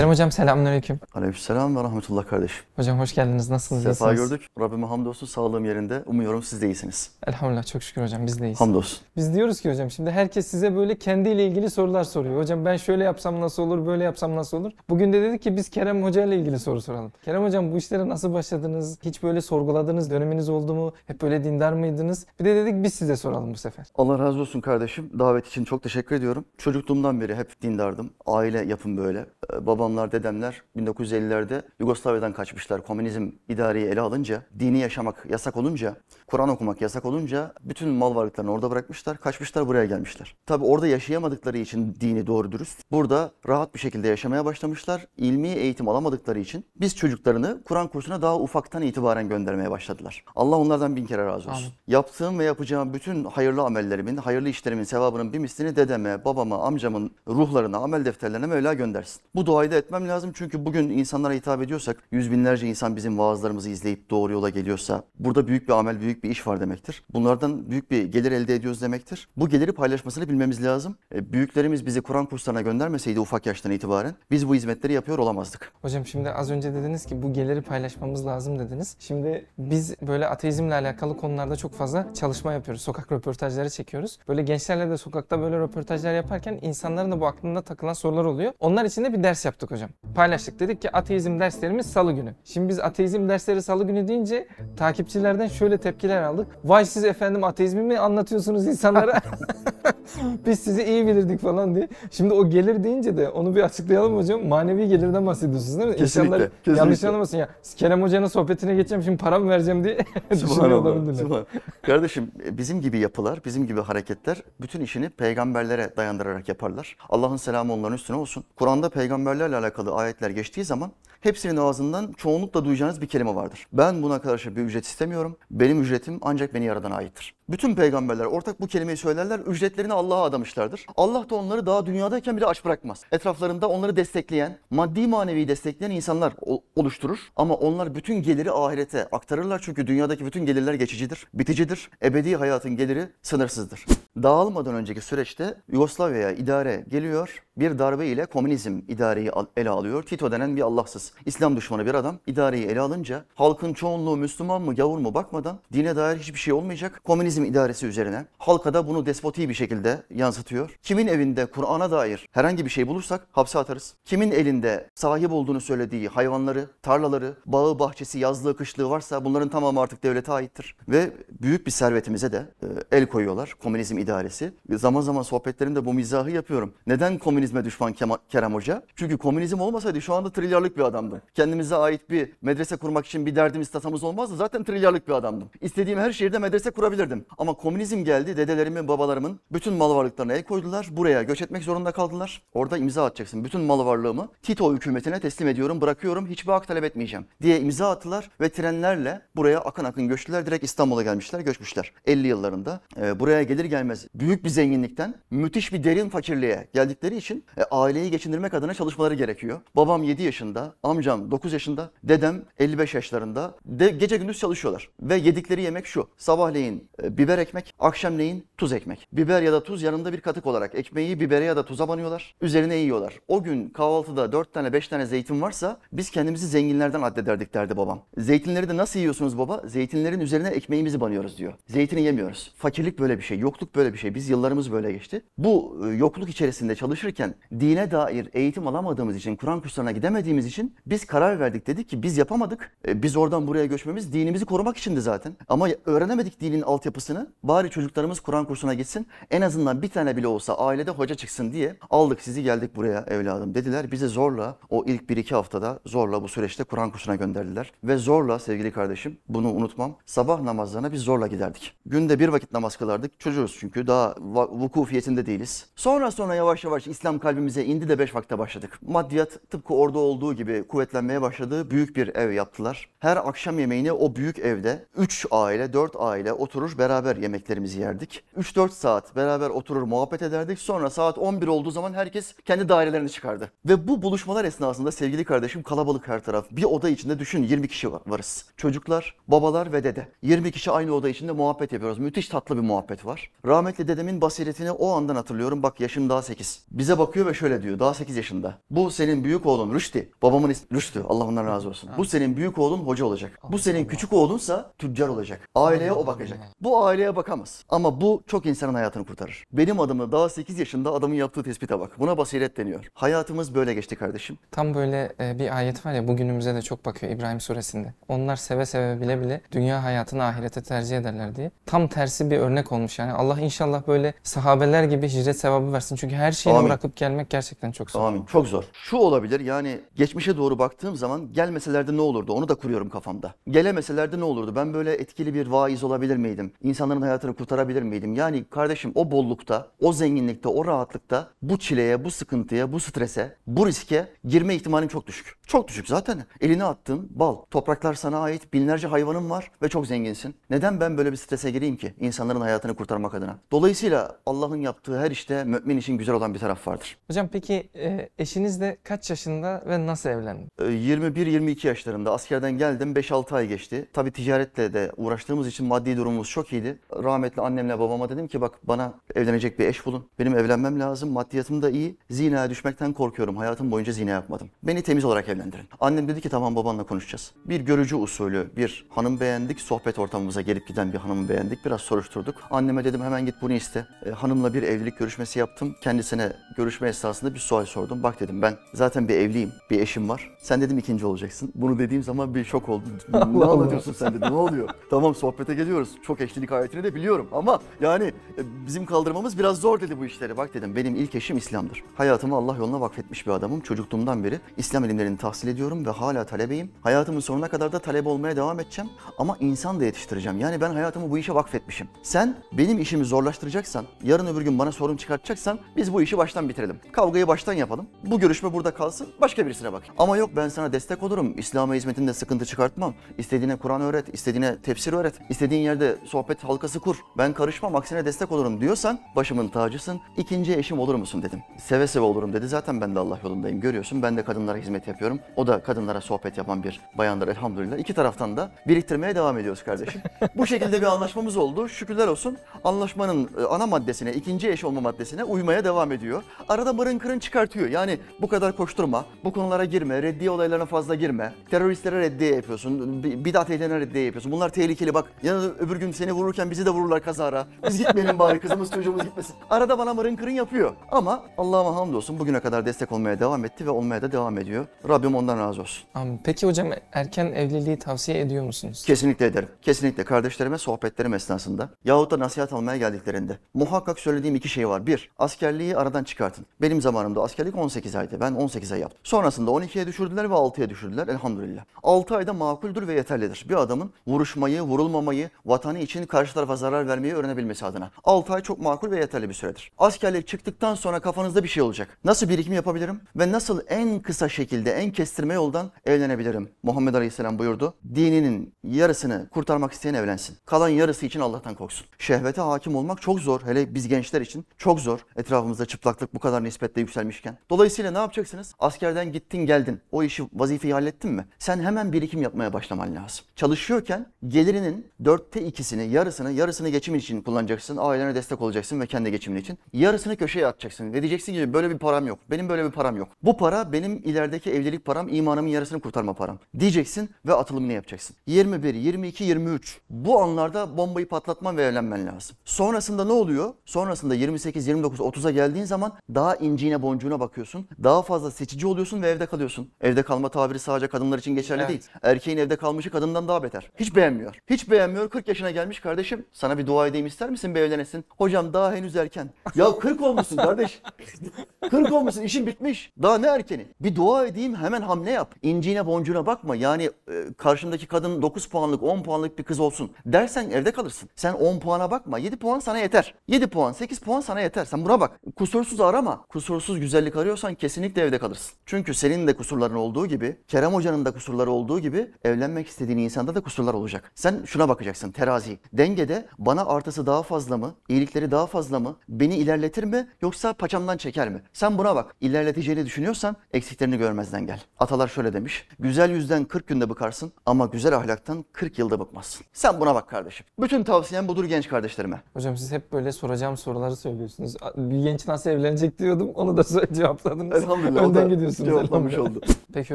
Kerem 0.00 0.10
hocam 0.10 0.32
selamünaleyküm. 0.32 1.00
Aleykümselam 1.14 1.76
ve 1.76 1.82
rahmetullah 1.82 2.26
kardeşim. 2.26 2.64
Hocam 2.76 2.98
hoş 2.98 3.14
geldiniz. 3.14 3.50
Nasılsınız? 3.50 3.82
Sefa 3.98 4.12
iyisiniz? 4.12 4.30
gördük. 4.30 4.46
Rabbime 4.60 4.86
hamdolsun 4.86 5.26
sağlığım 5.26 5.64
yerinde. 5.64 6.02
Umuyorum 6.06 6.42
siz 6.42 6.62
de 6.62 6.66
iyisiniz. 6.66 7.10
Elhamdülillah 7.26 7.66
çok 7.66 7.82
şükür 7.82 8.02
hocam 8.02 8.26
biz 8.26 8.40
de 8.40 8.44
iyiyiz. 8.46 8.60
Hamdolsun. 8.60 8.98
Biz 9.16 9.34
diyoruz 9.34 9.60
ki 9.60 9.70
hocam 9.70 9.90
şimdi 9.90 10.10
herkes 10.10 10.46
size 10.46 10.76
böyle 10.76 10.98
kendiyle 10.98 11.46
ilgili 11.46 11.70
sorular 11.70 12.04
soruyor. 12.04 12.40
Hocam 12.40 12.64
ben 12.64 12.76
şöyle 12.76 13.04
yapsam 13.04 13.40
nasıl 13.40 13.62
olur, 13.62 13.86
böyle 13.86 14.04
yapsam 14.04 14.36
nasıl 14.36 14.56
olur? 14.56 14.72
Bugün 14.88 15.12
de 15.12 15.22
dedik 15.22 15.42
ki 15.42 15.56
biz 15.56 15.68
Kerem 15.70 16.02
Hoca 16.04 16.24
ile 16.24 16.36
ilgili 16.36 16.58
soru 16.58 16.80
soralım. 16.80 17.12
Kerem 17.24 17.44
hocam 17.44 17.72
bu 17.72 17.76
işlere 17.76 18.08
nasıl 18.08 18.32
başladınız? 18.32 18.98
Hiç 19.02 19.22
böyle 19.22 19.40
sorguladığınız 19.40 20.10
döneminiz 20.10 20.48
oldu 20.48 20.74
mu? 20.74 20.92
Hep 21.06 21.22
böyle 21.22 21.44
dindar 21.44 21.72
mıydınız? 21.72 22.26
Bir 22.40 22.44
de 22.44 22.56
dedik 22.56 22.82
biz 22.82 22.94
size 22.94 23.16
soralım 23.16 23.52
bu 23.54 23.58
sefer. 23.58 23.86
Allah 23.94 24.18
razı 24.18 24.40
olsun 24.40 24.60
kardeşim. 24.60 25.10
Davet 25.18 25.46
için 25.46 25.64
çok 25.64 25.82
teşekkür 25.82 26.16
ediyorum. 26.16 26.44
Çocukluğumdan 26.58 27.20
beri 27.20 27.34
hep 27.34 27.62
dindardım. 27.62 28.10
Aile 28.26 28.64
yapım 28.64 28.96
böyle. 28.96 29.18
Ee, 29.52 29.66
Babamlar, 29.90 30.12
dedemler 30.12 30.62
1950'lerde 30.76 31.62
Yugoslavya'dan 31.78 32.32
kaçmışlar. 32.32 32.82
Komünizm 32.82 33.30
idareyi 33.48 33.86
ele 33.86 34.00
alınca, 34.00 34.42
dini 34.58 34.78
yaşamak 34.78 35.26
yasak 35.30 35.56
olunca, 35.56 35.96
Kur'an 36.30 36.48
okumak 36.48 36.80
yasak 36.80 37.04
olunca 37.04 37.52
bütün 37.60 37.88
mal 37.88 38.14
varlıklarını 38.14 38.52
orada 38.52 38.70
bırakmışlar. 38.70 39.16
Kaçmışlar 39.16 39.66
buraya 39.66 39.84
gelmişler. 39.84 40.36
Tabi 40.46 40.64
orada 40.64 40.86
yaşayamadıkları 40.86 41.58
için 41.58 41.96
dini 42.00 42.26
doğru 42.26 42.52
dürüst. 42.52 42.90
Burada 42.90 43.30
rahat 43.48 43.74
bir 43.74 43.78
şekilde 43.78 44.08
yaşamaya 44.08 44.44
başlamışlar. 44.44 45.06
İlmi 45.16 45.48
eğitim 45.48 45.88
alamadıkları 45.88 46.38
için 46.40 46.64
biz 46.76 46.96
çocuklarını 46.96 47.60
Kur'an 47.64 47.88
kursuna 47.88 48.22
daha 48.22 48.38
ufaktan 48.38 48.82
itibaren 48.82 49.28
göndermeye 49.28 49.70
başladılar. 49.70 50.24
Allah 50.36 50.56
onlardan 50.56 50.96
bin 50.96 51.06
kere 51.06 51.26
razı 51.26 51.50
olsun. 51.50 51.62
Amin. 51.62 51.72
Yaptığım 51.86 52.38
ve 52.38 52.44
yapacağım 52.44 52.94
bütün 52.94 53.24
hayırlı 53.24 53.62
amellerimin, 53.62 54.16
hayırlı 54.16 54.48
işlerimin 54.48 54.84
sevabının 54.84 55.32
bir 55.32 55.38
mislini 55.38 55.76
dedeme, 55.76 56.24
babama, 56.24 56.62
amcamın 56.62 57.10
ruhlarına, 57.28 57.78
amel 57.78 58.04
defterlerine 58.04 58.46
Mevla 58.46 58.74
göndersin. 58.74 59.22
Bu 59.34 59.46
duayı 59.46 59.70
da 59.70 59.76
etmem 59.76 60.08
lazım 60.08 60.32
çünkü 60.34 60.64
bugün 60.64 60.90
insanlara 60.90 61.32
hitap 61.32 61.62
ediyorsak, 61.62 62.02
yüz 62.10 62.30
binlerce 62.30 62.66
insan 62.66 62.96
bizim 62.96 63.18
vaazlarımızı 63.18 63.70
izleyip 63.70 64.10
doğru 64.10 64.32
yola 64.32 64.50
geliyorsa, 64.50 65.02
burada 65.18 65.46
büyük 65.46 65.68
bir 65.68 65.72
amel, 65.72 66.00
büyük 66.00 66.19
bir 66.24 66.30
iş 66.30 66.46
var 66.46 66.60
demektir. 66.60 67.02
Bunlardan 67.12 67.70
büyük 67.70 67.90
bir 67.90 68.04
gelir 68.04 68.32
elde 68.32 68.54
ediyoruz 68.54 68.82
demektir. 68.82 69.28
Bu 69.36 69.48
geliri 69.48 69.72
paylaşmasını 69.72 70.28
bilmemiz 70.28 70.64
lazım. 70.64 70.96
E, 71.14 71.32
Büyüklerimiz 71.32 71.86
bizi 71.86 72.00
Kur'an 72.00 72.26
kurslarına 72.26 72.60
göndermeseydi 72.60 73.20
ufak 73.20 73.46
yaştan 73.46 73.72
itibaren, 73.72 74.14
biz 74.30 74.48
bu 74.48 74.54
hizmetleri 74.54 74.92
yapıyor 74.92 75.18
olamazdık. 75.18 75.72
Hocam 75.82 76.06
şimdi 76.06 76.30
az 76.30 76.50
önce 76.50 76.74
dediniz 76.74 77.06
ki 77.06 77.22
bu 77.22 77.32
geliri 77.32 77.62
paylaşmamız 77.62 78.26
lazım 78.26 78.58
dediniz. 78.58 78.96
Şimdi 78.98 79.46
biz 79.58 79.94
böyle 80.02 80.26
ateizmle 80.26 80.74
alakalı 80.74 81.16
konularda 81.16 81.56
çok 81.56 81.72
fazla 81.74 82.14
çalışma 82.14 82.52
yapıyoruz. 82.52 82.82
Sokak 82.82 83.12
röportajları 83.12 83.70
çekiyoruz. 83.70 84.18
Böyle 84.28 84.42
gençlerle 84.42 84.90
de 84.90 84.96
sokakta 84.96 85.40
böyle 85.40 85.58
röportajlar 85.58 86.14
yaparken 86.14 86.58
insanların 86.62 87.12
da 87.12 87.20
bu 87.20 87.26
aklında 87.26 87.62
takılan 87.62 87.92
sorular 87.92 88.24
oluyor. 88.24 88.52
Onlar 88.60 88.84
için 88.84 89.04
de 89.04 89.12
bir 89.12 89.22
ders 89.22 89.44
yaptık 89.44 89.70
hocam. 89.70 89.90
Paylaştık. 90.14 90.60
Dedik 90.60 90.82
ki 90.82 90.90
ateizm 90.96 91.40
derslerimiz 91.40 91.86
salı 91.86 92.12
günü. 92.12 92.34
Şimdi 92.44 92.68
biz 92.68 92.78
ateizm 92.80 93.28
dersleri 93.28 93.62
salı 93.62 93.84
günü 93.86 94.08
deyince 94.08 94.48
takipçilerden 94.76 95.46
şöyle 95.48 95.78
tepkiler 95.78 96.09
aldık. 96.18 96.46
Vay 96.64 96.84
siz 96.84 97.04
efendim 97.04 97.44
ateizmi 97.44 97.82
mi 97.82 97.98
anlatıyorsunuz 97.98 98.66
insanlara? 98.66 99.20
biz 100.46 100.60
sizi 100.60 100.84
iyi 100.84 101.06
bilirdik 101.06 101.40
falan 101.40 101.74
diye. 101.74 101.88
Şimdi 102.10 102.34
o 102.34 102.50
gelir 102.50 102.84
deyince 102.84 103.16
de 103.16 103.28
onu 103.28 103.56
bir 103.56 103.62
açıklayalım 103.62 104.16
hocam. 104.16 104.46
Manevi 104.46 104.88
gelirden 104.88 105.26
bahsediyorsunuz 105.26 105.78
değil 105.78 105.88
mi? 105.88 105.96
Kesinlikle, 105.96 106.26
İnsanlar 106.36 106.50
kesinlikle. 106.58 106.78
yanlış 106.78 107.04
anlamasın 107.04 107.38
ya. 107.38 107.48
Kerem 107.76 108.02
Hoca'nın 108.02 108.26
sohbetine 108.26 108.74
geçeceğim 108.74 109.02
şimdi 109.02 109.16
para 109.16 109.38
mı 109.38 109.50
vereceğim 109.50 109.84
diye 109.84 109.98
düşünüyor 110.30 110.70
olabilirler. 110.70 111.44
Kardeşim 111.82 112.30
e, 112.46 112.58
bizim 112.58 112.80
gibi 112.80 112.98
yapılar, 112.98 113.40
bizim 113.44 113.66
gibi 113.66 113.80
hareketler 113.80 114.42
bütün 114.60 114.80
işini 114.80 115.08
peygamberlere 115.08 115.96
dayandırarak 115.96 116.48
yaparlar. 116.48 116.96
Allah'ın 117.08 117.36
selamı 117.36 117.72
onların 117.72 117.94
üstüne 117.94 118.16
olsun. 118.16 118.44
Kur'an'da 118.56 118.88
peygamberlerle 118.88 119.56
alakalı 119.56 119.94
ayetler 119.94 120.30
geçtiği 120.30 120.64
zaman 120.64 120.92
hepsinin 121.20 121.56
ağzından 121.56 122.12
çoğunlukla 122.12 122.64
duyacağınız 122.64 123.00
bir 123.00 123.06
kelime 123.06 123.34
vardır. 123.34 123.66
Ben 123.72 124.02
buna 124.02 124.20
karşı 124.20 124.56
bir 124.56 124.62
ücret 124.62 124.84
istemiyorum. 124.84 125.36
Benim 125.50 125.82
ücretim 125.82 126.18
ancak 126.22 126.54
beni 126.54 126.64
yaradana 126.64 126.94
aittir. 126.94 127.34
Bütün 127.48 127.74
peygamberler 127.74 128.24
ortak 128.24 128.60
bu 128.60 128.66
kelimeyi 128.66 128.96
söylerler. 128.96 129.38
Ücretlerini 129.38 129.92
Allah'a 129.92 130.24
adamışlardır. 130.24 130.86
Allah 130.96 131.30
da 131.30 131.34
onları 131.34 131.66
daha 131.66 131.86
dünyadayken 131.86 132.36
bile 132.36 132.46
aç 132.46 132.64
bırakmaz. 132.64 133.02
Etraflarında 133.12 133.68
onları 133.68 133.96
destekleyen, 133.96 134.58
maddi 134.70 135.06
manevi 135.06 135.48
destekleyen 135.48 135.90
insanlar 135.90 136.32
oluşturur. 136.76 137.18
Ama 137.36 137.54
onlar 137.54 137.94
bütün 137.94 138.22
geliri 138.22 138.52
ahirete 138.52 139.08
aktarırlar. 139.12 139.60
Çünkü 139.64 139.86
dünyadaki 139.86 140.26
bütün 140.26 140.46
gelirler 140.46 140.74
geçicidir, 140.74 141.26
biticidir. 141.34 141.90
Ebedi 142.02 142.36
hayatın 142.36 142.76
geliri 142.76 143.08
sınırsızdır. 143.22 143.86
Dağılmadan 144.22 144.74
önceki 144.74 145.00
süreçte 145.00 145.54
Yugoslavya'ya 145.68 146.32
idare 146.32 146.84
geliyor. 146.88 147.42
Bir 147.60 147.78
darbe 147.78 148.06
ile 148.06 148.26
komünizm 148.26 148.78
idareyi 148.88 149.30
ele 149.56 149.70
alıyor. 149.70 150.02
Tito 150.02 150.32
denen 150.32 150.56
bir 150.56 150.62
Allahsız, 150.62 151.12
İslam 151.26 151.56
düşmanı 151.56 151.86
bir 151.86 151.94
adam 151.94 152.18
idareyi 152.26 152.66
ele 152.66 152.80
alınca 152.80 153.24
halkın 153.34 153.72
çoğunluğu 153.72 154.16
Müslüman 154.16 154.62
mı 154.62 154.74
gavur 154.74 154.98
mu 154.98 155.14
bakmadan 155.14 155.58
dine 155.72 155.96
dair 155.96 156.18
hiçbir 156.18 156.38
şey 156.38 156.52
olmayacak. 156.52 157.00
Komünizm 157.04 157.44
idaresi 157.44 157.86
üzerine 157.86 158.26
halka 158.38 158.74
da 158.74 158.88
bunu 158.88 159.06
despoti 159.06 159.48
bir 159.48 159.54
şekilde 159.54 160.02
yansıtıyor. 160.14 160.78
Kimin 160.82 161.06
evinde 161.06 161.46
Kur'an'a 161.46 161.90
dair 161.90 162.28
herhangi 162.32 162.64
bir 162.64 162.70
şey 162.70 162.86
bulursak 162.86 163.26
hapse 163.32 163.58
atarız. 163.58 163.94
Kimin 164.04 164.30
elinde 164.30 164.88
sahip 164.94 165.32
olduğunu 165.32 165.60
söylediği 165.60 166.08
hayvanları, 166.08 166.66
tarlaları, 166.82 167.34
bağı, 167.46 167.78
bahçesi, 167.78 168.18
yazlığı, 168.18 168.56
kışlığı 168.56 168.90
varsa 168.90 169.24
bunların 169.24 169.48
tamamı 169.48 169.80
artık 169.80 170.02
devlete 170.02 170.32
aittir. 170.32 170.76
Ve 170.88 171.10
büyük 171.40 171.66
bir 171.66 171.70
servetimize 171.70 172.32
de 172.32 172.46
e, 172.62 172.96
el 172.96 173.06
koyuyorlar 173.06 173.54
komünizm 173.62 173.98
idaresi. 173.98 174.52
Zaman 174.70 175.00
zaman 175.00 175.22
sohbetlerimde 175.22 175.84
bu 175.84 175.94
mizahı 175.94 176.30
yapıyorum. 176.30 176.74
Neden 176.86 177.18
komünizme 177.50 177.64
düşman 177.64 178.20
Kerem 178.28 178.54
Hoca? 178.54 178.82
Çünkü 178.96 179.18
komünizm 179.18 179.60
olmasaydı 179.60 180.00
şu 180.00 180.14
anda 180.14 180.30
trilyarlık 180.30 180.76
bir 180.76 180.82
adamdı. 180.82 181.22
Kendimize 181.34 181.76
ait 181.76 182.10
bir 182.10 182.32
medrese 182.42 182.76
kurmak 182.76 183.06
için 183.06 183.26
bir 183.26 183.36
derdimiz 183.36 183.70
tasamız 183.70 184.04
olmazdı. 184.04 184.36
Zaten 184.36 184.64
trilyarlık 184.64 185.08
bir 185.08 185.12
adamdım. 185.12 185.48
İstediğim 185.60 185.98
her 185.98 186.12
şehirde 186.12 186.38
medrese 186.38 186.70
kurabilirdim. 186.70 187.24
Ama 187.38 187.54
komünizm 187.54 188.04
geldi. 188.04 188.36
Dedelerimin, 188.36 188.88
babalarımın 188.88 189.40
bütün 189.52 189.74
mal 189.74 189.96
varlıklarına 189.96 190.32
el 190.32 190.42
koydular. 190.42 190.88
Buraya 190.90 191.22
göç 191.22 191.42
etmek 191.42 191.62
zorunda 191.62 191.92
kaldılar. 191.92 192.42
Orada 192.54 192.78
imza 192.78 193.04
atacaksın. 193.04 193.44
Bütün 193.44 193.60
mal 193.60 193.86
varlığımı 193.86 194.28
Tito 194.42 194.74
hükümetine 194.74 195.20
teslim 195.20 195.48
ediyorum, 195.48 195.80
bırakıyorum. 195.80 196.26
Hiçbir 196.26 196.52
hak 196.52 196.68
talep 196.68 196.84
etmeyeceğim 196.84 197.26
diye 197.42 197.60
imza 197.60 197.90
attılar 197.90 198.30
ve 198.40 198.48
trenlerle 198.48 199.22
buraya 199.36 199.60
akın 199.60 199.84
akın 199.84 200.08
göçtüler. 200.08 200.46
Direkt 200.46 200.64
İstanbul'a 200.64 201.02
gelmişler, 201.02 201.40
göçmüşler. 201.40 201.92
50 202.06 202.26
yıllarında. 202.26 202.80
Ee, 203.00 203.20
buraya 203.20 203.42
gelir 203.42 203.64
gelmez 203.64 204.06
büyük 204.14 204.44
bir 204.44 204.48
zenginlikten 204.48 205.14
müthiş 205.30 205.72
bir 205.72 205.84
derin 205.84 206.08
fakirliğe 206.08 206.68
geldikleri 206.74 207.16
için 207.16 207.29
e, 207.36 207.62
aileyi 207.70 208.10
geçindirmek 208.10 208.54
adına 208.54 208.74
çalışmaları 208.74 209.14
gerekiyor. 209.14 209.60
Babam 209.76 210.02
7 210.02 210.22
yaşında, 210.22 210.74
amcam 210.82 211.30
9 211.30 211.52
yaşında, 211.52 211.90
dedem 212.04 212.42
55 212.58 212.94
yaşlarında. 212.94 213.54
De, 213.64 213.88
gece 213.88 214.16
gündüz 214.16 214.38
çalışıyorlar. 214.38 214.88
Ve 215.02 215.16
yedikleri 215.16 215.62
yemek 215.62 215.86
şu. 215.86 216.08
Sabahleyin 216.16 216.88
e, 217.02 217.18
biber 217.18 217.38
ekmek, 217.38 217.74
akşamleyin 217.78 218.46
tuz 218.56 218.72
ekmek. 218.72 219.08
Biber 219.12 219.42
ya 219.42 219.52
da 219.52 219.62
tuz 219.62 219.82
yanında 219.82 220.12
bir 220.12 220.20
katık 220.20 220.46
olarak 220.46 220.74
ekmeği 220.74 221.20
bibere 221.20 221.44
ya 221.44 221.56
da 221.56 221.64
tuza 221.64 221.88
banıyorlar. 221.88 222.34
Üzerine 222.40 222.76
yiyorlar. 222.76 223.20
O 223.28 223.42
gün 223.42 223.68
kahvaltıda 223.68 224.32
4 224.32 224.52
tane 224.52 224.72
5 224.72 224.88
tane 224.88 225.06
zeytin 225.06 225.42
varsa 225.42 225.78
biz 225.92 226.10
kendimizi 226.10 226.46
zenginlerden 226.46 227.02
addederdik 227.02 227.54
derdi 227.54 227.76
babam. 227.76 228.02
Zeytinleri 228.18 228.68
de 228.68 228.76
nasıl 228.76 228.98
yiyorsunuz 228.98 229.38
baba? 229.38 229.62
Zeytinlerin 229.66 230.20
üzerine 230.20 230.48
ekmeğimizi 230.48 231.00
banıyoruz 231.00 231.38
diyor. 231.38 231.52
Zeytini 231.66 232.02
yemiyoruz. 232.02 232.54
Fakirlik 232.56 232.98
böyle 232.98 233.18
bir 233.18 233.22
şey, 233.22 233.38
yokluk 233.38 233.74
böyle 233.74 233.92
bir 233.92 233.98
şey. 233.98 234.14
Biz 234.14 234.28
yıllarımız 234.28 234.72
böyle 234.72 234.92
geçti. 234.92 235.22
Bu 235.38 235.80
e, 235.84 235.88
yokluk 235.88 236.28
içerisinde 236.28 236.74
çalışırken 236.74 237.19
dine 237.60 237.90
dair 237.90 238.28
eğitim 238.32 238.66
alamadığımız 238.66 239.16
için, 239.16 239.36
Kur'an 239.36 239.60
kurslarına 239.60 239.92
gidemediğimiz 239.92 240.46
için 240.46 240.74
biz 240.86 241.06
karar 241.06 241.40
verdik 241.40 241.66
dedik 241.66 241.88
ki 241.88 242.02
biz 242.02 242.18
yapamadık. 242.18 242.72
E, 242.88 243.02
Biz 243.02 243.16
oradan 243.16 243.46
buraya 243.46 243.66
göçmemiz 243.66 244.12
dinimizi 244.12 244.44
korumak 244.44 244.76
içindi 244.76 245.00
zaten. 245.00 245.32
Ama 245.48 245.68
öğrenemedik 245.86 246.40
dinin 246.40 246.62
altyapısını. 246.62 247.26
Bari 247.42 247.70
çocuklarımız 247.70 248.20
Kur'an 248.20 248.44
kursuna 248.44 248.74
gitsin. 248.74 249.06
En 249.30 249.40
azından 249.42 249.82
bir 249.82 249.88
tane 249.88 250.16
bile 250.16 250.26
olsa 250.26 250.54
ailede 250.54 250.90
hoca 250.90 251.14
çıksın 251.14 251.52
diye 251.52 251.76
aldık 251.90 252.20
sizi 252.22 252.42
geldik 252.42 252.76
buraya 252.76 253.04
evladım 253.08 253.54
dediler. 253.54 253.92
Bizi 253.92 254.08
zorla 254.08 254.56
o 254.70 254.84
ilk 254.86 255.10
bir 255.10 255.16
iki 255.16 255.34
haftada 255.34 255.78
zorla 255.86 256.22
bu 256.22 256.28
süreçte 256.28 256.64
Kur'an 256.64 256.90
kursuna 256.90 257.16
gönderdiler. 257.16 257.72
Ve 257.84 257.96
zorla 257.96 258.38
sevgili 258.38 258.72
kardeşim 258.72 259.18
bunu 259.28 259.52
unutmam. 259.52 259.96
Sabah 260.06 260.40
namazlarına 260.40 260.92
biz 260.92 261.00
zorla 261.00 261.26
giderdik. 261.26 261.74
Günde 261.86 262.18
bir 262.18 262.28
vakit 262.28 262.52
namaz 262.52 262.76
kılardık. 262.76 263.20
Çocuğuz 263.20 263.56
çünkü 263.60 263.86
daha 263.86 264.14
vukufiyetinde 264.50 265.26
değiliz. 265.26 265.66
Sonra 265.76 266.10
sonra 266.10 266.34
yavaş 266.34 266.64
yavaş 266.64 266.86
İslam 266.86 267.09
kalbimize 267.18 267.64
indi 267.64 267.88
de 267.88 267.98
beş 267.98 268.14
vakte 268.14 268.38
başladık. 268.38 268.78
Maddiyat 268.82 269.50
tıpkı 269.50 269.74
orada 269.74 269.98
olduğu 269.98 270.34
gibi 270.34 270.64
kuvvetlenmeye 270.68 271.22
başladı. 271.22 271.70
Büyük 271.70 271.96
bir 271.96 272.08
ev 272.16 272.32
yaptılar. 272.32 272.88
Her 272.98 273.16
akşam 273.16 273.58
yemeğini 273.58 273.92
o 273.92 274.14
büyük 274.16 274.38
evde 274.38 274.86
3 274.96 275.26
aile, 275.30 275.72
4 275.72 275.92
aile 275.98 276.32
oturur 276.32 276.78
beraber 276.78 277.16
yemeklerimizi 277.16 277.80
yerdik. 277.80 278.22
3-4 278.38 278.68
saat 278.70 279.16
beraber 279.16 279.50
oturur 279.50 279.82
muhabbet 279.82 280.22
ederdik. 280.22 280.58
Sonra 280.58 280.90
saat 280.90 281.18
11 281.18 281.46
olduğu 281.46 281.70
zaman 281.70 281.92
herkes 281.92 282.34
kendi 282.44 282.68
dairelerini 282.68 283.10
çıkardı. 283.10 283.50
Ve 283.68 283.88
bu 283.88 284.02
buluşmalar 284.02 284.44
esnasında 284.44 284.92
sevgili 284.92 285.24
kardeşim 285.24 285.62
kalabalık 285.62 286.08
her 286.08 286.24
taraf. 286.24 286.46
Bir 286.50 286.64
oda 286.64 286.88
içinde 286.88 287.18
düşün 287.18 287.42
20 287.42 287.68
kişi 287.68 287.92
var- 287.92 288.00
varız. 288.06 288.44
Çocuklar, 288.56 289.14
babalar 289.28 289.72
ve 289.72 289.84
dede. 289.84 290.08
20 290.22 290.52
kişi 290.52 290.70
aynı 290.70 290.92
oda 290.94 291.08
içinde 291.08 291.32
muhabbet 291.32 291.72
yapıyoruz. 291.72 291.98
Müthiş 291.98 292.28
tatlı 292.28 292.56
bir 292.56 292.62
muhabbet 292.62 293.06
var. 293.06 293.30
Rahmetli 293.46 293.88
dedemin 293.88 294.20
basiretini 294.20 294.70
o 294.70 294.90
andan 294.90 295.14
hatırlıyorum. 295.16 295.62
Bak 295.62 295.80
yaşım 295.80 296.08
daha 296.08 296.22
8. 296.22 296.64
Bize 296.70 296.98
bakıyor 297.00 297.26
ve 297.26 297.34
şöyle 297.34 297.62
diyor. 297.62 297.78
Daha 297.78 297.94
8 297.94 298.16
yaşında. 298.16 298.58
Bu 298.70 298.90
senin 298.90 299.24
büyük 299.24 299.46
oğlun 299.46 299.74
Rüştü. 299.74 300.08
Babamın 300.22 300.50
ismi 300.50 300.76
Rüştü. 300.76 301.02
Allah 301.08 301.24
ondan 301.24 301.46
razı 301.46 301.68
olsun. 301.68 301.90
Bu 301.98 302.04
senin 302.04 302.36
büyük 302.36 302.58
oğlun 302.58 302.78
hoca 302.78 303.04
olacak. 303.04 303.38
Bu 303.52 303.58
senin 303.58 303.84
küçük 303.84 304.12
oğlunsa 304.12 304.72
tüccar 304.78 305.08
olacak. 305.08 305.40
Aileye 305.54 305.92
o 305.92 306.06
bakacak. 306.06 306.38
Bu 306.60 306.84
aileye 306.84 307.16
bakamaz. 307.16 307.64
Ama 307.68 308.00
bu 308.00 308.22
çok 308.26 308.46
insanın 308.46 308.74
hayatını 308.74 309.06
kurtarır. 309.06 309.44
Benim 309.52 309.80
adımı 309.80 310.12
daha 310.12 310.28
8 310.28 310.58
yaşında 310.58 310.92
adamın 310.92 311.14
yaptığı 311.14 311.42
tespite 311.42 311.80
bak. 311.80 311.92
Buna 311.98 312.18
basiret 312.18 312.56
deniyor. 312.56 312.86
Hayatımız 312.94 313.54
böyle 313.54 313.74
geçti 313.74 313.96
kardeşim. 313.96 314.38
Tam 314.50 314.74
böyle 314.74 315.12
e, 315.20 315.38
bir 315.38 315.56
ayet 315.56 315.86
var 315.86 315.92
ya 315.92 316.08
bugünümüze 316.08 316.54
de 316.54 316.62
çok 316.62 316.84
bakıyor 316.84 317.12
İbrahim 317.12 317.40
suresinde. 317.40 317.94
Onlar 318.08 318.36
seve 318.36 318.66
seve 318.66 319.00
bile 319.00 319.20
bile 319.20 319.40
dünya 319.52 319.84
hayatını 319.84 320.24
ahirete 320.24 320.62
tercih 320.62 320.96
ederler 320.98 321.36
diye. 321.36 321.50
Tam 321.66 321.88
tersi 321.88 322.30
bir 322.30 322.38
örnek 322.38 322.72
olmuş 322.72 322.98
yani. 322.98 323.12
Allah 323.12 323.40
inşallah 323.40 323.86
böyle 323.88 324.14
sahabeler 324.22 324.84
gibi 324.84 325.08
hicret 325.08 325.38
sevabı 325.38 325.72
versin. 325.72 325.96
Çünkü 325.96 326.14
her 326.14 326.32
şeyi 326.32 326.56
Amin. 326.56 326.68
bırakıp 326.68 326.89
gelmek 326.96 327.30
gerçekten 327.30 327.72
çok 327.72 327.90
zor. 327.90 328.00
Amin. 328.00 328.24
Çok 328.24 328.48
zor. 328.48 328.64
Şu 328.72 328.96
olabilir 328.96 329.40
yani 329.40 329.80
geçmişe 329.94 330.36
doğru 330.36 330.58
baktığım 330.58 330.96
zaman 330.96 331.32
gelmeselerdi 331.32 331.96
ne 331.96 332.00
olurdu 332.00 332.32
onu 332.32 332.48
da 332.48 332.54
kuruyorum 332.54 332.88
kafamda. 332.88 333.34
Gelemeselerdi 333.48 334.20
ne 334.20 334.24
olurdu? 334.24 334.56
Ben 334.56 334.74
böyle 334.74 334.92
etkili 334.92 335.34
bir 335.34 335.46
vaiz 335.46 335.84
olabilir 335.84 336.16
miydim? 336.16 336.52
İnsanların 336.62 337.02
hayatını 337.02 337.34
kurtarabilir 337.34 337.82
miydim? 337.82 338.14
Yani 338.14 338.44
kardeşim 338.44 338.92
o 338.94 339.10
bollukta, 339.10 339.68
o 339.80 339.92
zenginlikte, 339.92 340.48
o 340.48 340.66
rahatlıkta 340.66 341.30
bu 341.42 341.58
çileye, 341.58 342.04
bu 342.04 342.10
sıkıntıya, 342.10 342.72
bu 342.72 342.80
strese, 342.80 343.36
bu 343.46 343.66
riske 343.66 344.08
girme 344.24 344.54
ihtimalin 344.54 344.88
çok 344.88 345.06
düşük. 345.06 345.36
Çok 345.46 345.68
düşük 345.68 345.88
zaten. 345.88 346.24
Eline 346.40 346.64
attığın 346.64 347.08
bal. 347.10 347.36
Topraklar 347.50 347.94
sana 347.94 348.18
ait. 348.18 348.52
Binlerce 348.52 348.88
hayvanın 348.88 349.30
var 349.30 349.50
ve 349.62 349.68
çok 349.68 349.86
zenginsin. 349.86 350.34
Neden 350.50 350.80
ben 350.80 350.98
böyle 350.98 351.12
bir 351.12 351.16
strese 351.16 351.50
gireyim 351.50 351.76
ki? 351.76 351.94
İnsanların 352.00 352.40
hayatını 352.40 352.76
kurtarmak 352.76 353.14
adına. 353.14 353.38
Dolayısıyla 353.50 354.16
Allah'ın 354.26 354.56
yaptığı 354.56 355.00
her 355.00 355.10
işte 355.10 355.44
mümin 355.44 355.78
için 355.78 355.98
güzel 355.98 356.14
olan 356.14 356.34
bir 356.34 356.38
taraf 356.38 356.68
vardır. 356.68 356.79
Hocam 357.06 357.28
peki 357.32 357.68
e, 357.76 358.08
eşiniz 358.18 358.60
de 358.60 358.76
kaç 358.82 359.10
yaşında 359.10 359.62
ve 359.66 359.86
nasıl 359.86 360.08
evlendi? 360.10 360.46
Ee, 360.58 360.64
21-22 360.64 361.66
yaşlarında 361.66 362.12
askerden 362.12 362.58
geldim 362.58 362.92
5-6 362.94 363.36
ay 363.36 363.46
geçti. 363.48 363.88
Tabii 363.92 364.10
ticaretle 364.10 364.74
de 364.74 364.92
uğraştığımız 364.96 365.46
için 365.48 365.66
maddi 365.66 365.96
durumumuz 365.96 366.30
çok 366.30 366.52
iyiydi. 366.52 366.78
Rahmetli 367.02 367.42
annemle 367.42 367.78
babama 367.78 368.08
dedim 368.08 368.28
ki 368.28 368.40
bak 368.40 368.58
bana 368.62 368.94
evlenecek 369.14 369.58
bir 369.58 369.66
eş 369.66 369.86
bulun. 369.86 370.06
Benim 370.18 370.38
evlenmem 370.38 370.80
lazım. 370.80 371.10
Maddiyatım 371.10 371.62
da 371.62 371.70
iyi. 371.70 371.96
Zinaya 372.10 372.50
düşmekten 372.50 372.92
korkuyorum. 372.92 373.36
Hayatım 373.36 373.70
boyunca 373.70 373.92
zina 373.92 374.10
yapmadım. 374.10 374.50
Beni 374.62 374.82
temiz 374.82 375.04
olarak 375.04 375.28
evlendirin. 375.28 375.68
Annem 375.80 376.08
dedi 376.08 376.20
ki 376.20 376.28
tamam 376.28 376.56
babanla 376.56 376.82
konuşacağız. 376.84 377.32
Bir 377.44 377.60
görücü 377.60 377.96
usulü 377.96 378.50
bir 378.56 378.86
hanım 378.88 379.20
beğendik. 379.20 379.60
Sohbet 379.60 379.98
ortamımıza 379.98 380.40
gelip 380.40 380.68
giden 380.68 380.92
bir 380.92 380.98
hanımı 380.98 381.28
beğendik. 381.28 381.64
Biraz 381.64 381.80
soruşturduk. 381.80 382.34
Anneme 382.50 382.84
dedim 382.84 383.02
hemen 383.02 383.26
git 383.26 383.34
bunu 383.42 383.52
iste. 383.52 383.86
Ee, 384.06 384.10
hanımla 384.10 384.54
bir 384.54 384.62
evlilik 384.62 384.98
görüşmesi 384.98 385.38
yaptım. 385.38 385.74
Kendisine 385.80 386.32
görüşme 386.70 386.88
esnasında 386.88 387.34
bir 387.34 387.38
sual 387.38 387.64
sordum. 387.64 388.02
Bak 388.02 388.20
dedim 388.20 388.42
ben 388.42 388.56
zaten 388.74 389.08
bir 389.08 389.14
evliyim. 389.16 389.52
Bir 389.70 389.80
eşim 389.80 390.08
var. 390.08 390.30
Sen 390.38 390.60
dedim 390.60 390.78
ikinci 390.78 391.06
olacaksın. 391.06 391.52
Bunu 391.54 391.78
dediğim 391.78 392.02
zaman 392.02 392.34
bir 392.34 392.44
şok 392.44 392.68
oldum. 392.68 392.92
ne 393.12 393.18
anlatıyorsun 393.44 393.92
sen 393.92 394.14
dedi. 394.14 394.24
Ne 394.24 394.34
oluyor? 394.34 394.68
tamam 394.90 395.14
sohbete 395.14 395.54
geliyoruz. 395.54 395.88
Çok 396.02 396.20
eşlilik 396.20 396.52
ayetini 396.52 396.84
de 396.84 396.94
biliyorum. 396.94 397.28
Ama 397.32 397.60
yani 397.80 398.04
e, 398.04 398.42
bizim 398.66 398.86
kaldırmamız 398.86 399.38
biraz 399.38 399.56
zor 399.56 399.80
dedi 399.80 399.98
bu 400.00 400.04
işleri. 400.04 400.36
Bak 400.36 400.54
dedim 400.54 400.76
benim 400.76 400.96
ilk 400.96 401.14
eşim 401.14 401.36
İslam'dır. 401.36 401.84
Hayatımı 401.94 402.36
Allah 402.36 402.56
yoluna 402.56 402.80
vakfetmiş 402.80 403.26
bir 403.26 403.32
adamım. 403.32 403.60
Çocukluğumdan 403.60 404.24
beri 404.24 404.40
İslam 404.56 404.84
ilimlerini 404.84 405.18
tahsil 405.18 405.48
ediyorum 405.48 405.86
ve 405.86 405.90
hala 405.90 406.26
talebeyim. 406.26 406.70
Hayatımın 406.82 407.20
sonuna 407.20 407.48
kadar 407.48 407.72
da 407.72 407.78
talebe 407.78 408.08
olmaya 408.08 408.36
devam 408.36 408.60
edeceğim. 408.60 408.90
Ama 409.18 409.36
insan 409.40 409.80
da 409.80 409.84
yetiştireceğim. 409.84 410.40
Yani 410.40 410.60
ben 410.60 410.70
hayatımı 410.70 411.10
bu 411.10 411.18
işe 411.18 411.34
vakfetmişim. 411.34 411.88
Sen 412.02 412.36
benim 412.52 412.78
işimi 412.78 413.04
zorlaştıracaksan, 413.04 413.84
yarın 414.02 414.26
öbür 414.26 414.42
gün 414.42 414.58
bana 414.58 414.72
sorun 414.72 414.96
çıkartacaksan 414.96 415.58
biz 415.76 415.92
bu 415.92 416.02
işi 416.02 416.18
baştan 416.18 416.48
bitirelim. 416.48 416.59
Kavgayı 416.92 417.28
baştan 417.28 417.52
yapalım. 417.52 417.86
Bu 418.04 418.20
görüşme 418.20 418.52
burada 418.52 418.74
kalsın. 418.74 419.08
Başka 419.20 419.46
birisine 419.46 419.72
bak. 419.72 419.82
Ama 419.98 420.16
yok 420.16 420.30
ben 420.36 420.48
sana 420.48 420.72
destek 420.72 421.02
olurum. 421.02 421.34
İslam'a 421.38 421.74
hizmetinde 421.74 422.14
sıkıntı 422.14 422.46
çıkartmam. 422.46 422.94
İstediğine 423.18 423.56
Kur'an 423.56 423.80
öğret, 423.80 424.14
istediğine 424.14 424.58
tefsir 424.62 424.92
öğret. 424.92 425.14
istediğin 425.28 425.62
yerde 425.62 425.96
sohbet 426.04 426.44
halkası 426.44 426.80
kur. 426.80 426.96
Ben 427.18 427.32
karışmam, 427.32 427.76
aksine 427.76 428.04
destek 428.04 428.32
olurum 428.32 428.60
diyorsan 428.60 428.98
başımın 429.16 429.48
tacısın. 429.48 430.00
İkinci 430.16 430.56
eşim 430.56 430.78
olur 430.78 430.94
musun 430.94 431.22
dedim. 431.22 431.42
Seve 431.58 431.86
seve 431.86 432.04
olurum 432.04 432.32
dedi. 432.32 432.48
Zaten 432.48 432.80
ben 432.80 432.94
de 432.94 432.98
Allah 432.98 433.18
yolundayım 433.24 433.60
görüyorsun. 433.60 434.02
Ben 434.02 434.16
de 434.16 434.24
kadınlara 434.24 434.58
hizmet 434.58 434.88
yapıyorum. 434.88 435.20
O 435.36 435.46
da 435.46 435.62
kadınlara 435.62 436.00
sohbet 436.00 436.38
yapan 436.38 436.62
bir 436.64 436.80
bayandır 436.98 437.28
elhamdülillah. 437.28 437.78
İki 437.78 437.94
taraftan 437.94 438.36
da 438.36 438.50
biriktirmeye 438.68 439.14
devam 439.14 439.38
ediyoruz 439.38 439.62
kardeşim. 439.62 440.00
Bu 440.36 440.46
şekilde 440.46 440.80
bir 440.80 440.86
anlaşmamız 440.86 441.36
oldu. 441.36 441.68
Şükürler 441.68 442.06
olsun. 442.06 442.38
Anlaşmanın 442.64 443.30
e, 443.40 443.44
ana 443.44 443.66
maddesine, 443.66 444.12
ikinci 444.12 444.50
eş 444.50 444.64
olma 444.64 444.80
maddesine 444.80 445.24
uymaya 445.24 445.64
devam 445.64 445.92
ediyor. 445.92 446.22
Arada 446.48 446.72
mırın 446.72 446.98
kırın 446.98 447.18
çıkartıyor. 447.18 447.68
Yani 447.68 447.98
bu 448.20 448.28
kadar 448.28 448.56
koşturma, 448.56 449.04
bu 449.24 449.32
konulara 449.32 449.64
girme, 449.64 450.02
reddiye 450.02 450.30
olaylarına 450.30 450.66
fazla 450.66 450.94
girme. 450.94 451.32
Teröristlere 451.50 452.00
reddiye 452.00 452.34
yapıyorsun, 452.34 453.02
bi- 453.04 453.24
bidat 453.24 453.50
ehline 453.50 453.80
reddiye 453.80 454.04
yapıyorsun. 454.04 454.32
Bunlar 454.32 454.48
tehlikeli 454.48 454.94
bak. 454.94 455.12
Ya 455.22 455.34
öbür 455.40 455.76
gün 455.76 455.92
seni 455.92 456.12
vururken 456.12 456.50
bizi 456.50 456.66
de 456.66 456.70
vururlar 456.70 457.02
kazara. 457.02 457.46
Biz 457.68 457.78
gitmeyelim 457.78 458.18
bari 458.18 458.40
kızımız 458.40 458.70
çocuğumuz 458.70 459.02
gitmesin. 459.04 459.34
Arada 459.50 459.78
bana 459.78 459.94
mırın 459.94 460.16
kırın 460.16 460.30
yapıyor. 460.30 460.72
Ama 460.90 461.22
Allah'ıma 461.38 461.76
hamdolsun 461.76 462.18
bugüne 462.18 462.40
kadar 462.40 462.66
destek 462.66 462.92
olmaya 462.92 463.20
devam 463.20 463.44
etti 463.44 463.66
ve 463.66 463.70
olmaya 463.70 464.02
da 464.02 464.12
devam 464.12 464.38
ediyor. 464.38 464.66
Rabbim 464.88 465.14
ondan 465.14 465.38
razı 465.38 465.60
olsun. 465.60 465.84
Amin. 465.94 466.20
Peki 466.24 466.46
hocam 466.46 466.66
erken 466.92 467.26
evliliği 467.26 467.78
tavsiye 467.78 468.20
ediyor 468.20 468.44
musunuz? 468.44 468.84
Kesinlikle 468.86 469.26
ederim. 469.26 469.48
Kesinlikle 469.62 470.04
kardeşlerime 470.04 470.58
sohbetlerim 470.58 471.14
esnasında 471.14 471.68
yahut 471.84 472.10
da 472.10 472.18
nasihat 472.18 472.52
almaya 472.52 472.76
geldiklerinde 472.78 473.38
muhakkak 473.54 473.98
söylediğim 473.98 474.36
iki 474.36 474.48
şey 474.48 474.68
var. 474.68 474.86
Bir, 474.86 475.10
askerliği 475.18 475.76
aradan 475.76 476.04
çıkartın. 476.30 476.46
Benim 476.60 476.82
zamanımda 476.82 477.22
askerlik 477.22 477.56
18 477.56 477.96
aydı. 477.96 478.20
Ben 478.20 478.32
18 478.32 478.72
ay 478.72 478.80
yaptım. 478.80 479.00
Sonrasında 479.04 479.50
12'ye 479.50 479.86
düşürdüler 479.86 480.30
ve 480.30 480.34
6'ya 480.34 480.70
düşürdüler 480.70 481.08
elhamdülillah. 481.08 481.64
6 481.82 482.16
ayda 482.16 482.32
makuldür 482.32 482.88
ve 482.88 482.94
yeterlidir. 482.94 483.46
Bir 483.48 483.54
adamın 483.54 483.90
vuruşmayı, 484.06 484.62
vurulmamayı, 484.62 485.30
vatanı 485.46 485.78
için 485.78 486.06
karşı 486.06 486.34
tarafa 486.34 486.56
zarar 486.56 486.88
vermeyi 486.88 487.14
öğrenebilmesi 487.14 487.66
adına. 487.66 487.90
6 488.04 488.32
ay 488.32 488.42
çok 488.42 488.60
makul 488.60 488.90
ve 488.90 488.96
yeterli 488.96 489.28
bir 489.28 489.34
süredir. 489.34 489.72
Askerlik 489.78 490.28
çıktıktan 490.28 490.74
sonra 490.74 491.00
kafanızda 491.00 491.42
bir 491.42 491.48
şey 491.48 491.62
olacak. 491.62 491.98
Nasıl 492.04 492.28
birikim 492.28 492.52
yapabilirim 492.52 493.00
ve 493.16 493.32
nasıl 493.32 493.60
en 493.68 494.00
kısa 494.02 494.28
şekilde, 494.28 494.72
en 494.72 494.92
kestirme 494.92 495.34
yoldan 495.34 495.70
evlenebilirim? 495.86 496.48
Muhammed 496.62 496.94
Aleyhisselam 496.94 497.38
buyurdu. 497.38 497.74
Dininin 497.94 498.54
yarısını 498.64 499.28
kurtarmak 499.30 499.72
isteyen 499.72 499.94
evlensin. 499.94 500.36
Kalan 500.46 500.68
yarısı 500.68 501.06
için 501.06 501.20
Allah'tan 501.20 501.54
korksun. 501.54 501.86
Şehvete 501.98 502.40
hakim 502.40 502.76
olmak 502.76 503.02
çok 503.02 503.20
zor. 503.20 503.40
Hele 503.44 503.74
biz 503.74 503.88
gençler 503.88 504.20
için 504.20 504.44
çok 504.58 504.80
zor. 504.80 505.00
Etrafımızda 505.16 505.66
çıplaklık 505.66 506.14
bu 506.14 506.18
kadar 506.20 506.44
nispetle 506.44 506.80
yükselmişken. 506.80 507.38
Dolayısıyla 507.50 507.90
ne 507.90 507.98
yapacaksınız? 507.98 508.54
Askerden 508.58 509.12
gittin 509.12 509.38
geldin. 509.46 509.80
O 509.92 510.02
işi, 510.02 510.22
vazifeyi 510.32 510.72
hallettin 510.72 511.10
mi? 511.10 511.26
Sen 511.38 511.60
hemen 511.60 511.92
birikim 511.92 512.22
yapmaya 512.22 512.52
başlaman 512.52 512.94
lazım. 512.94 513.24
Çalışıyorken 513.36 514.06
gelirinin 514.28 514.86
dörtte 515.04 515.42
ikisini, 515.46 515.86
yarısını, 515.86 516.30
yarısını 516.30 516.68
geçimin 516.68 516.98
için 516.98 517.22
kullanacaksın. 517.22 517.76
Ailene 517.80 518.14
destek 518.14 518.40
olacaksın 518.40 518.80
ve 518.80 518.86
kendi 518.86 519.10
geçimin 519.10 519.40
için. 519.40 519.58
Yarısını 519.72 520.16
köşeye 520.16 520.46
atacaksın. 520.46 520.92
Ve 520.92 521.02
diyeceksin 521.02 521.32
ki 521.32 521.52
böyle 521.52 521.70
bir 521.70 521.78
param 521.78 522.06
yok. 522.06 522.18
Benim 522.30 522.48
böyle 522.48 522.64
bir 522.64 522.70
param 522.70 522.96
yok. 522.96 523.08
Bu 523.22 523.36
para 523.36 523.72
benim 523.72 523.92
ilerideki 524.04 524.50
evlilik 524.50 524.84
param, 524.84 525.08
imanımın 525.08 525.48
yarısını 525.48 525.80
kurtarma 525.80 526.14
param. 526.14 526.38
Diyeceksin 526.58 527.10
ve 527.26 527.34
atılımını 527.34 527.72
yapacaksın. 527.72 528.16
21, 528.26 528.74
22, 528.74 529.24
23. 529.24 529.80
Bu 529.90 530.22
anlarda 530.22 530.76
bombayı 530.76 531.08
patlatman 531.08 531.56
ve 531.56 531.62
evlenmen 531.62 532.06
lazım. 532.06 532.36
Sonrasında 532.44 533.04
ne 533.04 533.12
oluyor? 533.12 533.54
Sonrasında 533.64 534.14
28, 534.14 534.66
29, 534.66 535.00
30'a 535.00 535.30
geldiğin 535.30 535.64
zaman 535.64 535.92
daha 536.14 536.36
inciğine 536.36 536.82
boncuğuna 536.82 537.20
bakıyorsun. 537.20 537.68
Daha 537.82 538.02
fazla 538.02 538.30
seçici 538.30 538.66
oluyorsun 538.66 539.02
ve 539.02 539.08
evde 539.10 539.26
kalıyorsun. 539.26 539.70
Evde 539.80 540.02
kalma 540.02 540.28
tabiri 540.28 540.58
sadece 540.58 540.86
kadınlar 540.88 541.18
için 541.18 541.34
geçerli 541.34 541.60
Evet. 541.60 541.68
değil. 541.68 541.82
Erkeğin 542.02 542.38
evde 542.38 542.56
kalmışı 542.56 542.90
kadından 542.90 543.28
daha 543.28 543.42
beter. 543.42 543.70
Hiç 543.76 543.96
beğenmiyor. 543.96 544.36
Hiç 544.50 544.70
beğenmiyor. 544.70 545.10
40 545.10 545.28
yaşına 545.28 545.50
gelmiş 545.50 545.80
kardeşim. 545.80 546.26
Sana 546.32 546.58
bir 546.58 546.66
dua 546.66 546.86
edeyim 546.86 547.06
ister 547.06 547.30
misin 547.30 547.54
bir 547.54 547.60
evlenesin? 547.60 548.04
Hocam 548.08 548.52
daha 548.52 548.72
henüz 548.74 548.96
erken. 548.96 549.30
Ya 549.54 549.78
40 549.78 550.00
olmuşsun 550.00 550.36
kardeş. 550.36 550.82
40 551.70 551.92
olmuşsun 551.92 552.22
işin 552.22 552.46
bitmiş. 552.46 552.92
Daha 553.02 553.18
ne 553.18 553.26
erkeni? 553.26 553.66
Bir 553.80 553.96
dua 553.96 554.26
edeyim 554.26 554.54
hemen 554.56 554.82
hamle 554.82 555.10
yap. 555.10 555.34
İnciğine 555.42 555.86
boncuğuna 555.86 556.26
bakma. 556.26 556.56
Yani 556.56 556.90
e, 557.08 557.24
karşındaki 557.38 557.86
kadın 557.86 558.22
9 558.22 558.46
puanlık 558.46 558.82
10 558.82 559.02
puanlık 559.02 559.38
bir 559.38 559.42
kız 559.44 559.60
olsun 559.60 559.90
dersen 560.06 560.50
evde 560.50 560.72
kalırsın. 560.72 561.08
Sen 561.16 561.32
10 561.32 561.58
puana 561.58 561.90
bakma. 561.90 562.18
7 562.18 562.36
puan 562.36 562.58
sana 562.58 562.78
yeter. 562.78 563.14
7 563.28 563.46
puan 563.46 563.72
8 563.72 563.98
puan 563.98 564.20
sana 564.20 564.40
yeter. 564.40 564.64
Sen 564.64 564.84
buna 564.84 565.00
bak. 565.00 565.20
Kusursuz 565.36 565.80
arama. 566.00 566.26
Kusursuz 566.28 566.80
güzellik 566.80 567.16
arıyorsan 567.16 567.54
kesinlikle 567.54 568.02
evde 568.02 568.18
kalırsın. 568.18 568.54
Çünkü 568.66 568.94
senin 568.94 569.26
de 569.26 569.36
kusurların 569.36 569.74
olduğu 569.74 570.06
gibi 570.06 570.36
Kerem 570.48 570.74
Hoca'nın 570.74 571.04
da 571.04 571.10
kusurları 571.10 571.50
olduğu 571.50 571.80
gibi 571.80 572.10
evlenmek 572.24 572.68
istediğin 572.68 572.98
insanda 572.98 573.34
da 573.34 573.40
kusurlar 573.40 573.74
olacak. 573.74 574.12
Sen 574.14 574.42
şuna 574.46 574.68
bakacaksın 574.68 575.10
terazi. 575.10 575.58
Dengede 575.72 576.28
bana 576.38 576.66
artısı 576.66 577.06
daha 577.06 577.22
fazla 577.22 577.56
mı? 577.56 577.74
iyilikleri 577.88 578.30
daha 578.30 578.46
fazla 578.46 578.80
mı? 578.80 578.96
Beni 579.08 579.36
ilerletir 579.36 579.84
mi? 579.84 580.08
Yoksa 580.22 580.52
paçamdan 580.52 580.96
çeker 580.96 581.28
mi? 581.28 581.42
Sen 581.52 581.78
buna 581.78 581.96
bak. 581.96 582.16
İlerleteceğini 582.20 582.86
düşünüyorsan 582.86 583.36
eksiklerini 583.52 583.98
görmezden 583.98 584.46
gel. 584.46 584.60
Atalar 584.78 585.08
şöyle 585.08 585.32
demiş. 585.32 585.68
Güzel 585.78 586.10
yüzden 586.10 586.44
40 586.44 586.66
günde 586.66 586.88
bıkarsın 586.90 587.32
ama 587.46 587.66
güzel 587.66 587.96
ahlaktan 587.96 588.44
40 588.52 588.78
yılda 588.78 589.00
bıkmazsın. 589.00 589.46
Sen 589.52 589.80
buna 589.80 589.94
bak 589.94 590.08
kardeşim. 590.08 590.46
Bütün 590.60 590.84
tavsiyem 590.84 591.28
budur 591.28 591.44
genç 591.44 591.68
kardeşlerime. 591.68 592.22
Hocam 592.32 592.56
siz 592.56 592.72
hep 592.72 592.92
böyle 592.92 593.12
soracağım 593.12 593.56
soruları 593.56 593.96
söylüyorsunuz. 593.96 594.56
Bir 594.76 595.02
genç 595.02 595.28
nasıl 595.28 595.50
evlenecek 595.50 595.89
gelecek 595.90 595.98
diyordum. 595.98 596.30
Onu 596.34 596.56
da 596.56 596.64
cevapladınız. 596.94 597.62
Elhamdülillah. 597.62 598.02
Önden 598.02 598.28
gidiyorsunuz. 598.28 598.68
Elhamdülillah. 598.68 599.20
oldu. 599.22 599.40
Peki 599.72 599.94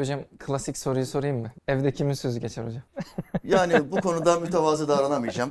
hocam 0.00 0.20
klasik 0.38 0.78
soruyu 0.78 1.06
sorayım 1.06 1.40
mı? 1.40 1.52
Evde 1.68 1.92
kimin 1.92 2.14
sözü 2.14 2.40
geçer 2.40 2.64
hocam? 2.64 2.82
Yani 3.44 3.92
bu 3.92 4.00
konuda 4.00 4.40
mütevazı 4.40 4.88
davranamayacaağım. 4.88 5.50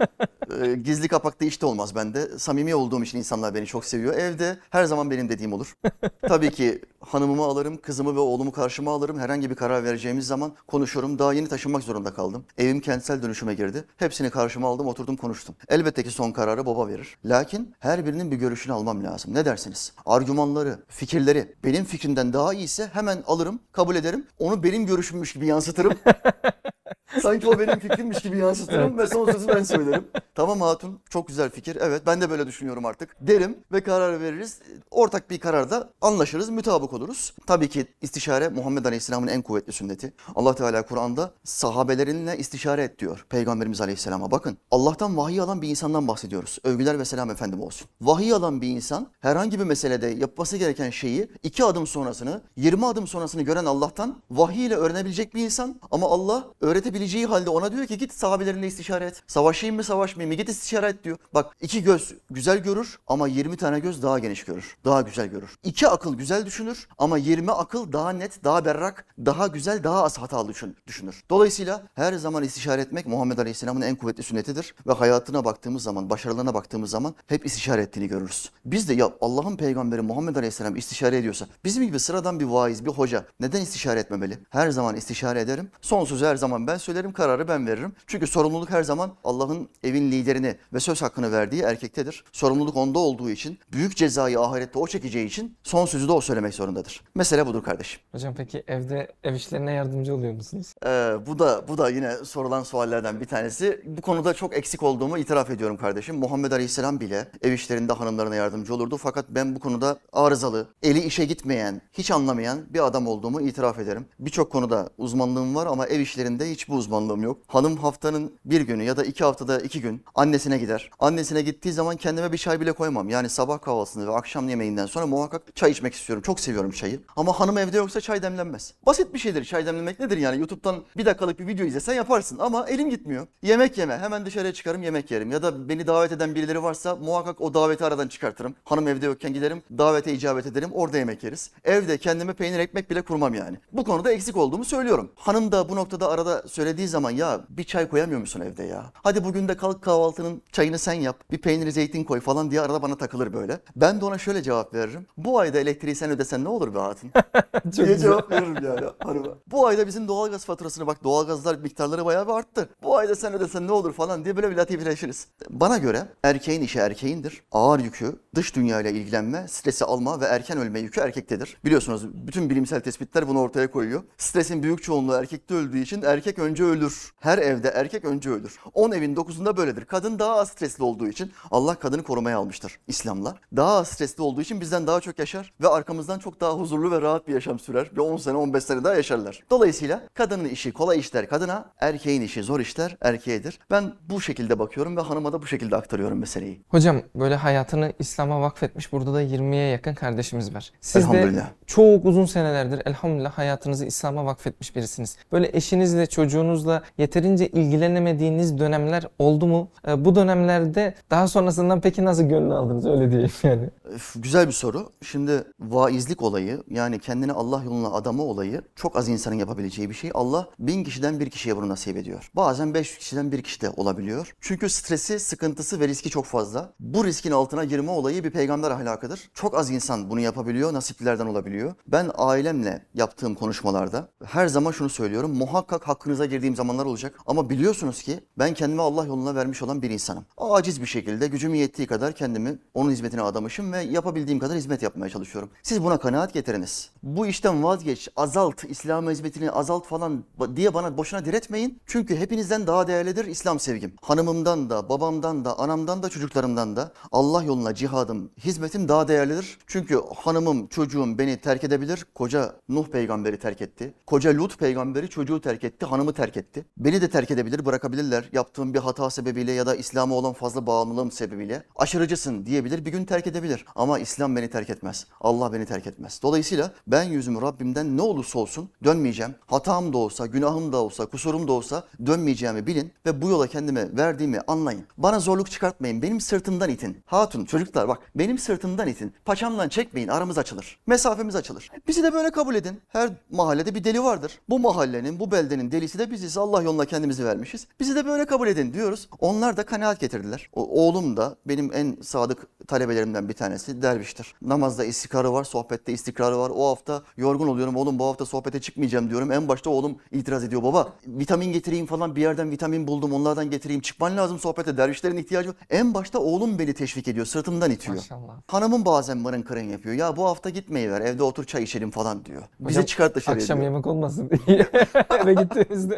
Ee, 0.62 0.76
gizli 0.76 1.08
kapakta 1.08 1.46
işte 1.46 1.66
olmaz 1.66 1.96
bende. 1.96 2.40
Samimi 2.40 2.76
olduğum 2.76 3.04
için 3.04 3.18
insanlar 3.18 3.56
beni 3.56 3.66
çok 3.66 3.86
seviyor. 3.86 4.14
Evde 4.14 4.58
her 4.70 4.86
zaman 4.86 5.12
benim 5.12 5.30
dediğim 5.30 5.54
olur. 5.54 5.74
Tabii 6.22 6.52
ki 6.52 6.82
hanımımı 7.00 7.44
alırım, 7.44 7.78
kızımı 7.78 8.16
ve 8.16 8.20
oğlumu 8.20 8.52
karşıma 8.52 8.92
alırım. 8.92 9.20
Herhangi 9.20 9.50
bir 9.50 9.56
karar 9.56 9.84
vereceğimiz 9.84 10.28
zaman 10.28 10.52
konuşurum. 10.68 11.20
Daha 11.20 11.34
yeni 11.34 11.48
taşınmak 11.48 11.84
zorunda 11.84 12.14
kaldım. 12.14 12.46
Evim 12.58 12.80
kentsel 12.80 13.24
dönüşüme 13.24 13.54
girdi. 13.54 13.84
Hepsini 13.98 14.30
karşıma 14.30 14.68
aldım, 14.68 14.88
oturdum 14.88 15.16
konuştum. 15.16 15.56
Elbette 15.70 16.04
ki 16.04 16.12
son 16.12 16.32
kararı 16.32 16.66
baba 16.66 16.88
verir. 16.88 17.18
Lakin 17.26 17.74
her 17.80 18.06
birinin 18.06 18.32
bir 18.32 18.38
görüşünü 18.38 18.74
almam 18.74 19.04
lazım. 19.04 19.34
Ne 19.34 19.46
dersiniz? 19.46 19.94
Argümanları, 20.36 20.80
fikirleri 20.88 21.56
benim 21.64 21.86
fikrimden 21.86 22.34
daha 22.34 22.54
iyiyse 22.54 22.90
hemen 22.94 23.24
alırım, 23.28 23.60
kabul 23.72 23.96
ederim. 23.96 24.28
Onu 24.40 24.64
benim 24.64 24.86
görüşümmüş 24.86 25.34
gibi 25.34 25.46
yansıtırım. 25.48 25.94
Sanki 27.22 27.48
o 27.48 27.60
benim 27.60 27.80
fikrimmiş 27.80 28.22
gibi 28.22 28.38
yansıtırım 28.38 28.98
ve 28.98 29.08
son 29.08 29.32
sözü 29.32 29.48
ben 29.48 29.64
söylerim. 29.64 30.08
Tamam 30.36 30.62
hatun 30.62 31.00
çok 31.10 31.28
güzel 31.28 31.50
fikir. 31.50 31.78
Evet 31.82 32.02
ben 32.06 32.22
de 32.22 32.30
böyle 32.30 32.48
düşünüyorum 32.48 32.86
artık 32.86 33.16
derim 33.22 33.58
ve 33.72 33.84
karar 33.84 34.22
veririz. 34.22 34.60
Ortak 34.92 35.30
bir 35.30 35.40
kararda 35.40 35.90
anlaşırız, 36.02 36.50
mutabık 36.50 36.94
oluruz. 36.94 37.34
Tabii 37.48 37.70
ki 37.70 37.88
istişare 38.02 38.50
Muhammed 38.50 38.86
Aleyhisselam'ın 38.86 39.28
en 39.28 39.42
kuvvetli 39.42 39.74
sünneti. 39.74 40.14
Allah 40.36 40.56
Teala 40.56 40.86
Kur'an'da 40.86 41.32
sahabelerinle 41.44 42.38
istişare 42.38 42.84
et 42.84 43.00
diyor 43.00 43.26
Peygamberimiz 43.30 43.82
Aleyhisselam'a. 43.82 44.32
Bakın 44.32 44.58
Allah'tan 44.72 45.18
vahiy 45.18 45.42
alan 45.42 45.62
bir 45.62 45.70
insandan 45.70 46.08
bahsediyoruz. 46.08 46.60
Övgüler 46.64 47.00
ve 47.00 47.06
selam 47.06 47.30
efendim 47.30 47.62
olsun. 47.62 47.88
Vahiy 48.02 48.34
alan 48.34 48.62
bir 48.62 48.68
insan 48.68 49.08
herhangi 49.20 49.60
bir 49.60 49.66
meselede 49.66 50.08
yapması 50.08 50.58
gereken 50.58 50.90
şeyi 50.90 51.30
iki 51.44 51.64
adım 51.64 51.88
sonrasını, 51.88 52.42
20 52.56 52.86
adım 52.86 53.08
sonrasını 53.08 53.42
gören 53.42 53.66
Allah'tan 53.66 54.22
vahiy 54.32 54.66
ile 54.66 54.76
öğrenebilecek 54.76 55.36
bir 55.36 55.44
insan. 55.46 55.80
Ama 55.92 56.08
Allah 56.08 56.48
öğretebileceği 56.96 57.26
halde 57.26 57.50
ona 57.50 57.72
diyor 57.72 57.88
ki 57.88 57.98
git 57.98 58.14
sahabelerinle 58.14 58.68
istişare 58.68 59.06
et. 59.06 59.24
Savaşayım 59.28 59.76
mı 59.76 59.84
savaşmayayım 59.84 60.32
mı 60.32 60.38
git 60.38 60.50
istişare 60.50 60.88
et 60.88 61.04
diyor. 61.04 61.18
Bak 61.34 61.56
iki 61.62 61.84
göz 61.84 62.14
güzel 62.32 62.58
görür 62.58 63.00
ama 63.08 63.28
20 63.28 63.58
tane 63.58 63.80
göz 63.80 64.04
daha 64.04 64.20
geniş 64.20 64.44
görür. 64.44 64.78
Daha 64.86 65.02
güzel 65.02 65.28
görür. 65.28 65.58
İki 65.64 65.88
akıl 65.88 66.16
güzel 66.16 66.46
düşünür 66.46 66.88
ama 66.98 67.18
20 67.18 67.52
akıl 67.52 67.92
daha 67.92 68.10
net, 68.10 68.44
daha 68.44 68.66
berrak, 68.66 69.06
daha 69.26 69.48
güzel, 69.48 69.84
daha 69.84 70.04
az 70.04 70.18
hatalı 70.18 70.50
düşün- 70.50 70.76
düşünür. 70.88 71.24
Dolayısıyla 71.30 71.84
her 71.96 72.14
zaman 72.14 72.44
istişare 72.44 72.82
etmek 72.82 73.08
Muhammed 73.08 73.38
Aleyhisselam'ın 73.38 73.82
en 73.82 73.96
kuvvetli 73.96 74.24
sünnetidir 74.24 74.76
ve 74.88 74.94
hayatına 74.94 75.46
baktığımız 75.46 75.84
zaman, 75.84 76.10
başarılarına 76.10 76.54
baktığımız 76.54 76.90
zaman 76.90 77.16
hep 77.28 77.46
istişare 77.46 77.82
ettiğini 77.82 78.08
görürüz. 78.08 78.52
Biz 78.66 78.90
de 78.90 78.94
ya 78.94 79.12
Allah'ın 79.22 79.58
peygamberi 79.58 80.02
Muhammed 80.02 80.36
Aleyhisselam 80.36 80.76
istişare 80.76 81.18
ediyorsa 81.18 81.48
bizim 81.64 81.84
gibi 81.84 82.00
sıradan 82.00 82.40
bir 82.40 82.46
vaiz, 82.46 82.86
bir 82.86 82.92
hoca 82.92 83.26
neden 83.40 83.62
istişare 83.62 84.00
etmemeli? 84.00 84.38
Her 84.50 84.70
zaman 84.72 84.96
istişare 84.96 85.40
ederim. 85.42 85.70
Son 85.82 86.06
sözü 86.06 86.26
her 86.26 86.36
zaman 86.36 86.68
ben 86.68 86.78
söylerim, 86.86 87.14
kararı 87.14 87.48
ben 87.48 87.68
veririm. 87.68 87.94
Çünkü 88.08 88.28
sorumluluk 88.28 88.70
her 88.70 88.84
zaman 88.84 89.12
Allah'ın 89.24 89.70
evin 89.84 90.12
liderini 90.12 90.56
ve 90.74 90.80
söz 90.80 91.02
hakkını 91.02 91.32
verdiği 91.32 91.62
erkektedir. 91.62 92.24
Sorumluluk 92.32 92.78
onda 92.78 93.00
olduğu 93.00 93.30
için, 93.30 93.60
büyük 93.72 93.96
cezayı 93.96 94.40
ahirette 94.40 94.80
o 94.80 94.88
çekeceği 94.88 95.28
için 95.28 95.58
son 95.64 95.86
sözü 95.86 96.08
de 96.08 96.12
o 96.12 96.22
söylemek 96.22 96.54
zorundadır. 96.54 97.02
Mesele 97.16 97.46
budur 97.46 97.64
kardeşim. 97.64 98.02
Hocam 98.12 98.34
peki 98.38 98.64
evde 98.68 99.12
ev 99.24 99.34
işlerine 99.34 99.74
yardımcı 99.74 100.16
oluyor 100.16 100.34
musunuz? 100.34 100.74
Ee, 100.86 100.88
bu 101.28 101.40
da 101.40 101.68
bu 101.68 101.78
da 101.78 101.90
yine 101.90 102.16
sorulan 102.16 102.64
suallerden 102.64 103.22
bir 103.22 103.26
tanesi. 103.26 103.82
Bu 103.86 104.02
konuda 104.02 104.34
çok 104.34 104.58
eksik 104.58 104.84
olduğumu 104.84 105.18
itiraf 105.18 105.50
ediyorum 105.50 105.78
kardeşim. 105.78 106.16
Muhammed 106.16 106.52
Aleyhisselam 106.52 107.00
bile 107.00 107.28
ev 107.42 107.52
işlerinde 107.52 107.94
hanımlarına 107.94 108.36
yardımcı 108.36 108.76
olurdu. 108.76 108.98
Fakat 108.98 109.26
ben 109.30 109.56
bu 109.56 109.60
konuda 109.60 110.00
arızalı, 110.14 110.68
eli 110.84 111.04
işe 111.04 111.26
gitmeyen, 111.26 111.82
hiç 111.94 112.12
anlamayan 112.12 112.60
bir 112.74 112.88
adam 112.88 113.08
olduğumu 113.08 113.42
itiraf 113.42 113.80
ederim. 113.80 114.06
Birçok 114.20 114.52
konuda 114.52 114.90
uzmanlığım 114.98 115.56
var 115.56 115.68
ama 115.68 115.88
ev 115.88 116.00
işlerinde 116.00 116.52
hiçbir 116.76 116.86
uzmanlığım 116.86 117.24
yok. 117.24 117.38
Hanım 117.48 117.78
haftanın 117.78 118.32
bir 118.46 118.62
günü 118.62 118.84
ya 118.84 118.98
da 118.98 119.04
iki 119.04 119.24
haftada 119.24 119.60
iki 119.60 119.82
gün 119.82 120.04
annesine 120.16 120.58
gider. 120.58 120.90
Annesine 121.00 121.42
gittiği 121.42 121.74
zaman 121.74 121.98
kendime 121.98 122.32
bir 122.32 122.38
çay 122.38 122.60
bile 122.60 122.72
koymam. 122.72 123.10
Yani 123.10 123.30
sabah 123.30 123.62
kahvaltısında 123.62 124.08
ve 124.08 124.16
akşam 124.16 124.50
yemeğinden 124.50 124.86
sonra 124.86 125.08
muhakkak 125.08 125.56
çay 125.56 125.72
içmek 125.72 125.94
istiyorum. 125.94 126.24
Çok 126.24 126.40
seviyorum 126.40 126.72
çayı. 126.72 127.00
Ama 127.16 127.40
hanım 127.40 127.58
evde 127.58 127.78
yoksa 127.78 128.02
çay 128.02 128.22
demlenmez. 128.22 128.74
Basit 128.86 129.14
bir 129.14 129.20
şeydir 129.20 129.46
çay 129.46 129.66
demlemek 129.66 130.00
nedir 130.00 130.18
yani? 130.18 130.40
YouTube'dan 130.40 130.76
bir 130.98 131.06
dakikalık 131.06 131.40
bir 131.40 131.48
video 131.48 131.66
izlesen 131.66 131.94
yaparsın 131.94 132.40
ama 132.40 132.68
elim 132.70 132.90
gitmiyor. 132.90 133.28
Yemek 133.42 133.78
yeme. 133.78 133.98
Hemen 133.98 134.26
dışarıya 134.26 134.54
çıkarım 134.54 134.84
yemek 134.84 135.12
yerim. 135.12 135.32
Ya 135.32 135.44
da 135.44 135.70
beni 135.70 135.88
davet 135.88 136.12
eden 136.12 136.36
birileri 136.36 136.64
varsa 136.64 136.96
muhakkak 136.96 137.42
o 137.42 137.54
daveti 137.54 137.86
aradan 137.86 138.08
çıkartırım. 138.08 138.56
Hanım 138.64 138.88
evde 138.88 139.06
yokken 139.06 139.34
giderim. 139.34 139.64
Davete 139.78 140.14
icabet 140.14 140.46
ederim. 140.46 140.70
Orada 140.74 140.98
yemek 140.98 141.24
yeriz. 141.24 141.52
Evde 141.64 141.98
kendime 141.98 142.34
peynir 142.34 142.60
ekmek 142.60 142.90
bile 142.90 143.02
kurmam 143.02 143.34
yani. 143.34 143.58
Bu 143.74 143.84
konuda 143.84 144.12
eksik 144.12 144.38
olduğumu 144.38 144.66
söylüyorum. 144.66 145.12
Hanım 145.16 145.52
da 145.52 145.70
bu 145.70 145.76
noktada 145.76 146.10
arada 146.10 146.44
söylediği 146.66 146.88
zaman 146.88 147.12
ya 147.12 147.42
bir 147.50 147.64
çay 147.64 147.90
koyamıyor 147.90 148.20
musun 148.20 148.42
evde 148.42 148.64
ya? 148.64 148.92
Hadi 148.94 149.24
bugün 149.24 149.48
de 149.48 149.58
kalk 149.58 149.82
kahvaltının 149.82 150.42
çayını 150.52 150.80
sen 150.80 150.94
yap. 150.94 151.20
Bir 151.32 151.38
peynir 151.38 151.72
zeytin 151.72 152.04
koy 152.04 152.20
falan 152.20 152.52
diye 152.52 152.62
arada 152.62 152.82
bana 152.82 152.98
takılır 152.98 153.34
böyle. 153.34 153.60
Ben 153.76 154.02
de 154.02 154.06
ona 154.06 154.18
şöyle 154.18 154.44
cevap 154.44 154.74
veririm. 154.74 155.06
Bu 155.18 155.40
ayda 155.40 155.60
elektriği 155.60 155.96
sen 155.96 156.10
ödesen 156.10 156.44
ne 156.44 156.50
olur 156.50 156.76
be 156.76 156.80
hatun? 156.80 157.12
Diye 157.72 157.88
güzel. 157.88 157.98
cevap 157.98 158.32
veririm 158.32 158.56
yani 158.64 158.86
hanıma. 159.04 159.28
Bu 159.48 159.68
ayda 159.68 159.88
bizim 159.88 160.08
doğalgaz 160.08 160.46
faturasını 160.46 160.88
bak 160.88 161.04
doğalgazlar 161.04 161.56
miktarları 161.56 162.06
bayağı 162.06 162.28
bir 162.28 162.34
arttı. 162.34 162.70
Bu 162.84 162.98
ayda 162.98 163.16
sen 163.16 163.34
ödesen 163.34 163.68
ne 163.68 163.72
olur 163.72 163.94
falan 163.94 164.26
diye 164.26 164.36
böyle 164.36 164.52
bir 164.52 164.56
latifleşiriz. 164.56 165.28
Bana 165.50 165.78
göre 165.78 166.08
erkeğin 166.24 166.62
işi 166.62 166.80
erkeğindir. 166.80 167.42
Ağır 167.52 167.80
yükü, 167.80 168.16
dış 168.36 168.56
dünyayla 168.56 168.90
ilgilenme, 168.90 169.48
stresi 169.48 169.86
alma 169.86 170.22
ve 170.22 170.26
erken 170.26 170.58
ölme 170.58 170.80
yükü 170.80 171.02
erkektedir. 171.02 171.58
Biliyorsunuz 171.66 172.08
bütün 172.28 172.50
bilimsel 172.50 172.82
tespitler 172.82 173.28
bunu 173.28 173.40
ortaya 173.40 173.72
koyuyor. 173.72 174.04
Stresin 174.18 174.64
büyük 174.64 174.84
çoğunluğu 174.84 175.14
erkekte 175.14 175.54
öldüğü 175.54 175.80
için 175.80 176.02
erkek 176.02 176.40
önce 176.40 176.55
ölür. 176.64 177.12
Her 177.20 177.38
evde 177.38 177.68
erkek 177.68 178.06
önce 178.06 178.30
ölür. 178.30 178.60
10 178.74 178.92
evin 178.92 179.16
9'unda 179.16 179.58
böyledir. 179.58 179.86
Kadın 179.86 180.20
daha 180.20 180.36
az 180.36 180.50
stresli 180.50 180.84
olduğu 180.84 181.08
için 181.08 181.32
Allah 181.52 181.76
kadını 181.76 182.04
korumaya 182.04 182.38
almıştır 182.38 182.80
İslam'la. 182.88 183.36
Daha 183.56 183.78
az 183.78 183.88
stresli 183.88 184.24
olduğu 184.24 184.42
için 184.42 184.62
bizden 184.62 184.88
daha 184.88 185.02
çok 185.02 185.20
yaşar 185.20 185.54
ve 185.62 185.68
arkamızdan 185.68 186.20
çok 186.20 186.42
daha 186.42 186.52
huzurlu 186.54 186.92
ve 186.92 187.02
rahat 187.02 187.28
bir 187.28 187.34
yaşam 187.34 187.60
sürer. 187.60 187.92
Bir 187.92 187.98
10 187.98 188.18
sene 188.18 188.38
15 188.38 188.64
sene 188.64 188.84
daha 188.84 188.96
yaşarlar. 188.96 189.44
Dolayısıyla 189.50 190.02
kadının 190.14 190.50
işi 190.50 190.72
kolay 190.72 191.00
işler 191.00 191.30
kadına, 191.30 191.66
erkeğin 191.80 192.22
işi 192.22 192.44
zor 192.44 192.60
işler 192.60 192.98
erkeğedir. 193.02 193.60
Ben 193.72 193.94
bu 194.10 194.22
şekilde 194.22 194.60
bakıyorum 194.60 194.98
ve 194.98 195.02
hanıma 195.02 195.34
da 195.34 195.42
bu 195.42 195.48
şekilde 195.48 195.76
aktarıyorum 195.76 196.20
meseleyi. 196.20 196.62
Hocam 196.70 197.02
böyle 197.16 197.36
hayatını 197.36 197.94
İslam'a 198.00 198.42
vakfetmiş 198.42 198.92
burada 198.92 199.14
da 199.14 199.24
20'ye 199.24 199.68
yakın 199.68 199.94
kardeşimiz 199.94 200.56
var. 200.56 200.72
Siz 200.82 201.12
de 201.12 201.44
çok 201.68 202.06
uzun 202.06 202.26
senelerdir 202.26 202.82
elhamdülillah 202.86 203.32
hayatınızı 203.32 203.86
İslam'a 203.86 204.26
vakfetmiş 204.26 204.76
birisiniz. 204.76 205.18
Böyle 205.32 205.50
eşinizle 205.54 206.06
çocuğunuzla 206.46 206.82
yeterince 206.98 207.48
ilgilenemediğiniz 207.48 208.58
dönemler 208.58 209.08
oldu 209.20 209.48
mu? 209.48 209.70
Ee, 209.88 210.06
Bu 210.06 210.16
dönemlerde 210.16 210.94
daha 211.12 211.28
sonrasından 211.28 211.82
peki 211.82 212.06
nasıl 212.06 212.24
gönlünü 212.24 212.54
aldınız 212.54 212.86
öyle 212.86 213.12
diyeyim 213.12 213.32
yani. 213.44 213.70
Güzel 214.16 214.48
bir 214.48 214.52
soru. 214.52 214.90
Şimdi 215.02 215.44
vaizlik 215.60 216.22
olayı 216.22 216.64
yani 216.70 217.00
kendini 217.00 217.32
Allah 217.32 217.64
yoluna 217.64 217.88
adama 217.92 218.24
olayı 218.24 218.62
çok 218.76 218.96
az 218.96 219.10
insanın 219.10 219.36
yapabileceği 219.36 219.90
bir 219.90 219.94
şey. 219.96 220.12
Allah 220.14 220.48
bin 220.60 220.84
kişiden 220.84 221.20
bir 221.20 221.30
kişiye 221.30 221.58
bunu 221.58 221.70
nasip 221.70 221.98
ediyor. 221.98 222.30
Bazen 222.36 222.74
500 222.74 222.98
kişiden 222.98 223.32
bir 223.32 223.42
kişi 223.42 223.62
de 223.62 223.70
olabiliyor. 223.70 224.34
Çünkü 224.42 224.70
stresi, 224.70 225.20
sıkıntısı 225.20 225.80
ve 225.80 225.88
riski 225.88 226.10
çok 226.10 226.26
fazla. 226.26 226.74
Bu 226.80 227.06
riskin 227.06 227.32
altına 227.32 227.64
girme 227.64 227.92
olayı 227.92 228.24
bir 228.24 228.32
peygamber 228.32 228.72
ahlakıdır. 228.72 229.30
Çok 229.34 229.58
az 229.58 229.72
insan 229.72 230.10
bunu 230.10 230.20
yapabiliyor, 230.20 230.74
nasiplilerden 230.74 231.26
olabiliyor. 231.26 231.74
Ben 231.88 232.12
ailemle 232.18 232.86
yaptığım 232.94 233.36
konuşmalarda 233.36 234.08
her 234.26 234.48
zaman 234.48 234.72
şunu 234.72 234.90
söylüyorum. 234.90 235.34
Muhakkak 235.36 235.88
hakkınıza 235.88 236.26
girdiğim 236.36 236.56
zamanlar 236.56 236.86
olacak. 236.86 237.20
Ama 237.26 237.50
biliyorsunuz 237.50 238.04
ki 238.04 238.20
ben 238.38 238.54
kendimi 238.54 238.82
Allah 238.82 239.06
yoluna 239.06 239.36
vermiş 239.36 239.62
olan 239.62 239.82
bir 239.82 239.90
insanım. 239.90 240.26
Aciz 240.38 240.82
bir 240.82 240.86
şekilde 240.86 241.28
gücümün 241.28 241.58
yettiği 241.58 241.88
kadar 241.88 242.14
kendimi 242.14 242.60
onun 242.74 242.92
hizmetine 242.92 243.22
adamışım 243.22 243.74
ve 243.74 243.82
yapabildiğim 243.82 244.40
kadar 244.40 244.58
hizmet 244.58 244.82
yapmaya 244.82 245.10
çalışıyorum. 245.10 245.50
Siz 245.64 245.84
buna 245.84 245.98
kanaat 245.98 246.34
getiriniz. 246.34 246.90
Bu 247.04 247.28
işten 247.28 247.64
vazgeç, 247.64 248.10
azalt, 248.16 248.64
İslam 248.64 249.10
hizmetini 249.10 249.52
azalt 249.52 249.86
falan 249.88 250.24
diye 250.56 250.74
bana 250.74 250.98
boşuna 250.98 251.26
diretmeyin. 251.26 251.80
Çünkü 251.86 252.16
hepinizden 252.16 252.68
daha 252.68 252.88
değerlidir 252.88 253.26
İslam 253.26 253.60
sevgim. 253.60 253.94
Hanımımdan 254.02 254.70
da, 254.70 254.90
babamdan 254.90 255.46
da, 255.46 255.60
anamdan 255.60 256.04
da, 256.04 256.10
çocuklarımdan 256.10 256.76
da 256.76 256.92
Allah 257.12 257.44
yoluna 257.44 257.76
cihadım, 257.76 258.32
hizmetim 258.38 258.88
daha 258.88 259.08
değerlidir. 259.08 259.58
Çünkü 259.68 260.02
hanımım, 260.16 260.68
çocuğum 260.68 261.18
beni 261.18 261.38
terk 261.38 261.64
edebilir. 261.64 262.06
Koca 262.16 262.56
Nuh 262.70 262.88
peygamberi 262.88 263.40
terk 263.40 263.62
etti. 263.62 263.94
Koca 264.08 264.38
Lut 264.38 264.58
peygamberi 264.60 265.10
çocuğu 265.10 265.42
terk 265.42 265.64
etti, 265.64 265.86
hanımı 265.86 266.14
terk 266.14 266.25
terk 266.26 266.38
etti. 266.38 266.66
Beni 266.78 267.02
de 267.02 267.10
terk 267.10 267.32
edebilir, 267.32 267.66
bırakabilirler. 267.66 268.30
Yaptığım 268.34 268.74
bir 268.74 268.80
hata 268.80 269.10
sebebiyle 269.10 269.52
ya 269.52 269.66
da 269.66 269.76
İslam'a 269.76 270.16
olan 270.16 270.34
fazla 270.34 270.68
bağımlılığım 270.68 271.12
sebebiyle 271.12 271.64
aşırıcısın 271.76 272.46
diyebilir. 272.46 272.86
Bir 272.86 272.92
gün 272.92 273.06
terk 273.06 273.28
edebilir. 273.28 273.66
Ama 273.76 274.00
İslam 274.00 274.36
beni 274.36 274.50
terk 274.50 274.70
etmez. 274.70 275.08
Allah 275.22 275.54
beni 275.54 275.66
terk 275.66 275.88
etmez. 275.88 276.20
Dolayısıyla 276.24 276.72
ben 276.88 277.04
yüzümü 277.04 277.42
Rabbimden 277.42 277.98
ne 277.98 278.02
olursa 278.02 278.40
olsun 278.40 278.70
dönmeyeceğim. 278.84 279.36
Hatam 279.46 279.94
da 279.94 279.98
olsa, 279.98 280.26
günahım 280.26 280.72
da 280.72 280.78
olsa, 280.78 281.06
kusurum 281.06 281.48
da 281.48 281.52
olsa 281.52 281.84
dönmeyeceğimi 282.06 282.68
bilin 282.68 282.92
ve 283.06 283.22
bu 283.22 283.30
yola 283.30 283.48
kendime 283.48 283.98
verdiğimi 283.98 284.40
anlayın. 284.48 284.84
Bana 284.98 285.20
zorluk 285.20 285.52
çıkartmayın. 285.52 286.02
Benim 286.02 286.22
sırtımdan 286.22 286.70
itin. 286.70 286.98
Hatun 287.06 287.46
çocuklar 287.46 287.88
bak 287.88 288.00
benim 288.16 288.38
sırtımdan 288.38 288.88
itin. 288.88 289.14
Paçamdan 289.26 289.70
çekmeyin. 289.70 290.08
Aramız 290.08 290.38
açılır. 290.38 290.80
Mesafemiz 290.88 291.36
açılır. 291.36 291.72
Bizi 291.88 292.04
de 292.04 292.14
böyle 292.14 292.32
kabul 292.32 292.56
edin. 292.56 292.82
Her 292.88 293.10
mahallede 293.32 293.76
bir 293.76 293.84
deli 293.84 294.04
vardır. 294.04 294.40
Bu 294.50 294.60
mahallenin, 294.60 295.20
bu 295.20 295.32
beldenin 295.32 295.72
delisi 295.72 296.00
de 296.00 296.12
biziz. 296.16 296.38
Allah 296.38 296.62
yoluna 296.62 296.86
kendimizi 296.86 297.26
vermişiz. 297.26 297.68
Bizi 297.80 297.96
de 297.96 298.06
böyle 298.06 298.26
kabul 298.26 298.48
edin 298.48 298.74
diyoruz. 298.74 299.10
Onlar 299.20 299.58
da 299.58 299.66
kanaat 299.66 300.00
getirdiler. 300.00 300.50
O, 300.54 300.82
oğlum 300.86 301.18
da 301.18 301.36
benim 301.46 301.72
en 301.74 301.98
sadık 302.02 302.48
talebelerimden 302.68 303.30
bir 303.30 303.34
tanesi 303.34 303.82
derviştir. 303.82 304.36
Namazda 304.42 304.86
istikrarı 304.86 305.34
var, 305.34 305.44
sohbette 305.44 305.94
istikrarı 305.94 306.38
var. 306.38 306.52
O 306.56 306.68
hafta 306.70 307.02
yorgun 307.18 307.48
oluyorum. 307.48 307.76
Oğlum 307.76 308.00
bu 308.00 308.06
hafta 308.06 308.26
sohbete 308.26 308.62
çıkmayacağım 308.62 309.10
diyorum. 309.10 309.32
En 309.32 309.48
başta 309.48 309.70
oğlum 309.70 309.98
itiraz 310.12 310.44
ediyor. 310.44 310.64
Baba 310.64 310.94
vitamin 311.08 311.54
getireyim 311.54 311.86
falan 311.86 312.16
bir 312.16 312.22
yerden 312.22 312.52
vitamin 312.52 312.88
buldum. 312.88 313.14
Onlardan 313.14 313.50
getireyim. 313.50 313.82
Çıkman 313.82 314.18
lazım 314.18 314.40
sohbete. 314.40 314.78
Dervişlerin 314.78 315.18
ihtiyacı 315.18 315.50
var. 315.50 315.56
En 315.70 315.94
başta 315.94 316.20
oğlum 316.20 316.60
beni 316.60 316.74
teşvik 316.74 317.08
ediyor. 317.08 317.26
Sırtımdan 317.26 317.72
itiyor. 317.72 317.96
Maşallah. 317.98 318.34
Hanımım 318.48 318.86
bazen 318.86 319.18
mırın 319.18 319.42
kırın 319.42 319.70
yapıyor. 319.70 319.96
Ya 319.96 320.18
bu 320.18 320.26
hafta 320.26 320.50
gitmeyi 320.50 320.92
ver. 320.92 321.02
Evde 321.02 321.24
otur 321.24 321.44
çay 321.44 321.64
içelim 321.64 321.92
falan 321.92 322.26
diyor. 322.26 322.42
Bizi 322.60 322.70
Hocam, 322.70 322.86
çıkart 322.86 323.16
dışarıya 323.16 323.42
Akşam 323.44 323.58
diyor. 323.58 323.72
yemek 323.72 323.88
olmasın 323.88 324.30
diye 324.48 324.68
eve 325.24 325.34
gittiğimizde. 325.34 325.95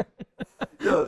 Ya 0.85 1.05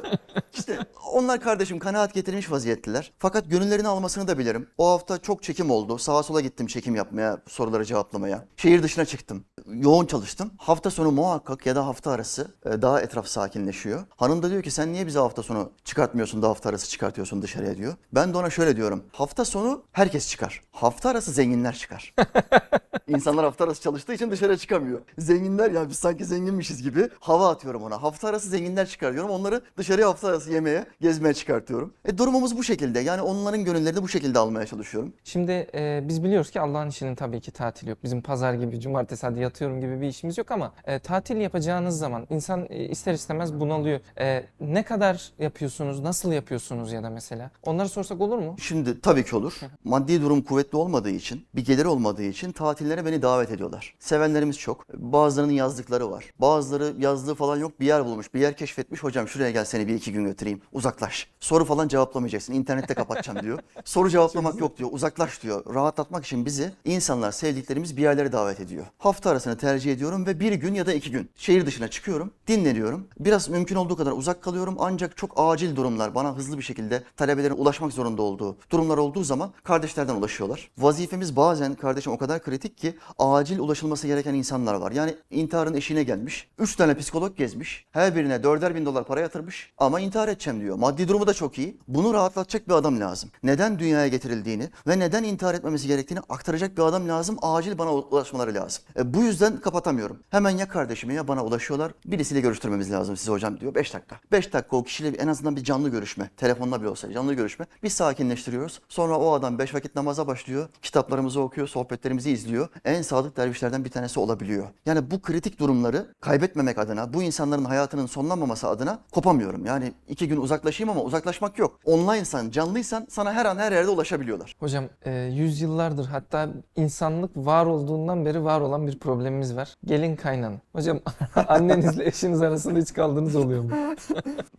işte 0.54 0.80
onlar 1.14 1.42
kardeşim 1.42 1.80
kanaat 1.80 2.14
getirmiş 2.14 2.52
vaziyettiler. 2.52 3.12
Fakat 3.20 3.50
gönüllerini 3.50 3.88
almasını 3.88 4.28
da 4.28 4.38
bilirim. 4.38 4.70
O 4.78 4.90
hafta 4.90 5.18
çok 5.18 5.44
çekim 5.44 5.72
oldu. 5.72 5.98
Sağa 5.98 6.24
sola 6.24 6.42
gittim 6.42 6.68
çekim 6.68 6.96
yapmaya, 6.96 7.42
soruları 7.48 7.86
cevaplamaya. 7.86 8.46
Şehir 8.58 8.84
dışına 8.84 9.06
çıktım. 9.06 9.46
Yoğun 9.74 10.06
çalıştım. 10.06 10.52
Hafta 10.58 10.92
sonu 10.92 11.12
muhakkak 11.12 11.66
ya 11.66 11.76
da 11.76 11.88
hafta 11.88 12.12
arası 12.12 12.48
e, 12.66 12.82
daha 12.82 13.02
etraf 13.02 13.28
sakinleşiyor. 13.28 14.04
Hanım 14.18 14.44
da 14.44 14.50
diyor 14.50 14.64
ki 14.64 14.72
sen 14.72 14.94
niye 14.94 15.08
bizi 15.08 15.20
hafta 15.20 15.44
sonu 15.44 15.72
çıkartmıyorsun 15.86 16.42
da 16.42 16.50
hafta 16.50 16.70
arası 16.70 16.90
çıkartıyorsun 16.90 17.42
dışarıya 17.42 17.78
diyor. 17.78 17.94
Ben 18.14 18.34
de 18.34 18.38
ona 18.38 18.50
şöyle 18.50 18.76
diyorum. 18.76 19.04
Hafta 19.12 19.46
sonu 19.46 19.84
herkes 19.92 20.30
çıkar. 20.30 20.62
Hafta 20.72 21.10
arası 21.10 21.32
zenginler 21.32 21.76
çıkar. 21.76 22.14
İnsanlar 23.08 23.46
hafta 23.46 23.64
arası 23.64 23.82
çalıştığı 23.82 24.14
için 24.14 24.32
dışarı 24.32 24.58
çıkamıyor. 24.58 25.00
Zenginler 25.18 25.72
ya 25.72 25.90
biz 25.90 25.98
sanki 25.98 26.26
zenginmişiz 26.26 26.84
gibi 26.84 27.10
hava 27.20 27.50
atıyorum 27.50 27.84
ona. 27.84 28.04
Hafta 28.04 28.28
arası 28.28 28.50
zenginler 28.50 28.88
çıkar 28.88 29.14
diyorum. 29.14 29.32
Onları 29.32 29.62
dışarıya 29.78 30.08
hafta 30.08 30.28
arası 30.28 30.52
yemeğe, 30.52 30.86
gezmeye 31.02 31.34
çıkartıyorum. 31.34 31.94
E 32.06 32.18
durumumuz 32.18 32.58
bu 32.58 32.64
şekilde. 32.64 33.00
Yani 33.00 33.22
onların 33.22 33.66
gönüllerini 33.66 34.02
bu 34.02 34.08
şekilde 34.08 34.40
almaya 34.40 34.66
çalışıyorum. 34.66 35.14
Şimdi 35.24 35.52
e, 35.74 36.04
biz 36.04 36.24
biliyoruz 36.24 36.52
ki 36.52 36.62
Allah'ın 36.62 36.90
işinin 36.90 37.16
tabii 37.16 37.42
ki 37.42 37.52
tatili 37.52 37.90
yok. 37.90 38.00
Bizim 38.04 38.22
pazar 38.22 38.54
gibi, 38.54 38.80
cumartesi 38.80 39.26
hadi 39.28 39.40
yatıyorum 39.60 39.82
gibi 39.82 40.02
bir 40.02 40.08
işimiz 40.08 40.38
yok 40.38 40.52
ama 40.52 40.72
e, 40.86 41.00
tatil 41.00 41.38
yapacağınız 41.38 41.98
zaman 41.98 42.28
insan 42.30 42.68
e, 42.70 42.86
ister 42.86 43.14
istemez 43.14 43.60
bunalıyor. 43.60 44.00
E, 44.20 44.46
ne 44.60 44.84
kadar 44.84 45.32
yapıyorsunuz, 45.40 46.00
nasıl 46.00 46.32
yapıyorsunuz 46.32 46.92
ya 46.92 47.04
da 47.04 47.10
mesela? 47.10 47.52
Onları 47.64 47.90
sorsak 47.90 48.22
olur 48.22 48.38
mu? 48.38 48.56
Şimdi 48.60 49.02
tabii 49.02 49.26
ki 49.26 49.36
olur. 49.36 49.60
Maddi 49.84 50.22
durum 50.22 50.42
kuvvetli 50.42 50.78
olmadığı 50.78 51.10
için, 51.10 51.46
bir 51.56 51.66
gelir 51.66 51.86
olmadığı 51.86 52.24
için 52.24 52.52
tatillere 52.52 53.06
beni 53.06 53.22
davet 53.22 53.52
ediyorlar. 53.52 53.96
Sevenlerimiz 54.00 54.58
çok. 54.60 54.94
Bazılarının 54.94 55.54
yazdıkları 55.54 56.12
var. 56.12 56.26
Bazıları 56.40 56.94
yazdığı 57.00 57.36
falan 57.36 57.58
yok 57.58 57.80
bir 57.80 57.86
yer 57.86 58.06
bulmuş. 58.06 58.34
Bir 58.34 58.40
yer 58.40 58.58
keşfetmiş. 58.58 59.04
Hocam 59.04 59.28
şuraya 59.28 59.52
gel 59.52 59.66
seni 59.66 59.88
bir 59.88 59.94
iki 59.94 60.14
gün 60.14 60.26
götüreyim. 60.26 60.62
Uzaklaş. 60.72 61.28
Soru 61.40 61.66
falan 61.66 61.88
cevaplamayacaksın. 61.88 62.54
İnternette 62.54 62.94
kapatacağım 62.94 63.44
diyor. 63.44 63.60
Soru 63.86 64.10
cevaplamak 64.10 64.60
yok 64.60 64.78
diyor. 64.78 64.90
Uzaklaş 64.94 65.44
diyor. 65.44 65.76
Rahatlatmak 65.76 66.26
için 66.26 66.46
bizi 66.46 66.72
insanlar, 66.86 67.32
sevdiklerimiz 67.32 67.98
bir 67.98 68.02
yerlere 68.02 68.32
davet 68.32 68.60
ediyor. 68.60 68.86
Hafta 68.98 69.36
arasını 69.50 69.58
tercih 69.58 69.94
ediyorum 69.94 70.26
ve 70.26 70.40
bir 70.40 70.54
gün 70.54 70.74
ya 70.74 70.86
da 70.86 70.94
iki 70.94 71.12
gün 71.12 71.30
şehir 71.36 71.66
dışına 71.66 71.88
çıkıyorum. 71.88 72.32
Dinleniyorum. 72.48 73.08
Biraz 73.20 73.50
mümkün 73.50 73.76
olduğu 73.76 73.96
kadar 73.96 74.12
uzak 74.12 74.42
kalıyorum. 74.42 74.76
Ancak 74.80 75.18
çok 75.18 75.34
acil 75.36 75.76
durumlar 75.76 76.16
bana 76.16 76.36
hızlı 76.36 76.58
bir 76.58 76.64
şekilde 76.64 77.04
talebelerin 77.18 77.58
ulaşmak 77.58 77.94
zorunda 77.94 78.22
olduğu 78.22 78.58
durumlar 78.72 78.98
olduğu 78.98 79.24
zaman 79.24 79.52
kardeşlerden 79.64 80.16
ulaşıyorlar. 80.16 80.70
Vazifemiz 80.78 81.36
bazen 81.36 81.76
kardeşim 81.76 82.14
o 82.14 82.18
kadar 82.18 82.44
kritik 82.44 82.78
ki 82.78 82.98
acil 83.20 83.60
ulaşılması 83.60 84.08
gereken 84.08 84.34
insanlar 84.34 84.74
var. 84.74 84.92
Yani 84.92 85.16
intiharın 85.30 85.74
eşiğine 85.74 86.04
gelmiş. 86.04 86.48
Üç 86.60 86.76
tane 86.76 86.98
psikolog 86.98 87.38
gezmiş. 87.38 87.86
Her 87.92 88.16
birine 88.16 88.44
dörder 88.44 88.76
bin 88.76 88.86
dolar 88.86 89.04
para 89.04 89.22
yatırmış. 89.22 89.74
Ama 89.78 90.00
intihar 90.00 90.28
edeceğim 90.28 90.62
diyor. 90.62 90.76
Maddi 90.76 91.08
durumu 91.08 91.28
da 91.28 91.34
çok 91.34 91.58
iyi. 91.58 91.78
Bunu 91.88 92.14
rahatlatacak 92.14 92.68
bir 92.68 92.74
adam 92.74 93.00
lazım. 93.00 93.30
Neden 93.44 93.80
dünyaya 93.80 94.08
getirildiğini 94.08 94.70
ve 94.88 95.00
neden 95.00 95.24
intihar 95.24 95.56
etmemesi 95.56 95.88
gerektiğini 95.88 96.20
aktaracak 96.30 96.78
bir 96.78 96.84
adam 96.84 97.08
lazım. 97.08 97.38
Acil 97.42 97.78
bana 97.78 97.94
ulaşmaları 97.94 98.54
lazım. 98.54 98.84
E, 98.98 99.14
bu 99.14 99.24
yüzden 99.24 99.39
kapatamıyorum. 99.48 100.20
Hemen 100.30 100.50
ya 100.50 100.68
kardeşime 100.68 101.14
ya 101.14 101.28
bana 101.28 101.46
ulaşıyorlar. 101.46 101.92
Birisiyle 102.06 102.42
görüştürmemiz 102.42 102.92
lazım 102.92 103.18
sizi 103.18 103.32
hocam 103.32 103.60
diyor. 103.60 103.76
5 103.76 103.94
dakika. 103.94 104.20
5 104.32 104.54
dakika 104.54 104.78
o 104.78 104.84
kişiyle 104.84 105.18
en 105.18 105.28
azından 105.28 105.56
bir 105.56 105.64
canlı 105.64 105.90
görüşme. 105.90 106.30
Telefonla 106.38 106.82
bile 106.82 106.90
olsa 106.90 107.12
canlı 107.12 107.34
görüşme. 107.34 107.66
Bir 107.84 107.90
sakinleştiriyoruz. 107.90 108.82
Sonra 108.90 109.18
o 109.18 109.34
adam 109.34 109.60
5 109.60 109.76
vakit 109.76 109.96
namaza 109.96 110.28
başlıyor. 110.28 110.70
Kitaplarımızı 110.82 111.42
okuyor, 111.42 111.68
sohbetlerimizi 111.68 112.32
izliyor. 112.32 112.68
En 112.86 113.02
sadık 113.02 113.38
dervişlerden 113.38 113.86
bir 113.86 113.90
tanesi 113.90 114.20
olabiliyor. 114.20 114.68
Yani 114.86 115.12
bu 115.12 115.22
kritik 115.22 115.60
durumları 115.60 116.14
kaybetmemek 116.22 116.78
adına, 116.78 117.14
bu 117.14 117.24
insanların 117.24 117.66
hayatının 117.66 118.06
sonlanmaması 118.06 118.68
adına 118.68 119.00
kopamıyorum. 119.12 119.66
Yani 119.66 119.94
iki 120.08 120.28
gün 120.28 120.38
uzaklaşayım 120.38 120.90
ama 120.90 121.02
uzaklaşmak 121.02 121.60
yok. 121.60 121.80
Onlinesan, 121.86 122.50
canlıysan 122.50 123.08
sana 123.10 123.34
her 123.34 123.46
an 123.46 123.58
her 123.58 123.72
yerde 123.72 123.90
ulaşabiliyorlar. 123.90 124.56
Hocam 124.60 124.86
e, 125.06 125.12
yüzyıllardır 125.12 126.06
hatta 126.06 126.50
insanlık 126.76 127.38
var 127.38 127.66
olduğundan 127.66 128.26
beri 128.26 128.44
var 128.44 128.62
olan 128.62 128.88
bir 128.88 129.00
problemimiz 129.20 129.56
var. 129.56 129.76
Gelin 129.86 130.16
kaynana. 130.16 130.56
Hocam 130.74 131.00
annenizle 131.48 132.06
eşiniz 132.06 132.42
arasında 132.42 132.80
hiç 132.80 132.94
kaldığınız 132.94 133.36
oluyor 133.36 133.64
mu? 133.64 133.70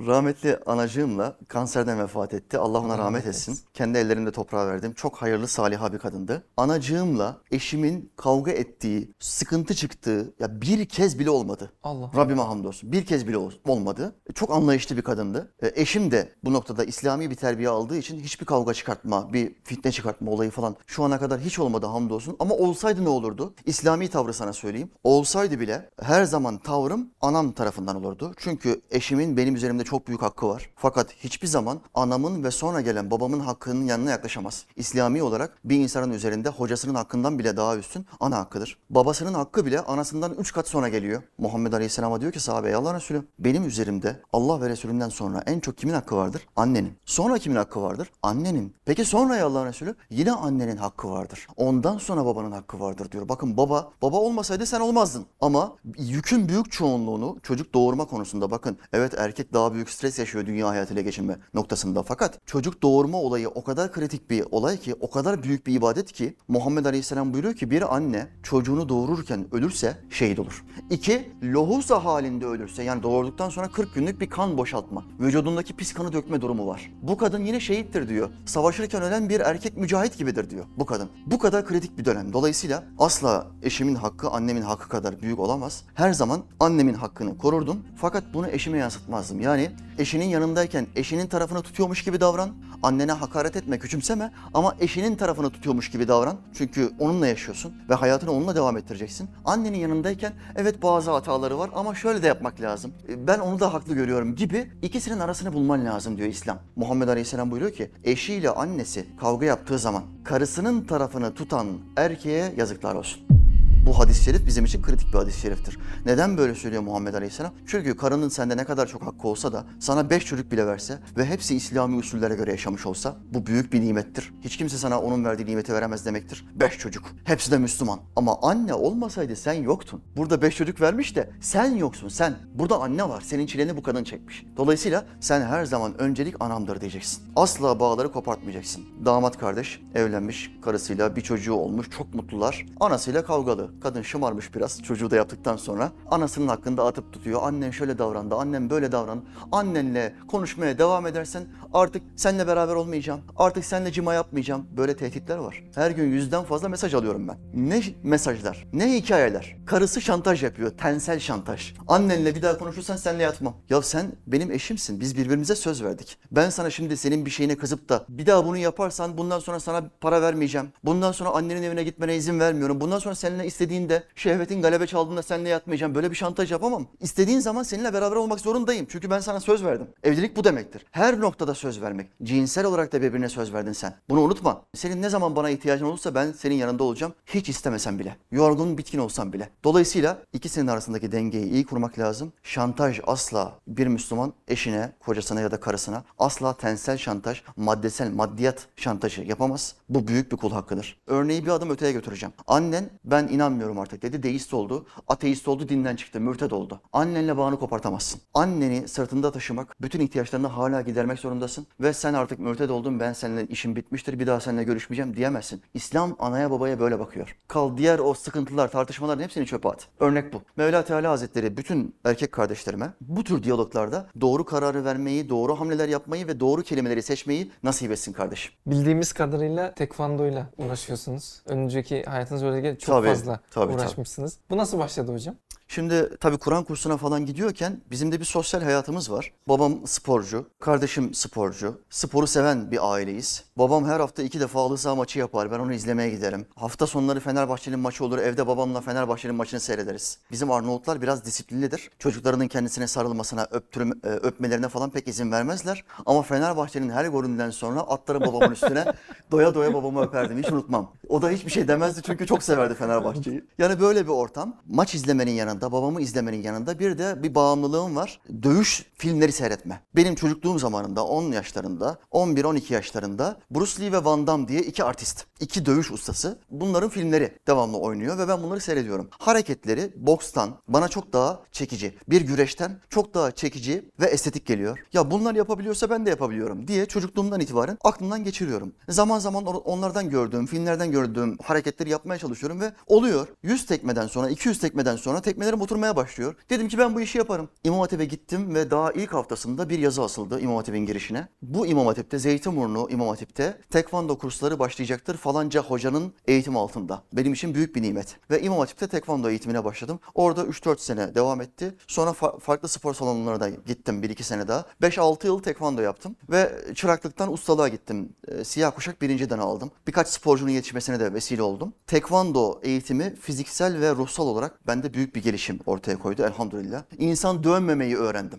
Rahmetli 0.07 0.59
anacığımla 0.67 1.37
kanserden 1.49 1.99
vefat 1.99 2.35
etti. 2.35 2.59
Allah 2.59 2.79
ona 2.81 2.99
rahmet 2.99 3.27
etsin. 3.27 3.59
Kendi 3.75 3.99
ellerimde 3.99 4.33
toprağa 4.33 4.67
verdim. 4.67 4.93
Çok 4.97 5.17
hayırlı, 5.17 5.49
saliha 5.49 5.93
bir 5.93 5.99
kadındı. 5.99 6.43
Anacığımla 6.57 7.37
eşimin 7.51 8.13
kavga 8.17 8.51
ettiği, 8.51 9.15
sıkıntı 9.21 9.75
çıktığı 9.75 10.35
ya 10.41 10.61
bir 10.63 10.85
kez 10.89 11.19
bile 11.19 11.31
olmadı. 11.31 11.73
Allah. 11.83 12.11
Rabbime 12.17 12.43
hamdolsun. 12.43 12.93
Bir 12.93 13.07
kez 13.07 13.29
bile 13.29 13.37
ol- 13.37 13.53
olmadı. 13.69 14.15
Çok 14.35 14.51
anlayışlı 14.51 14.97
bir 14.97 15.03
kadındı. 15.03 15.53
E, 15.63 15.73
Eşim 15.83 16.11
de 16.11 16.33
bu 16.45 16.53
noktada 16.53 16.85
İslami 16.85 17.31
bir 17.31 17.35
terbiye 17.35 17.69
aldığı 17.69 17.97
için 17.97 18.21
hiçbir 18.21 18.47
kavga 18.47 18.75
çıkartma, 18.75 19.33
bir 19.33 19.53
fitne 19.65 19.93
çıkartma 19.93 20.31
olayı 20.31 20.51
falan 20.51 20.77
şu 20.87 21.05
ana 21.05 21.19
kadar 21.19 21.41
hiç 21.41 21.59
olmadı 21.59 21.87
hamdolsun. 21.87 22.37
Ama 22.39 22.55
olsaydı 22.55 23.05
ne 23.05 23.09
olurdu? 23.09 23.55
İslami 23.67 24.09
tavrı 24.09 24.35
sana 24.35 24.50
söyleyeyim. 24.53 24.91
Olsaydı 25.05 25.61
bile 25.61 25.91
her 26.03 26.25
zaman 26.25 26.59
tavrım 26.59 27.11
anam 27.21 27.53
tarafından 27.53 27.97
olurdu. 27.97 28.33
Çünkü 28.37 28.81
eşimin 28.91 29.37
benim 29.37 29.55
üzerimde 29.55 29.85
çok 29.85 30.07
büyük 30.09 30.23
hakkı 30.23 30.49
var. 30.49 30.71
Fakat 30.77 31.13
hiçbir 31.13 31.47
zaman 31.49 31.81
anamın 31.95 32.45
ve 32.45 32.51
sonra 32.51 32.81
gelen 32.81 33.11
babamın 33.11 33.41
hakkının 33.41 33.85
yanına 33.85 34.11
yaklaşamaz. 34.11 34.65
İslami 34.77 35.23
olarak 35.23 35.59
bir 35.65 35.77
insanın 35.77 36.11
üzerinde 36.11 36.49
hocasının 36.49 36.95
hakkından 36.95 37.39
bile 37.39 37.57
daha 37.57 37.77
üstün 37.77 38.07
ana 38.21 38.39
hakkıdır. 38.39 38.79
Babasının 38.91 39.35
hakkı 39.35 39.67
bile 39.67 39.81
anasından 39.81 40.35
üç 40.35 40.53
kat 40.53 40.69
sonra 40.69 40.89
geliyor. 40.89 41.23
Muhammed 41.39 41.73
Aleyhisselam'a 41.73 42.21
diyor 42.21 42.33
ki 42.33 42.41
sahabeye 42.41 42.77
Allah 42.77 42.95
Resulü 42.95 43.23
benim 43.39 43.65
üzerimde 43.65 44.23
Allah 44.33 44.61
ve 44.61 44.69
Resulünden 44.69 45.09
sonra 45.09 45.43
en 45.47 45.61
çok 45.61 45.79
kimin 45.79 45.95
hakkı 45.95 46.17
vardır? 46.17 46.47
Annenin. 46.57 46.93
Sonra 47.05 47.39
kimin 47.39 47.57
hakkı 47.57 47.83
vardır? 47.83 48.11
Annenin. 48.23 48.75
Peki 48.85 49.05
sonra 49.05 49.37
ya 49.37 49.47
Allah 49.47 49.67
Resulü? 49.67 49.95
Yine 50.11 50.33
annenin 50.33 50.77
hakkı 50.77 51.11
vardır. 51.11 51.47
Ondan 51.57 51.99
sonra 51.99 52.25
babanın 52.27 52.53
hakkı 52.53 52.81
vardır 52.81 53.13
diyor. 53.13 53.29
Bakın 53.29 53.57
baba, 53.57 53.93
baba 54.03 54.17
olmasaydı 54.41 54.67
sen 54.67 54.81
olmazdın. 54.81 55.27
Ama 55.41 55.77
yükün 55.99 56.49
büyük 56.49 56.73
çoğunluğunu 56.73 57.37
çocuk 57.43 57.75
doğurma 57.75 58.05
konusunda 58.05 58.51
bakın. 58.51 58.79
Evet 58.93 59.15
erkek 59.19 59.53
daha 59.53 59.75
büyük 59.75 59.91
stres 59.91 60.19
yaşıyor 60.19 60.47
dünya 60.47 60.69
hayatıyla 60.69 61.03
geçinme 61.03 61.39
noktasında. 61.55 62.03
Fakat 62.03 62.47
çocuk 62.47 62.83
doğurma 62.83 63.19
olayı 63.19 63.49
o 63.49 63.65
kadar 63.65 63.93
kritik 63.93 64.31
bir 64.31 64.45
olay 64.51 64.79
ki, 64.79 64.95
o 65.01 65.11
kadar 65.11 65.43
büyük 65.43 65.67
bir 65.67 65.75
ibadet 65.75 66.13
ki 66.13 66.37
Muhammed 66.49 66.85
Aleyhisselam 66.85 67.33
buyuruyor 67.33 67.55
ki 67.55 67.71
bir 67.71 67.95
anne 67.95 68.29
çocuğunu 68.43 68.89
doğururken 68.89 69.47
ölürse 69.53 69.97
şehit 70.11 70.39
olur. 70.39 70.65
İki, 70.91 71.33
lohusa 71.43 72.05
halinde 72.05 72.47
ölürse 72.47 72.83
yani 72.83 73.03
doğurduktan 73.03 73.49
sonra 73.49 73.69
40 73.69 73.95
günlük 73.95 74.21
bir 74.21 74.31
kan 74.31 74.59
boşaltma. 74.59 75.05
Vücudundaki 75.21 75.77
pis 75.77 75.95
kanı 75.95 76.13
dökme 76.13 76.41
durumu 76.41 76.67
var. 76.67 76.93
Bu 77.03 77.17
kadın 77.17 77.45
yine 77.45 77.61
şehittir 77.61 78.09
diyor. 78.09 78.31
Savaşırken 78.47 79.03
ölen 79.03 79.29
bir 79.29 79.41
erkek 79.41 79.77
mücahit 79.77 80.19
gibidir 80.19 80.51
diyor 80.51 80.65
bu 80.77 80.87
kadın. 80.87 81.11
Bu 81.27 81.39
kadar 81.39 81.67
kritik 81.67 81.99
bir 81.99 82.05
dönem. 82.05 82.33
Dolayısıyla 82.33 82.85
asla 82.99 83.47
eşimin 83.63 83.95
hakkı 83.95 84.30
annemin 84.31 84.63
hakkı 84.63 84.89
kadar 84.89 85.23
büyük 85.23 85.39
olamaz. 85.39 85.83
Her 85.95 86.13
zaman 86.13 86.41
annemin 86.61 86.95
hakkını 86.95 87.39
korurdum. 87.39 87.83
Fakat 87.97 88.25
bunu 88.35 88.49
eşime 88.49 88.79
yansıtmazdım. 88.79 89.41
Yani 89.41 89.71
eşinin 89.99 90.25
yanındayken 90.25 90.87
eşinin 90.97 91.27
tarafını 91.27 91.63
tutuyormuş 91.63 92.05
gibi 92.05 92.21
davran. 92.21 92.51
Annene 92.83 93.13
hakaret 93.13 93.57
etme, 93.57 93.79
küçümseme 93.79 94.33
ama 94.55 94.77
eşinin 94.81 95.17
tarafını 95.17 95.51
tutuyormuş 95.51 95.91
gibi 95.91 96.09
davran. 96.09 96.37
Çünkü 96.55 96.91
onunla 96.99 97.27
yaşıyorsun 97.27 97.73
ve 97.91 97.95
hayatını 97.95 98.31
onunla 98.33 98.55
devam 98.57 98.77
ettireceksin. 98.77 99.29
Annenin 99.45 99.79
yanındayken 99.79 100.33
evet 100.57 100.83
bazı 100.83 101.11
hataları 101.11 101.59
var 101.59 101.71
ama 101.75 101.95
şöyle 101.95 102.23
de 102.23 102.27
yapmak 102.27 102.61
lazım. 102.61 102.93
E, 103.09 103.27
Ben 103.27 103.39
onu 103.39 103.61
da 103.61 103.75
haklı 103.75 103.95
görüyorum 103.95 104.35
gibi 104.37 104.71
ikisinin 104.83 105.21
arasını 105.21 105.53
bulman 105.53 105.85
lazım 105.85 106.17
diyor 106.17 106.29
İslam. 106.29 106.59
Muhammed 106.77 107.09
Aleyhisselam 107.09 107.51
buyuruyor 107.51 107.73
ki 107.73 107.91
eşiyle 108.05 108.51
annesi 108.51 109.07
kavga 109.21 109.47
yaptığı 109.47 109.79
zaman 109.79 110.03
karısının 110.25 110.85
tarafını 110.85 111.35
tutan 111.35 111.67
erkeğe 111.97 112.53
yazıklar 112.57 112.95
olsun. 112.95 113.40
Bu 113.87 113.99
hadis-i 113.99 114.25
şerif 114.25 114.47
bizim 114.47 114.65
için 114.65 114.83
kritik 114.83 115.09
bir 115.13 115.19
hadis-i 115.19 115.41
şeriftir. 115.41 115.79
Neden 116.07 116.39
böyle 116.39 116.55
söylüyor 116.55 116.83
Muhammed 116.83 117.15
Aleyhisselam? 117.15 117.53
Çünkü 117.67 117.97
karının 117.97 118.29
sende 118.29 118.57
ne 118.57 118.65
kadar 118.65 118.87
çok 118.87 119.03
hakkı 119.07 119.29
olsa 119.29 119.53
da 119.53 119.65
sana 119.79 120.11
beş 120.11 120.25
çocuk 120.25 120.53
bile 120.53 120.67
verse 120.67 120.99
ve 121.17 121.25
hepsi 121.27 121.57
İslami 121.57 121.97
usullere 121.97 122.35
göre 122.35 122.51
yaşamış 122.51 122.87
olsa 122.87 123.17
bu 123.35 123.47
büyük 123.47 123.73
bir 123.73 123.81
nimettir. 123.81 124.33
Hiç 124.41 124.57
kimse 124.57 124.77
sana 124.79 125.01
onun 125.01 125.25
verdiği 125.25 125.47
nimeti 125.47 125.73
veremez 125.73 126.07
demektir. 126.07 126.47
Beş 126.55 126.79
çocuk. 126.79 127.05
Hepsi 127.25 127.51
de 127.51 127.59
Müslüman. 127.59 128.01
Ama 128.17 128.39
anne 128.43 128.75
olmasaydı 128.75 129.37
sen 129.37 129.53
yoktun. 129.53 130.03
Burada 130.17 130.43
beş 130.43 130.57
çocuk 130.57 130.81
vermiş 130.81 131.17
de 131.17 131.31
sen 131.41 131.75
yoksun 131.77 132.09
sen. 132.09 132.35
Burada 132.55 132.81
anne 132.81 133.09
var. 133.09 133.21
Senin 133.21 133.47
çileni 133.47 133.77
bu 133.77 133.83
kadın 133.83 134.05
çekmiş. 134.05 134.47
Dolayısıyla 134.57 135.05
sen 135.21 135.43
her 135.43 135.65
zaman 135.65 136.01
öncelik 136.01 136.35
anamdır 136.41 136.81
diyeceksin. 136.81 137.23
Asla 137.37 137.81
bağları 137.81 138.13
kopartmayacaksın. 138.13 138.85
Damat 139.05 139.39
kardeş 139.39 139.81
evlenmiş 139.95 140.51
karısıyla 140.63 141.17
bir 141.17 141.21
çocuğu 141.21 141.55
olmuş 141.55 141.91
çok 141.91 142.15
mutlular. 142.15 142.67
Anasıyla 142.81 143.25
kavgalı. 143.25 143.70
Kadın 143.83 144.03
şımarmış 144.03 144.55
biraz 144.55 144.83
çocuğu 144.83 145.11
da 145.11 145.17
yaptıktan 145.17 145.57
sonra. 145.57 145.93
Anasının 146.11 146.49
hakkında 146.49 146.87
atıp 146.87 147.13
tutuyor. 147.13 147.43
Annen 147.43 147.71
şöyle 147.71 147.99
davrandı, 147.99 148.35
annem 148.35 148.71
böyle 148.71 148.93
davrandı. 148.93 149.25
Annenle 149.53 150.15
konuşmaya 150.29 150.79
devam 150.79 151.07
edersen 151.07 151.47
artık 151.75 152.03
seninle 152.17 152.47
beraber 152.47 152.75
olmayacağım. 152.75 153.21
Artık 153.37 153.65
seninle 153.65 153.93
cima 153.93 154.15
yapmayacağım. 154.15 154.67
Böyle 154.77 154.97
tehditler 154.97 155.37
var. 155.37 155.65
Her 155.75 155.91
gün 155.91 156.11
yüzden 156.11 156.45
fazla 156.45 156.69
mesaj 156.69 156.95
alıyorum 156.95 157.29
ben. 157.29 157.39
Ne 157.55 157.83
mesajlar, 158.03 158.67
ne 158.73 158.95
hikayeler. 158.97 159.57
Karısı 159.67 160.01
şantaj 160.01 160.43
yapıyor, 160.43 160.71
tensel 160.71 161.19
şantaj. 161.19 161.75
Annenle 161.89 162.35
bir 162.35 162.43
daha 162.43 162.59
konuşursan 162.59 162.97
seninle 162.97 163.23
yatmam. 163.23 163.57
Ya 163.71 163.83
sen 163.83 164.13
benim 164.27 164.51
eşimsin. 164.51 165.01
Biz 165.01 165.17
birbirimize 165.17 165.55
söz 165.55 165.85
verdik. 165.85 166.19
Ben 166.33 166.51
sana 166.51 166.71
şimdi 166.71 166.97
senin 166.97 167.27
bir 167.27 167.31
şeyine 167.31 167.57
kızıp 167.57 167.89
da 167.89 168.05
bir 168.09 168.27
daha 168.27 168.47
bunu 168.47 168.57
yaparsan 168.57 169.19
bundan 169.19 169.39
sonra 169.39 169.61
sana 169.61 169.83
para 170.01 170.23
vermeyeceğim. 170.23 170.69
Bundan 170.85 171.13
sonra 171.13 171.31
annenin 171.31 171.63
evine 171.63 171.85
gitmene 171.85 172.17
izin 172.17 172.41
vermiyorum. 172.41 172.81
Bundan 172.81 172.99
sonra 172.99 173.15
seninle 173.15 173.47
istediğinde 173.61 174.03
şehvetin 174.15 174.63
galebe 174.63 174.87
çaldığında 174.87 175.23
seninle 175.23 175.49
yatmayacağım. 175.49 175.95
Böyle 175.95 176.11
bir 176.11 176.17
şantaj 176.17 176.53
yapamam. 176.53 176.87
İstediğin 177.01 177.41
zaman 177.41 177.63
seninle 177.63 177.93
beraber 177.93 178.17
olmak 178.17 178.41
zorundayım. 178.41 178.87
Çünkü 178.91 179.11
ben 179.11 179.21
sana 179.21 179.41
söz 179.41 179.65
verdim. 179.65 179.87
Evlilik 180.03 180.37
bu 180.37 180.45
demektir. 180.45 180.87
Her 180.91 181.21
noktada 181.21 181.55
söz 181.55 181.81
vermek. 181.81 182.11
Cinsel 182.23 182.67
olarak 182.67 182.93
da 182.93 183.03
birbirine 183.03 183.29
söz 183.29 183.53
verdin 183.53 183.73
sen. 183.73 183.95
Bunu 184.09 184.21
unutma. 184.21 184.63
Senin 184.75 185.03
ne 185.03 185.09
zaman 185.09 185.37
bana 185.37 185.51
ihtiyacın 185.51 185.85
olursa 185.85 186.15
ben 186.15 186.33
senin 186.33 186.55
yanında 186.55 186.85
olacağım. 186.85 187.15
Hiç 187.27 187.49
istemesen 187.49 187.99
bile. 187.99 188.17
Yorgun, 188.33 188.79
bitkin 188.79 188.99
olsam 188.99 189.33
bile. 189.33 189.49
Dolayısıyla 189.65 190.19
ikisinin 190.33 190.67
arasındaki 190.67 191.13
dengeyi 191.13 191.47
iyi 191.47 191.67
kurmak 191.67 191.99
lazım. 191.99 192.33
Şantaj 192.43 193.01
asla 193.07 193.53
bir 193.67 193.87
Müslüman 193.87 194.33
eşine, 194.49 194.93
kocasına 195.01 195.41
ya 195.41 195.51
da 195.51 195.61
karısına 195.61 196.05
asla 196.19 196.57
tensel 196.57 196.99
şantaj, 196.99 197.43
maddesel, 197.57 198.11
maddiyat 198.13 198.67
şantajı 198.77 199.23
yapamaz. 199.23 199.75
Bu 199.89 200.09
büyük 200.09 200.33
bir 200.33 200.37
kul 200.37 200.53
hakkıdır. 200.53 201.01
Örneği 201.07 201.47
bir 201.47 201.51
adım 201.51 201.71
öteye 201.71 201.93
götüreceğim. 201.93 202.33
Annen 202.47 202.91
ben 203.05 203.29
inanmıyorum 203.51 203.79
artık 203.79 204.03
dedi. 204.03 204.23
Deist 204.23 204.55
oldu, 204.55 204.87
ateist 205.09 205.49
oldu, 205.49 205.69
dinden 205.69 205.97
çıktı, 205.97 206.21
mürted 206.21 206.51
oldu. 206.51 206.81
Annenle 206.93 207.37
bağını 207.37 207.59
kopartamazsın. 207.59 208.21
Anneni 208.35 208.89
sırtında 208.89 209.33
taşımak, 209.33 209.77
bütün 209.83 210.01
ihtiyaçlarını 210.01 210.47
hala 210.47 210.81
gidermek 210.81 211.19
zorundasın. 211.19 211.67
Ve 211.81 211.93
sen 211.93 212.15
artık 212.15 212.39
mürted 212.39 212.71
oldun, 212.71 213.01
ben 213.01 213.13
seninle 213.13 213.47
işim 213.47 213.77
bitmiştir, 213.77 214.19
bir 214.19 214.27
daha 214.27 214.41
seninle 214.41 214.65
görüşmeyeceğim 214.65 215.17
diyemezsin. 215.17 215.63
İslam 215.75 216.17
anaya 216.19 216.51
babaya 216.51 216.81
böyle 216.81 216.99
bakıyor. 216.99 217.37
Kal 217.49 217.77
diğer 217.77 217.99
o 217.99 218.15
sıkıntılar, 218.15 218.71
tartışmaların 218.71 219.23
hepsini 219.23 219.47
çöpe 219.47 219.69
at. 219.69 219.89
Örnek 220.01 220.33
bu. 220.33 220.43
Mevla 220.57 220.85
Teala 220.85 221.11
Hazretleri 221.11 221.57
bütün 221.57 221.95
erkek 222.05 222.33
kardeşlerime 222.33 222.93
bu 223.01 223.25
tür 223.25 223.43
diyaloglarda 223.43 224.07
doğru 224.21 224.45
kararı 224.45 224.85
vermeyi, 224.85 225.29
doğru 225.29 225.61
hamleler 225.61 225.89
yapmayı 225.89 226.27
ve 226.27 226.41
doğru 226.41 226.63
kelimeleri 226.63 227.03
seçmeyi 227.03 227.51
nasip 227.63 227.93
etsin 227.93 228.13
kardeşim. 228.13 228.53
Bildiğimiz 228.67 229.13
kadarıyla 229.13 229.75
tekvandoyla 229.75 230.47
uğraşıyorsunuz. 230.59 231.43
Önceki 231.47 232.05
hayatınız 232.05 232.43
öyle 232.43 232.79
çok 232.79 232.95
Tabii, 232.95 233.09
fazla 233.09 233.40
tabii, 233.51 233.73
uğraşmışsınız. 233.73 234.39
Bu 234.51 234.57
nasıl 234.57 234.79
başladı 234.79 235.13
hocam? 235.13 235.35
Şimdi 235.71 236.17
tabii 236.21 236.39
Kur'an 236.39 236.65
kursuna 236.65 236.97
falan 236.97 237.27
gidiyorken 237.27 237.81
bizim 237.91 238.13
de 238.13 238.21
bir 238.21 238.25
sosyal 238.25 238.63
hayatımız 238.63 239.11
var. 239.11 239.33
Babam 239.49 239.87
sporcu, 239.87 240.47
kardeşim 240.61 241.15
sporcu. 241.15 241.81
Sporu 241.91 242.27
seven 242.27 242.71
bir 242.71 242.93
aileyiz. 242.93 243.45
Babam 243.59 243.85
her 243.85 244.01
hafta 244.01 244.23
iki 244.23 244.41
defa 244.41 244.61
halı 244.61 244.79
saha 244.79 244.95
maçı 244.95 245.19
yapar. 245.19 245.51
Ben 245.51 245.59
onu 245.59 245.73
izlemeye 245.73 246.11
giderim. 246.11 246.47
Hafta 246.55 246.87
sonları 246.87 247.21
Fenerbahçe'nin 247.21 247.79
maçı 247.79 248.05
olur. 248.05 248.19
Evde 248.19 248.47
babamla 248.47 248.81
Fenerbahçe'nin 248.81 249.35
maçını 249.35 249.61
seyrederiz. 249.61 250.19
Bizim 250.31 250.51
Arnavutlar 250.51 251.03
biraz 251.03 251.25
disiplinlidir. 251.25 251.91
Çocuklarının 251.99 252.49
kendisine 252.49 252.87
sarılmasına, 252.87 253.47
öptürüm, 253.51 253.93
e, 254.05 254.09
öpmelerine 254.09 254.69
falan 254.69 254.91
pek 254.91 255.09
izin 255.09 255.33
vermezler. 255.33 255.85
Ama 256.07 256.23
Fenerbahçe'nin 256.23 256.91
her 256.91 257.05
golünden 257.05 257.51
sonra 257.51 257.81
atlarım 257.81 258.23
babamın 258.23 258.53
üstüne. 258.53 258.85
doya 259.31 259.55
doya 259.55 259.75
babamı 259.75 260.03
öperdim. 260.03 260.39
Hiç 260.39 260.53
unutmam. 260.53 260.91
O 261.09 261.23
da 261.23 261.31
hiçbir 261.31 261.51
şey 261.51 261.69
demezdi 261.69 262.03
çünkü 262.03 262.27
çok 262.27 262.43
severdi 262.43 262.75
Fenerbahçe'yi. 262.75 263.45
Yani 263.59 263.81
böyle 263.81 264.05
bir 264.05 264.13
ortam. 264.13 264.57
Maç 264.69 264.95
izlemenin 264.95 265.33
yanında, 265.33 265.60
babamı 265.73 266.01
izlemenin 266.01 266.43
yanında 266.43 266.79
bir 266.79 266.99
de 266.99 267.23
bir 267.23 267.35
bağımlılığım 267.35 267.97
var. 267.97 268.21
Dövüş 268.43 268.87
filmleri 268.95 269.33
seyretme. 269.33 269.81
Benim 269.97 270.15
çocukluğum 270.15 270.59
zamanında 270.59 271.05
10 271.05 271.33
yaşlarında, 271.33 271.99
11-12 272.13 272.73
yaşlarında 272.73 273.37
Bruce 273.51 273.83
Lee 273.83 273.93
ve 273.93 274.05
Van 274.05 274.27
Damme 274.27 274.49
diye 274.49 274.61
iki 274.61 274.85
artist, 274.85 275.27
iki 275.41 275.67
dövüş 275.67 275.91
ustası. 275.91 276.39
Bunların 276.51 276.91
filmleri 276.91 277.39
devamlı 277.47 277.79
oynuyor 277.79 278.19
ve 278.19 278.29
ben 278.29 278.43
bunları 278.43 278.61
seyrediyorum. 278.61 279.09
Hareketleri 279.19 279.93
bokstan 279.97 280.51
bana 280.69 280.89
çok 280.89 281.13
daha 281.13 281.41
çekici, 281.53 281.95
bir 282.09 282.21
güreşten 282.21 282.81
çok 282.89 283.15
daha 283.15 283.31
çekici 283.31 283.91
ve 284.01 284.07
estetik 284.07 284.47
geliyor. 284.47 284.79
Ya 284.93 285.11
bunlar 285.11 285.35
yapabiliyorsa 285.35 285.91
ben 285.91 286.07
de 286.07 286.11
yapabiliyorum 286.11 286.69
diye 286.69 286.87
çocukluğumdan 286.87 287.41
itibaren 287.41 287.79
aklımdan 287.85 288.25
geçiriyorum. 288.25 288.73
Zaman 288.89 289.19
zaman 289.19 289.47
onlardan 289.47 290.11
gördüğüm, 290.11 290.47
filmlerden 290.47 290.91
gördüğüm 290.91 291.39
hareketleri 291.43 291.91
yapmaya 291.91 292.19
çalışıyorum 292.19 292.61
ve 292.61 292.73
oluyor. 292.87 293.29
100 293.43 293.67
tekmeden 293.67 294.07
sonra, 294.07 294.31
200 294.31 294.59
tekmeden 294.59 294.97
sonra 294.97 295.21
tekmelerim 295.51 295.63
oturmaya 295.63 295.97
başlıyor. 295.97 296.35
Dedim 296.51 296.69
ki 296.69 296.79
ben 296.79 296.95
bu 296.95 297.01
işi 297.01 297.19
yaparım. 297.19 297.49
İmam 297.65 297.81
Hatip'e 297.81 298.05
gittim 298.05 298.55
ve 298.55 298.71
daha 298.71 298.93
ilk 298.93 299.15
haftasında 299.15 299.69
bir 299.69 299.79
yazı 299.79 300.03
asıldı 300.03 300.41
İmam 300.41 300.57
Hatip'in 300.57 300.87
girişine. 300.87 301.29
Bu 301.43 301.67
İmam 301.67 301.87
Hatip'te, 301.87 302.19
Zeytinburnu 302.19 302.89
İmam 302.91 303.09
Hatip'te 303.09 303.59
tekvando 303.71 304.19
kursları 304.19 304.59
başlayacaktır 304.59 305.17
falanca 305.17 305.63
hocanın 305.63 306.13
eğitim 306.27 306.57
altında. 306.57 307.03
Benim 307.13 307.33
için 307.33 307.55
büyük 307.55 307.77
bir 307.77 307.83
nimet. 307.83 308.17
Ve 308.31 308.43
İmam 308.43 308.59
Hatip'te 308.59 308.89
tekvando 308.89 309.31
eğitimine 309.31 309.65
başladım. 309.65 310.01
Orada 310.15 310.43
3-4 310.43 310.79
sene 310.79 311.15
devam 311.15 311.41
etti. 311.41 311.75
Sonra 311.87 312.11
fa- 312.11 312.41
farklı 312.41 312.69
spor 312.69 312.95
salonlarına 312.95 313.41
da 313.41 313.49
gittim 313.49 314.03
1-2 314.03 314.23
sene 314.23 314.49
daha. 314.49 314.65
5-6 314.83 315.27
yıl 315.27 315.39
tekvando 315.43 315.83
yaptım 315.83 316.17
ve 316.31 316.53
çıraklıktan 316.75 317.33
ustalığa 317.33 317.69
gittim. 317.69 318.13
Ee, 318.29 318.45
Siyah 318.45 318.75
kuşak 318.75 319.03
birinciden 319.03 319.39
aldım. 319.39 319.71
Birkaç 319.87 320.09
sporcunun 320.09 320.51
yetişmesine 320.51 321.01
de 321.01 321.15
vesile 321.15 321.43
oldum. 321.43 321.73
Tekvando 321.87 322.61
eğitimi 322.63 323.17
fiziksel 323.21 323.81
ve 323.81 323.91
ruhsal 323.91 324.27
olarak 324.27 324.67
bende 324.67 324.95
büyük 324.95 325.15
bir 325.15 325.23
gelişim 325.41 325.59
ortaya 325.67 325.99
koydu 325.99 326.23
elhamdülillah. 326.23 326.83
İnsan 326.99 327.45
dövmemeyi 327.45 327.97
öğrendim. 327.97 328.39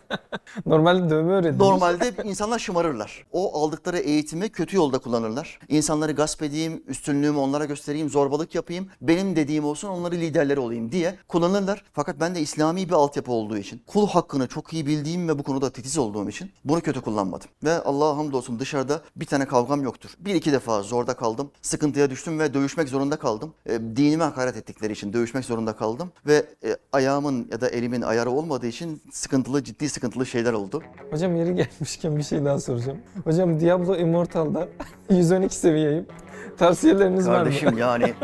Normalde 0.66 1.10
dövme 1.10 1.32
öğrendiniz. 1.32 1.60
Normalde 1.60 2.12
insanlar 2.24 2.58
şımarırlar. 2.58 3.26
O 3.32 3.62
aldıkları 3.62 3.98
eğitimi 3.98 4.48
kötü 4.48 4.76
yolda 4.76 4.98
kullanırlar. 4.98 5.58
İnsanları 5.68 6.12
gasp 6.12 6.42
edeyim, 6.42 6.82
üstünlüğümü 6.86 7.38
onlara 7.38 7.64
göstereyim, 7.64 8.10
zorbalık 8.10 8.54
yapayım, 8.54 8.88
benim 9.00 9.36
dediğim 9.36 9.64
olsun, 9.64 9.88
onları 9.88 10.14
liderleri 10.14 10.60
olayım 10.60 10.92
diye 10.92 11.18
kullanırlar. 11.28 11.84
Fakat 11.92 12.20
ben 12.20 12.34
de 12.34 12.40
İslami 12.40 12.88
bir 12.88 12.92
altyapı 12.92 13.32
olduğu 13.32 13.58
için, 13.58 13.82
kul 13.86 14.08
hakkını 14.08 14.46
çok 14.46 14.72
iyi 14.72 14.86
bildiğim 14.86 15.28
ve 15.28 15.38
bu 15.38 15.42
konuda 15.42 15.70
titiz 15.70 15.98
olduğum 15.98 16.28
için 16.28 16.50
bunu 16.64 16.80
kötü 16.80 17.00
kullanmadım. 17.00 17.48
Ve 17.64 17.82
Allah'a 17.82 18.16
hamdolsun 18.16 18.58
dışarıda 18.58 19.02
bir 19.16 19.26
tane 19.26 19.46
kavgam 19.46 19.82
yoktur. 19.82 20.10
Bir 20.18 20.34
iki 20.34 20.52
defa 20.52 20.82
zorda 20.82 21.14
kaldım, 21.14 21.50
sıkıntıya 21.62 22.10
düştüm 22.10 22.38
ve 22.38 22.54
dövüşmek 22.54 22.88
zorunda 22.88 23.16
kaldım. 23.16 23.54
E, 23.66 23.80
dinime 23.96 24.24
hakaret 24.24 24.56
ettikleri 24.56 24.92
için 24.92 25.12
dövüşmek 25.12 25.44
zorunda 25.44 25.76
kaldım. 25.76 26.12
Ve 26.26 26.33
e, 26.38 26.76
ayağımın 26.92 27.48
ya 27.52 27.60
da 27.60 27.68
elimin 27.68 28.02
ayarı 28.02 28.30
olmadığı 28.30 28.66
için 28.66 29.02
sıkıntılı, 29.12 29.64
ciddi 29.64 29.88
sıkıntılı 29.88 30.26
şeyler 30.26 30.52
oldu. 30.52 30.82
Hocam 31.10 31.36
yeri 31.36 31.54
gelmişken 31.54 32.16
bir 32.16 32.22
şey 32.22 32.44
daha 32.44 32.60
soracağım. 32.60 32.98
Hocam 33.24 33.60
Diablo 33.60 33.96
Immortal'da 33.96 34.68
112 35.10 35.56
seviyeyim. 35.56 36.06
Tavsiyeleriniz 36.58 37.28
var 37.28 37.32
mı? 37.38 37.44
Kardeşim 37.44 37.78
yani 37.78 38.14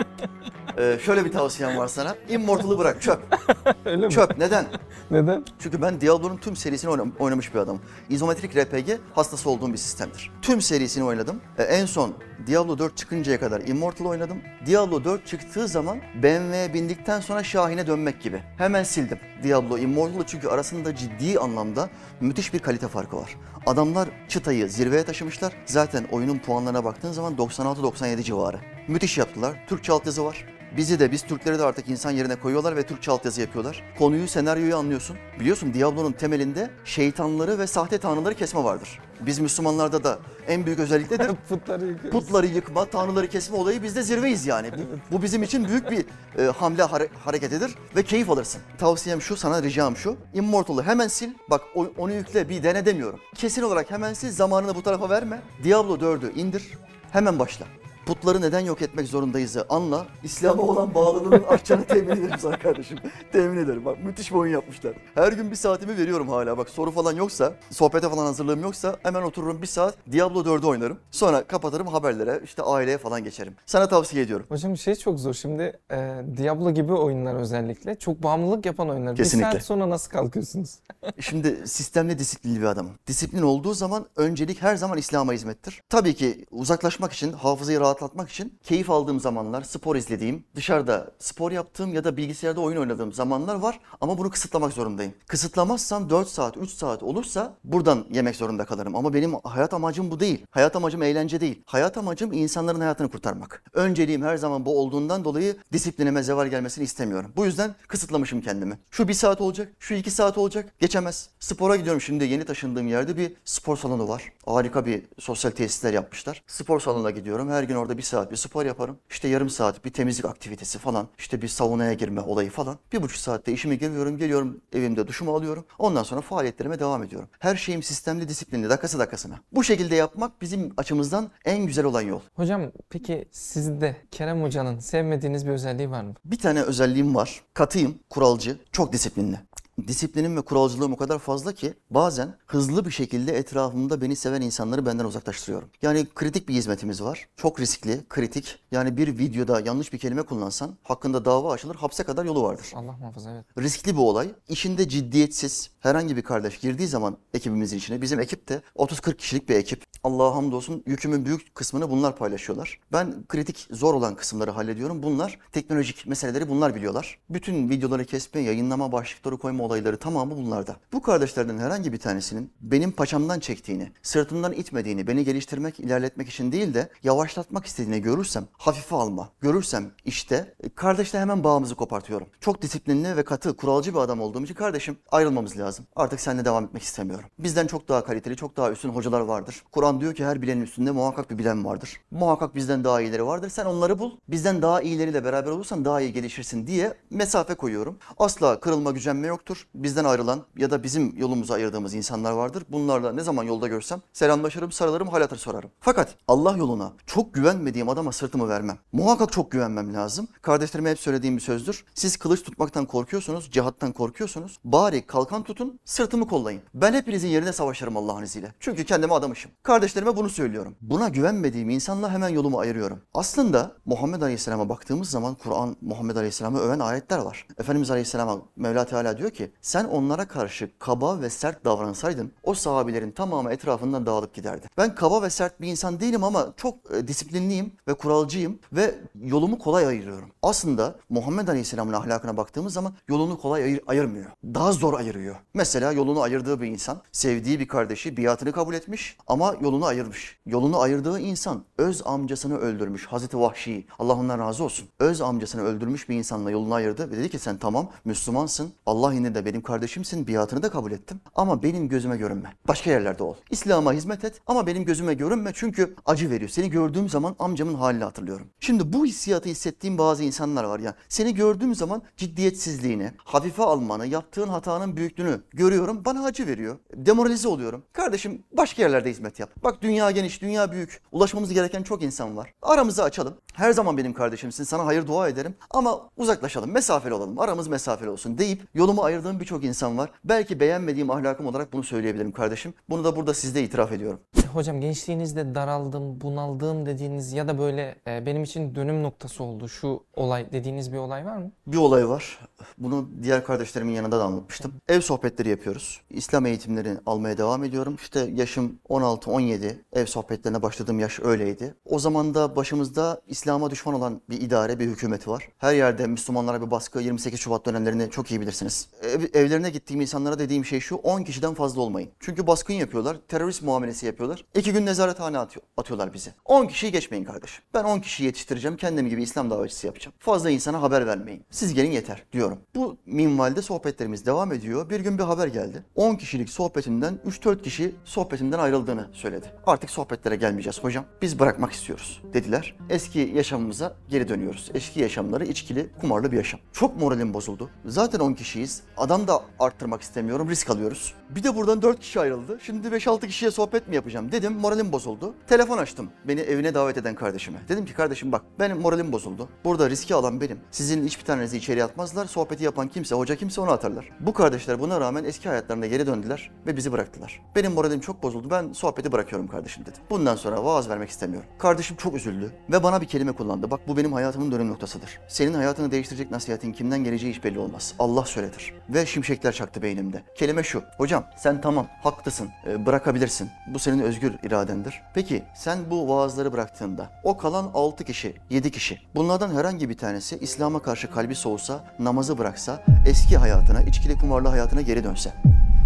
Ee, 0.79 0.99
şöyle 1.03 1.25
bir 1.25 1.33
tavsiyem 1.33 1.77
var 1.77 1.89
sana. 1.89 2.15
Immortal'ı 2.29 2.79
bırak 2.79 3.03
çöp. 3.03 3.19
Öyle 3.85 4.07
mi? 4.07 4.13
Çöp 4.13 4.39
neden? 4.39 4.65
Neden? 5.11 5.45
Çünkü 5.59 5.83
ben 5.83 6.01
Diablo'nun 6.01 6.37
tüm 6.37 6.57
serisini 6.57 6.91
oynam- 6.91 7.13
oynamış 7.19 7.55
bir 7.55 7.59
adamım. 7.59 7.81
İzometrik 8.09 8.57
RPG 8.57 8.91
hastası 9.15 9.51
olduğum 9.51 9.73
bir 9.73 9.79
sistemdir. 9.79 10.31
Tüm 10.43 10.61
serisini 10.61 11.05
oynadım. 11.05 11.41
Ee, 11.59 11.63
en 11.63 11.87
son 11.87 12.13
Diablo 12.47 12.79
4 12.79 12.97
çıkıncaya 12.97 13.41
kadar 13.41 13.61
Immortal 13.61 14.05
oynadım. 14.05 14.39
Diablo 14.67 15.05
4 15.05 15.27
çıktığı 15.27 15.69
zaman 15.69 15.99
BMW'ye 16.23 16.75
bindikten 16.75 17.21
sonra 17.21 17.43
Şahin'e 17.43 17.87
dönmek 17.87 18.23
gibi. 18.23 18.43
Hemen 18.59 18.83
sildim 18.83 19.19
Diablo 19.43 19.79
Immortal'ı 19.79 20.27
çünkü 20.27 20.49
arasında 20.49 20.97
ciddi 20.97 21.39
anlamda 21.39 21.91
müthiş 22.21 22.55
bir 22.55 22.59
kalite 22.59 22.89
farkı 22.89 23.17
var. 23.17 23.37
Adamlar 23.67 24.09
çıtayı 24.29 24.69
zirveye 24.69 25.05
taşımışlar. 25.05 25.53
Zaten 25.67 26.05
oyunun 26.13 26.39
puanlarına 26.39 26.85
baktığın 26.85 27.13
zaman 27.13 27.35
96-97 27.35 28.23
civarı. 28.23 28.59
Müthiş 28.89 29.19
yaptılar. 29.19 29.65
Türkçe 29.69 29.93
altyazı 29.93 30.25
var. 30.25 30.45
Bizi 30.77 30.99
de 31.01 31.13
biz 31.13 31.23
Türkleri 31.23 31.59
de 31.59 31.63
artık 31.65 31.89
insan 31.89 32.11
yerine 32.11 32.37
koyuyorlar 32.37 32.77
ve 32.77 32.83
Türkçe 32.83 33.11
altyazı 33.11 33.41
yapıyorlar. 33.41 33.83
Konuyu, 33.99 34.29
senaryoyu 34.29 34.77
anlıyorsun. 34.77 35.17
Biliyorsun 35.41 35.75
Diablo'nun 35.75 36.13
temelinde 36.13 36.71
şeytanları 36.85 37.59
ve 37.59 37.67
sahte 37.67 37.99
tanrıları 37.99 38.35
kesme 38.35 38.65
vardır. 38.65 38.99
Biz 39.21 39.39
Müslümanlarda 39.39 40.05
da 40.05 40.19
en 40.49 40.67
büyük 40.67 40.79
özellik 40.79 41.11
nedir? 41.11 41.31
Putları 41.49 41.87
yıkıyoruz. 41.87 42.21
Putları 42.21 42.47
yıkma, 42.47 42.85
tanrıları 42.85 43.29
kesme 43.29 43.57
olayı 43.57 43.83
bizde 43.83 44.03
zirveyiz 44.03 44.47
yani. 44.47 44.71
Bu, 44.73 45.17
bu 45.19 45.23
bizim 45.23 45.43
için 45.43 45.69
büyük 45.69 45.91
bir 45.91 46.05
e, 46.39 46.47
hamle 46.47 46.83
hare- 46.83 47.09
hareketidir 47.25 47.75
ve 47.97 48.03
keyif 48.03 48.31
alırsın. 48.31 48.61
Tavsiyem 48.79 49.23
şu, 49.23 49.37
sana 49.37 49.63
ricam 49.63 49.97
şu. 49.97 50.17
Immortal'ı 50.35 50.83
hemen 50.83 51.09
sil. 51.17 51.31
Bak 51.51 51.61
o- 51.75 51.93
onu 51.99 52.13
yükle, 52.13 52.49
bir 52.49 52.63
dene 52.63 52.87
demiyorum. 52.87 53.21
Kesin 53.35 53.63
olarak 53.63 53.91
hemen 53.91 54.15
sil, 54.21 54.31
zamanını 54.33 54.75
bu 54.75 54.83
tarafa 54.83 55.11
verme. 55.11 55.43
Diablo 55.65 55.95
4'ü 55.97 56.33
indir, 56.35 56.69
hemen 57.13 57.39
başla. 57.39 57.67
Putları 58.11 58.41
neden 58.41 58.61
yok 58.61 58.83
etmek 58.83 59.09
zorundayız 59.09 59.57
anla. 59.69 60.07
İslam'a 60.23 60.63
olan 60.63 60.95
bağlılığının 60.95 61.43
artacağını 61.43 61.85
temin 61.85 62.11
ederim 62.11 62.39
sana 62.39 62.59
kardeşim. 62.59 62.99
Temin 63.33 63.57
ederim. 63.57 63.85
Bak 63.85 64.05
müthiş 64.05 64.31
bir 64.31 64.37
oyun 64.37 64.53
yapmışlar. 64.53 64.93
Her 65.15 65.33
gün 65.33 65.51
bir 65.51 65.57
saatimi 65.57 65.97
veriyorum 65.97 66.29
hala. 66.29 66.59
Bak 66.59 66.69
soru 66.69 66.91
falan 66.91 67.17
yoksa, 67.17 67.53
sohbete 67.71 68.09
falan 68.09 68.27
hazırlığım 68.27 68.63
yoksa 68.63 68.97
hemen 69.03 69.23
otururum 69.23 69.63
bir 69.63 69.67
saat 69.67 69.95
Diablo 70.13 70.41
4'ü 70.41 70.67
oynarım. 70.67 70.99
Sonra 71.11 71.45
kapatırım 71.45 71.87
haberlere, 71.87 72.41
işte 72.45 72.63
aileye 72.63 72.99
falan 72.99 73.25
geçerim. 73.25 73.55
Sana 73.67 73.89
tavsiye 73.89 74.23
ediyorum. 74.23 74.47
Hocam 74.49 74.77
şey 74.77 74.95
çok 74.95 75.21
zor. 75.21 75.35
Şimdi 75.35 75.79
e, 75.91 75.97
Diablo 76.37 76.71
gibi 76.71 76.93
oyunlar 76.93 77.35
özellikle 77.35 77.95
çok 77.95 78.23
bağımlılık 78.23 78.67
yapan 78.67 78.91
oyunlar. 78.91 79.17
Kesinlikle. 79.17 79.49
Bir 79.49 79.53
saat 79.53 79.65
sonra 79.65 79.91
nasıl 79.91 80.11
kalkıyorsunuz? 80.11 80.79
Şimdi 81.21 81.69
sistemli 81.69 82.19
disiplinli 82.19 82.61
bir 82.61 82.67
adamım. 82.67 82.93
Disiplin 83.07 83.43
olduğu 83.43 83.75
zaman 83.75 84.07
öncelik 84.17 84.63
her 84.63 84.77
zaman 84.77 84.99
İslam'a 84.99 85.33
hizmettir. 85.33 85.83
Tabii 85.89 86.15
ki 86.15 86.47
uzaklaşmak 86.51 87.13
için, 87.13 87.33
hafızayı 87.33 87.81
rahatlatmak 88.01 88.31
için 88.31 88.59
keyif 88.63 88.91
aldığım 88.91 89.21
zamanlar, 89.21 89.63
spor 89.63 89.97
izlediğim, 89.97 90.45
dışarıda 90.57 91.11
spor 91.19 91.53
yaptığım 91.53 91.95
ya 91.95 92.05
da 92.05 92.17
bilgisayarda 92.17 92.61
oyun 92.61 92.77
oynadığım 92.77 93.13
zamanlar 93.13 93.55
var 93.55 93.81
ama 94.01 94.19
bunu 94.19 94.31
kısıtlamak 94.31 94.73
zorundayım. 94.73 95.15
Kısıtlamazsam 95.27 96.11
4 96.11 96.29
saat, 96.29 96.57
3 96.57 96.71
saat 96.71 97.03
olursa 97.03 97.55
buradan 97.65 98.05
yemek 98.13 98.37
zorunda 98.37 98.65
kalırım. 98.65 98.97
Ama 98.97 99.15
benim 99.15 99.35
hayat 99.45 99.75
amacım 99.75 100.11
bu 100.11 100.21
değil. 100.21 100.47
Hayat 100.51 100.77
amacım 100.77 101.03
eğlence 101.03 101.41
değil. 101.41 101.63
Hayat 101.67 101.97
amacım 101.97 102.33
insanların 102.33 102.81
hayatını 102.81 103.11
kurtarmak. 103.11 103.63
Önceliğim 103.73 104.23
her 104.23 104.37
zaman 104.37 104.67
bu 104.67 104.79
olduğundan 104.81 105.25
dolayı 105.25 105.57
disiplinime 105.73 106.23
zeval 106.23 106.47
gelmesini 106.47 106.85
istemiyorum. 106.85 107.33
Bu 107.37 107.47
yüzden 107.47 107.75
kısıtlamışım 107.89 108.41
kendimi. 108.41 108.79
Şu 108.91 109.09
bir 109.09 109.15
saat 109.15 109.41
olacak, 109.41 109.73
şu 109.79 109.95
iki 109.95 110.11
saat 110.11 110.39
olacak. 110.39 110.73
Geçemez. 110.81 111.29
Spora 111.41 111.77
gidiyorum 111.77 112.01
şimdi 112.01 112.25
yeni 112.25 112.45
taşındığım 112.45 112.89
yerde 112.89 113.17
bir 113.17 113.33
spor 113.45 113.77
salonu 113.77 114.09
var. 114.09 114.33
Harika 114.47 114.87
bir 114.87 115.03
sosyal 115.19 115.51
tesisler 115.51 115.93
yapmışlar. 115.93 116.43
Spor 116.47 116.81
salonuna 116.81 117.11
gidiyorum. 117.11 117.51
Her 117.51 117.63
gün 117.63 117.75
orada 117.81 117.97
bir 117.99 118.03
saat 118.03 118.31
bir 118.31 118.37
spor 118.37 118.65
yaparım. 118.67 118.99
İşte 119.11 119.29
yarım 119.29 119.51
saat 119.51 119.85
bir 119.85 119.91
temizlik 119.91 120.25
aktivitesi 120.25 120.79
falan. 120.79 121.09
İşte 121.19 121.43
bir 121.43 121.49
saunaya 121.49 121.93
girme 121.93 122.21
olayı 122.21 122.51
falan. 122.51 122.79
Bir 122.93 123.03
buçuk 123.03 123.19
saatte 123.19 123.53
işime 123.53 123.77
geliyorum, 123.77 124.19
geliyorum 124.19 124.61
evimde 124.73 125.07
duşumu 125.07 125.35
alıyorum. 125.35 125.65
Ondan 125.79 126.03
sonra 126.03 126.21
faaliyetlerime 126.21 126.81
devam 126.81 127.03
ediyorum. 127.03 127.29
Her 127.39 127.57
şeyim 127.57 127.83
sistemli, 127.83 128.29
disiplinli, 128.29 128.71
dakikası 128.71 128.99
dakikasına. 128.99 129.41
Bu 129.53 129.65
şekilde 129.65 129.95
yapmak 129.97 130.43
bizim 130.43 130.73
açımızdan 130.77 131.31
en 131.45 131.67
güzel 131.67 131.85
olan 131.85 132.03
yol. 132.03 132.21
Hocam 132.35 132.63
peki 132.91 133.29
sizde 133.31 133.97
Kerem 134.11 134.43
Hoca'nın 134.43 134.79
sevmediğiniz 134.79 135.47
bir 135.47 135.51
özelliği 135.51 135.91
var 135.91 136.03
mı? 136.03 136.15
Bir 136.25 136.39
tane 136.39 136.63
özelliğim 136.63 137.15
var. 137.15 137.43
Katıyım, 137.55 137.99
kuralcı, 138.11 138.59
çok 138.73 138.93
disiplinli. 138.93 139.41
Disiplinim 139.87 140.37
ve 140.37 140.43
kuralcılığım 140.43 140.93
o 140.93 140.97
kadar 140.97 141.19
fazla 141.19 141.53
ki 141.53 141.75
bazen 141.91 142.37
hızlı 142.47 142.85
bir 142.85 142.91
şekilde 142.91 143.37
etrafımda 143.37 144.01
beni 144.01 144.17
seven 144.17 144.41
insanları 144.41 144.87
benden 144.87 145.05
uzaklaştırıyorum. 145.05 145.69
Yani 145.83 146.07
kritik 146.15 146.49
bir 146.49 146.55
hizmetimiz 146.55 147.03
var. 147.03 147.29
Çok 147.37 147.61
riskli, 147.61 148.01
kritik. 148.09 148.59
Yani 148.73 148.97
bir 148.97 149.19
videoda 149.19 149.61
yanlış 149.61 149.93
bir 149.93 149.99
kelime 149.99 150.23
kullansan 150.23 150.77
hakkında 150.83 151.25
dava 151.25 151.53
açılır, 151.53 151.75
hapse 151.75 152.03
kadar 152.03 152.25
yolu 152.25 152.43
vardır. 152.43 152.73
Allah 152.75 152.93
muhafaza 152.93 153.31
evet. 153.31 153.45
Riskli 153.59 153.93
bir 153.93 154.01
olay. 154.01 154.31
İşinde 154.49 154.89
ciddiyetsiz 154.89 155.71
herhangi 155.81 156.17
bir 156.17 156.23
kardeş 156.23 156.59
girdiği 156.59 156.89
zaman 156.89 157.17
ekibimizin 157.35 157.77
içine, 157.79 158.03
bizim 158.03 158.21
ekip 158.21 158.49
de 158.49 158.63
30-40 158.77 159.17
kişilik 159.17 159.49
bir 159.49 159.55
ekip. 159.55 159.85
Allah'a 160.05 160.35
hamdolsun 160.35 160.83
yükümün 160.87 161.25
büyük 161.25 161.55
kısmını 161.55 161.91
bunlar 161.91 162.17
paylaşıyorlar. 162.17 162.81
Ben 162.93 163.25
kritik, 163.29 163.69
zor 163.71 163.95
olan 163.95 164.15
kısımları 164.15 164.51
hallediyorum. 164.51 165.03
Bunlar 165.03 165.39
teknolojik 165.53 166.07
meseleleri 166.07 166.49
bunlar 166.49 166.75
biliyorlar. 166.75 167.19
Bütün 167.31 167.71
videoları 167.71 168.05
kesme, 168.05 168.41
yayınlama, 168.41 168.93
başlıkları 168.93 169.39
koyma 169.39 169.65
olayları 169.71 169.97
tamamı 169.97 170.37
bunlarda. 170.37 170.77
Bu 170.93 171.03
kardeşlerden 171.03 171.59
herhangi 171.59 171.93
bir 171.93 171.99
tanesinin 171.99 172.53
benim 172.61 172.93
paçamdan 172.93 173.41
çektiğini, 173.41 173.93
sırtımdan 174.03 174.53
itmediğini, 174.53 175.07
beni 175.07 175.25
geliştirmek, 175.25 175.81
ilerletmek 175.81 176.29
için 176.29 176.53
değil 176.53 176.75
de 176.75 176.89
yavaşlatmak 177.03 177.67
istediğini 177.67 178.03
görürsem, 178.03 178.45
hafife 178.53 178.97
alma, 178.97 179.29
görürsem 179.41 179.91
işte 180.05 180.55
e, 180.61 180.69
kardeşle 180.75 181.21
hemen 181.21 181.45
bağımızı 181.45 181.75
kopartıyorum. 181.75 182.27
Çok 182.41 182.63
disiplinli 182.63 183.17
ve 183.17 183.23
katı, 183.23 183.57
kuralcı 183.57 183.95
bir 183.95 183.99
adam 183.99 184.21
olduğum 184.21 184.45
için 184.45 184.55
kardeşim 184.55 184.97
ayrılmamız 185.11 185.59
lazım. 185.59 185.87
Artık 185.97 186.21
seninle 186.21 186.45
devam 186.45 186.65
etmek 186.65 186.83
istemiyorum. 186.83 187.25
Bizden 187.39 187.67
çok 187.67 187.89
daha 187.89 188.05
kaliteli, 188.05 188.37
çok 188.37 188.57
daha 188.57 188.71
üstün 188.71 188.89
hocalar 188.89 189.21
vardır. 189.21 189.63
Kur'an 189.73 190.01
diyor 190.01 190.15
ki 190.15 190.25
her 190.25 190.43
bilenin 190.43 190.63
üstünde 190.63 190.91
muhakkak 190.91 191.31
bir 191.31 191.39
bilen 191.39 191.65
vardır. 191.65 192.01
Muhakkak 192.11 192.55
bizden 192.55 192.85
daha 192.85 193.01
iyileri 193.01 193.27
vardır. 193.27 193.49
Sen 193.49 193.65
onları 193.65 193.99
bul. 193.99 194.11
Bizden 194.29 194.63
daha 194.63 194.83
iyileriyle 194.83 195.25
beraber 195.25 195.51
olursan 195.51 195.85
daha 195.85 196.01
iyi 196.01 196.13
gelişirsin 196.13 196.67
diye 196.67 196.95
mesafe 197.11 197.55
koyuyorum. 197.55 197.99
Asla 198.19 198.61
kırılma, 198.61 198.91
gücenme 198.91 199.27
yoktur. 199.27 199.50
Bizden 199.75 200.05
ayrılan 200.05 200.43
ya 200.57 200.71
da 200.71 200.83
bizim 200.83 201.19
yolumuzu 201.19 201.55
ayırdığımız 201.55 201.95
insanlar 201.95 202.33
vardır. 202.33 202.65
Bunlarla 202.69 203.13
ne 203.13 203.23
zaman 203.23 203.45
yolda 203.45 203.69
görsem 203.69 204.03
selamlaşırım, 204.13 204.73
sarılırım, 204.73 205.09
hal 205.09 205.21
hatır 205.21 205.37
sorarım. 205.37 205.71
Fakat 205.81 206.15
Allah 206.29 206.57
yoluna 206.57 206.93
çok 207.07 207.35
güvenmediğim 207.35 207.89
adama 207.89 208.13
sırtımı 208.13 208.49
vermem. 208.49 208.79
Muhakkak 208.93 209.33
çok 209.33 209.51
güvenmem 209.51 209.95
lazım. 209.95 210.29
Kardeşlerime 210.43 210.91
hep 210.91 210.99
söylediğim 210.99 211.37
bir 211.37 211.43
sözdür. 211.43 211.85
Siz 211.95 212.17
kılıç 212.17 212.43
tutmaktan 212.43 212.87
korkuyorsunuz, 212.87 213.51
cihattan 213.53 213.93
korkuyorsunuz. 213.93 214.59
Bari 214.65 215.07
kalkan 215.07 215.43
tutun, 215.43 215.81
sırtımı 215.85 216.29
kollayın. 216.29 216.63
Ben 216.75 216.93
hepinizin 216.93 217.29
yerine 217.29 217.53
savaşırım 217.53 217.97
Allah'ın 217.97 218.23
izniyle. 218.23 218.55
Çünkü 218.61 218.85
kendime 218.85 219.15
adamışım. 219.15 219.51
Kardeşlerime 219.63 220.17
bunu 220.17 220.29
söylüyorum. 220.29 220.75
Buna 220.81 221.09
güvenmediğim 221.09 221.71
insanla 221.71 222.11
hemen 222.11 222.29
yolumu 222.29 222.59
ayırıyorum. 222.59 223.01
Aslında 223.15 223.73
Muhammed 223.85 224.23
Aleyhisselam'a 224.23 224.69
baktığımız 224.69 225.11
zaman 225.11 225.35
Kur'an 225.35 225.77
Muhammed 225.81 226.17
Aleyhisselam'ı 226.17 226.59
öven 226.59 226.79
ayetler 226.79 227.19
var. 227.19 227.47
Efendimiz 227.59 227.91
Aleyhisselam'a 227.91 228.39
Mevla 228.57 228.85
Teala 228.85 229.19
diyor 229.19 229.31
ki 229.31 229.40
sen 229.63 229.85
onlara 229.85 230.25
karşı 230.29 230.71
kaba 230.79 231.21
ve 231.21 231.31
sert 231.31 231.65
davransaydın 231.65 232.33
o 232.45 232.55
sahabelerin 232.55 233.11
tamamı 233.11 233.53
etrafından 233.53 234.07
dağılıp 234.07 234.35
giderdi. 234.35 234.67
Ben 234.79 234.95
kaba 234.95 235.23
ve 235.23 235.31
sert 235.31 235.61
bir 235.61 235.69
insan 235.69 236.01
değilim 236.01 236.25
ama 236.25 236.49
çok 236.57 236.75
e, 236.95 237.09
disiplinliyim 237.09 237.73
ve 237.89 237.95
kuralcıyım 237.95 238.59
ve 238.73 238.95
yolumu 239.23 239.59
kolay 239.59 239.87
ayırıyorum. 239.87 240.31
Aslında 240.43 240.95
Muhammed 241.09 241.49
Aleyhisselam'ın 241.49 241.93
ahlakına 241.93 242.37
baktığımız 242.37 242.73
zaman 242.73 242.93
yolunu 243.09 243.39
kolay 243.41 243.63
ayır- 243.63 243.81
ayırmıyor. 243.87 244.31
Daha 244.45 244.73
zor 244.73 244.95
ayırıyor. 244.95 245.37
Mesela 245.55 245.93
yolunu 245.93 246.21
ayırdığı 246.21 246.61
bir 246.61 246.67
insan 246.67 247.03
sevdiği 247.13 247.61
bir 247.61 247.69
kardeşi 247.69 248.17
biatını 248.17 248.53
kabul 248.53 248.75
etmiş 248.75 249.17
ama 249.27 249.57
yolunu 249.61 249.85
ayırmış. 249.87 250.39
Yolunu 250.47 250.81
ayırdığı 250.81 251.21
insan 251.21 251.65
öz 251.79 252.03
amcasını 252.07 252.59
öldürmüş. 252.59 253.07
Hazreti 253.07 253.41
Vahşi. 253.41 253.87
Allah 253.99 254.15
ondan 254.15 254.39
razı 254.39 254.65
olsun. 254.65 254.89
Öz 254.99 255.21
amcasını 255.21 255.63
öldürmüş 255.63 256.09
bir 256.09 256.15
insanla 256.15 256.51
yolunu 256.51 256.75
ayırdı 256.75 257.11
ve 257.11 257.17
dedi 257.17 257.29
ki 257.31 257.39
sen 257.39 257.57
tamam 257.59 257.89
Müslümansın. 258.05 258.73
Allah 258.87 259.15
yine 259.31 259.35
de 259.35 259.45
benim 259.45 259.63
kardeşimsin. 259.63 260.27
Biatını 260.27 260.63
da 260.63 260.71
kabul 260.71 260.93
ettim. 260.93 261.21
Ama 261.35 261.63
benim 261.63 261.89
gözüme 261.89 262.17
görünme. 262.17 262.53
Başka 262.69 262.91
yerlerde 262.91 263.23
ol. 263.23 263.35
İslam'a 263.51 263.93
hizmet 263.93 264.25
et 264.25 264.41
ama 264.47 264.67
benim 264.67 264.85
gözüme 264.85 265.15
görünme 265.15 265.51
çünkü 265.55 265.95
acı 266.07 266.31
veriyor. 266.31 266.51
Seni 266.51 266.71
gördüğüm 266.71 267.09
zaman 267.09 267.37
amcamın 267.39 267.75
halini 267.75 268.05
hatırlıyorum. 268.05 268.47
Şimdi 268.61 268.93
bu 268.93 269.07
hissiyatı 269.07 269.49
hissettiğim 269.49 269.99
bazı 269.99 270.25
insanlar 270.25 270.65
var 270.65 270.81
ya. 270.81 270.95
Seni 271.09 271.35
gördüğüm 271.35 271.75
zaman 271.75 272.03
ciddiyetsizliğini, 272.17 273.13
hafife 273.25 273.63
almanı, 273.63 274.07
yaptığın 274.07 274.49
hatanın 274.49 274.97
büyüklüğünü 274.97 275.41
görüyorum. 275.51 276.05
Bana 276.05 276.25
acı 276.25 276.47
veriyor. 276.47 276.79
Demoralize 276.95 277.49
oluyorum. 277.49 277.83
Kardeşim 277.93 278.43
başka 278.53 278.83
yerlerde 278.83 279.11
hizmet 279.11 279.41
yap. 279.41 279.51
Bak 279.65 279.83
dünya 279.83 280.11
geniş, 280.11 280.43
dünya 280.43 280.73
büyük. 280.73 281.03
Ulaşmamız 281.13 281.53
gereken 281.53 281.83
çok 281.83 282.03
insan 282.03 282.37
var. 282.37 282.55
Aramızı 282.63 283.03
açalım. 283.03 283.35
Her 283.55 283.73
zaman 283.73 283.97
benim 283.97 284.13
kardeşimsin. 284.13 284.65
Sana 284.65 284.87
hayır 284.87 285.07
dua 285.07 285.29
ederim. 285.29 285.55
Ama 285.71 286.01
uzaklaşalım, 286.17 286.71
mesafeli 286.71 287.15
olalım. 287.15 287.39
Aramız 287.39 287.69
mesafeli 287.69 288.11
olsun 288.11 288.39
deyip 288.39 288.63
yolumu 288.75 289.05
ayırdığım 289.21 289.41
birçok 289.41 289.65
insan 289.65 289.99
var. 289.99 290.11
Belki 290.25 290.61
beğenmediğim 290.61 291.11
ahlakım 291.11 291.47
olarak 291.47 291.73
bunu 291.73 291.83
söyleyebilirim 291.83 292.33
kardeşim. 292.33 292.75
Bunu 292.91 293.05
da 293.05 293.17
burada 293.17 293.35
sizde 293.35 293.63
itiraf 293.63 293.93
ediyorum. 293.93 294.21
hocam 294.53 294.81
gençliğinizde 294.81 295.55
daraldım, 295.55 296.21
bunaldım 296.21 296.87
dediğiniz 296.87 297.33
ya 297.33 297.49
da 297.49 297.59
böyle 297.59 297.97
e, 298.07 298.27
benim 298.27 298.43
için 298.43 298.75
dönüm 298.75 299.03
noktası 299.03 299.45
oldu 299.45 299.69
şu 299.69 300.03
olay 300.15 300.53
dediğiniz 300.53 300.93
bir 300.93 300.99
olay 300.99 301.27
var 301.27 301.37
mı? 301.37 301.51
Bir 301.67 301.77
olay 301.77 302.09
var. 302.09 302.39
Bunu 302.79 303.09
diğer 303.23 303.45
kardeşlerimin 303.45 303.93
yanında 303.93 304.19
da 304.19 304.25
anlatmıştım. 304.25 304.73
Ev 304.89 305.01
sohbetleri 305.01 305.49
yapıyoruz. 305.49 306.01
İslam 306.11 306.47
eğitimleri 306.47 306.97
almaya 307.07 307.39
devam 307.39 307.65
ediyorum. 307.65 307.97
İşte 308.03 308.31
yaşım 308.35 308.79
16-17. 308.89 309.75
Ev 309.93 310.07
sohbetlerine 310.07 310.63
başladığım 310.63 311.01
yaş 311.01 311.21
öyleydi. 311.21 311.75
O 311.85 311.99
zaman 311.99 312.35
da 312.35 312.57
başımızda 312.57 313.21
İslam'a 313.29 313.71
düşman 313.71 313.95
olan 313.95 314.21
bir 314.31 314.41
idare, 314.41 314.79
bir 314.79 314.87
hükümet 314.87 315.29
var. 315.29 315.49
Her 315.59 315.75
yerde 315.75 316.07
Müslümanlara 316.07 316.63
bir 316.63 316.71
baskı 316.71 317.01
28 317.01 317.41
Şubat 317.41 317.67
dönemlerini 317.67 318.11
çok 318.11 318.31
iyi 318.31 318.41
bilirsiniz. 318.41 318.89
Ev- 319.03 319.10
evlerine 319.11 319.71
gittiğim 319.71 320.01
insanlara 320.01 320.39
dediğim 320.39 320.65
şey 320.65 320.81
şu 320.81 320.97
10 320.97 321.23
kişiden 321.23 321.55
fazla 321.55 321.81
olmayın. 321.81 322.11
Çünkü 322.21 322.47
baskın 322.47 322.75
yapıyorlar, 322.75 323.17
terörist 323.29 323.63
muamelesi 323.63 324.07
yapıyorlar. 324.07 324.45
İki 324.55 324.73
gün 324.73 324.87
nezarethane 324.87 325.39
atıyor, 325.39 325.67
atıyorlar 325.77 326.13
bizi. 326.13 326.31
10 326.45 326.67
kişiyi 326.67 326.93
geçmeyin 326.93 327.25
kardeşim. 327.25 327.65
Ben 327.75 327.85
10 327.85 328.01
kişiyi 328.01 328.25
yetiştireceğim, 328.25 328.77
kendim 328.77 329.09
gibi 329.09 329.23
İslam 329.23 329.51
davetçisi 329.51 329.87
yapacağım. 329.87 330.15
Fazla 330.19 330.51
insana 330.51 330.83
haber 330.83 331.07
vermeyin. 331.07 331.45
Siz 331.51 331.75
gelin 331.75 331.91
yeter 331.91 332.25
diyorum. 332.33 332.59
Bu 332.75 332.97
minvalde 333.07 333.63
sohbetlerimiz 333.63 334.27
devam 334.27 334.53
ediyor. 334.53 334.91
Bir 334.91 335.01
gün 335.01 335.19
bir 335.19 335.23
haber 335.23 335.47
geldi. 335.47 335.85
10 335.95 336.17
kişilik 336.17 336.51
sohbetimden 336.51 337.19
3-4 337.27 337.63
kişi 337.63 337.95
sohbetimden 338.05 338.59
ayrıldığını 338.59 339.09
söyledi. 339.13 339.47
Artık 339.67 339.91
sohbetlere 339.91 340.37
gelmeyeceğiz 340.37 340.85
hocam. 340.85 341.05
Biz 341.23 341.39
bırakmak 341.39 341.73
istiyoruz 341.73 342.23
dediler. 342.33 342.77
Eski 342.91 343.33
yaşamımıza 343.35 343.97
geri 344.09 344.29
dönüyoruz. 344.29 344.71
Eski 344.75 345.01
yaşamları 345.01 345.45
içkili, 345.45 345.91
kumarlı 346.01 346.33
bir 346.33 346.37
yaşam. 346.37 346.61
Çok 346.73 347.01
moralim 347.01 347.35
bozuldu. 347.35 347.71
Zaten 347.85 348.21
10 348.21 348.35
kişiyiz. 348.35 348.83
Adam 349.01 349.29
da 349.29 349.43
arttırmak 349.59 350.03
istemiyorum. 350.03 350.51
Risk 350.51 350.71
alıyoruz. 350.71 351.15
Bir 351.31 351.43
de 351.43 351.57
buradan 351.57 351.83
4 351.83 352.01
kişi 352.01 352.21
ayrıldı. 352.21 352.59
Şimdi 352.63 352.89
5-6 352.89 353.27
kişiye 353.27 353.51
sohbet 353.51 353.89
mi 353.89 353.95
yapacağım 353.95 354.33
dedim. 354.33 354.53
Moralim 354.53 354.93
bozuldu. 354.93 355.35
Telefon 355.47 355.79
açtım. 355.79 356.11
Beni 356.29 356.41
evine 356.41 356.75
davet 356.75 356.99
eden 356.99 357.15
kardeşime. 357.15 357.59
Dedim 357.69 357.85
ki 357.85 357.95
kardeşim 357.95 358.33
bak 358.33 358.43
benim 358.59 358.81
moralim 358.81 359.13
bozuldu. 359.13 359.49
Burada 359.65 359.91
riski 359.91 360.15
alan 360.15 360.41
benim. 360.41 360.61
Sizin 360.71 361.05
hiçbir 361.07 361.25
tanenizi 361.25 361.57
içeriye 361.57 361.85
atmazlar. 361.85 362.27
Sohbeti 362.27 362.65
yapan 362.65 362.89
kimse, 362.89 363.15
hoca 363.15 363.37
kimse 363.37 363.61
onu 363.61 363.71
atarlar. 363.71 364.11
Bu 364.21 364.33
kardeşler 364.33 364.81
buna 364.81 365.01
rağmen 365.01 365.25
eski 365.25 365.49
hayatlarına 365.49 365.87
geri 365.87 366.07
döndüler 366.07 366.51
ve 366.67 366.77
bizi 366.77 366.93
bıraktılar. 366.93 367.41
Benim 367.57 367.73
moralim 367.73 368.01
çok 368.01 368.23
bozuldu. 368.23 368.51
Ben 368.51 368.73
sohbeti 368.73 369.13
bırakıyorum 369.13 369.49
kardeşim 369.49 369.83
dedim. 369.87 370.03
Bundan 370.11 370.37
sonra 370.37 370.65
vaaz 370.65 370.89
vermek 370.89 371.11
istemiyorum. 371.11 371.49
Kardeşim 371.59 371.97
çok 371.97 372.15
üzüldü 372.15 372.53
ve 372.73 372.83
bana 372.83 373.01
bir 373.01 373.07
kelime 373.07 373.33
kullandı. 373.33 373.71
Bak 373.71 373.81
bu 373.89 373.97
benim 373.97 374.13
hayatımın 374.13 374.53
dönüm 374.53 374.69
noktasıdır. 374.71 375.21
Senin 375.29 375.55
hayatını 375.55 375.91
değiştirecek 375.91 376.31
nasihatin 376.31 376.73
kimden 376.73 377.05
geleceği 377.05 377.33
hiç 377.33 377.45
belli 377.45 377.59
olmaz. 377.59 377.95
Allah 377.99 378.25
söyletir. 378.25 378.75
Ve 378.95 379.07
şimşekler 379.07 379.53
çaktı 379.53 379.83
beynimde. 379.83 380.23
Kelime 380.35 380.63
şu. 380.63 380.83
Hocam 380.97 381.25
sen 381.37 381.61
tamam 381.61 381.87
haklısın. 382.03 382.49
e, 382.67 382.87
bırakabilirsin. 382.87 383.51
Bu 383.67 383.79
senin 383.79 384.03
özgür 384.03 384.33
iradendir. 384.43 385.03
Peki 385.15 385.43
sen 385.55 385.79
bu 385.91 386.09
vaazları 386.09 386.53
bıraktığında 386.53 387.11
o 387.25 387.37
kalan 387.37 387.71
6 387.75 388.05
kişi, 388.05 388.37
7 388.51 388.71
kişi. 388.71 388.99
Bunlardan 389.15 389.55
herhangi 389.55 389.89
bir 389.89 389.97
tanesi 389.99 390.39
İslam'a 390.39 390.83
karşı 390.83 391.11
kalbi 391.11 391.35
soğusa, 391.35 391.85
namazı 391.99 392.39
bıraksa, 392.39 392.85
eski 393.09 393.37
hayatına, 393.37 393.83
içkili 393.83 394.19
kumarlı 394.19 394.49
hayatına 394.49 394.81
geri 394.81 395.05
dönse. 395.05 395.33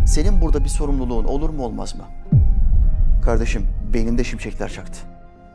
Senin 0.06 0.42
burada 0.42 0.64
bir 0.64 0.68
sorumluluğun 0.68 1.24
olur 1.24 1.50
mu 1.50 1.64
olmaz 1.64 1.94
mı? 1.94 2.04
Kardeşim 3.24 3.66
beynimde 3.94 4.24
şimşekler 4.24 4.72
çaktı. 4.72 5.13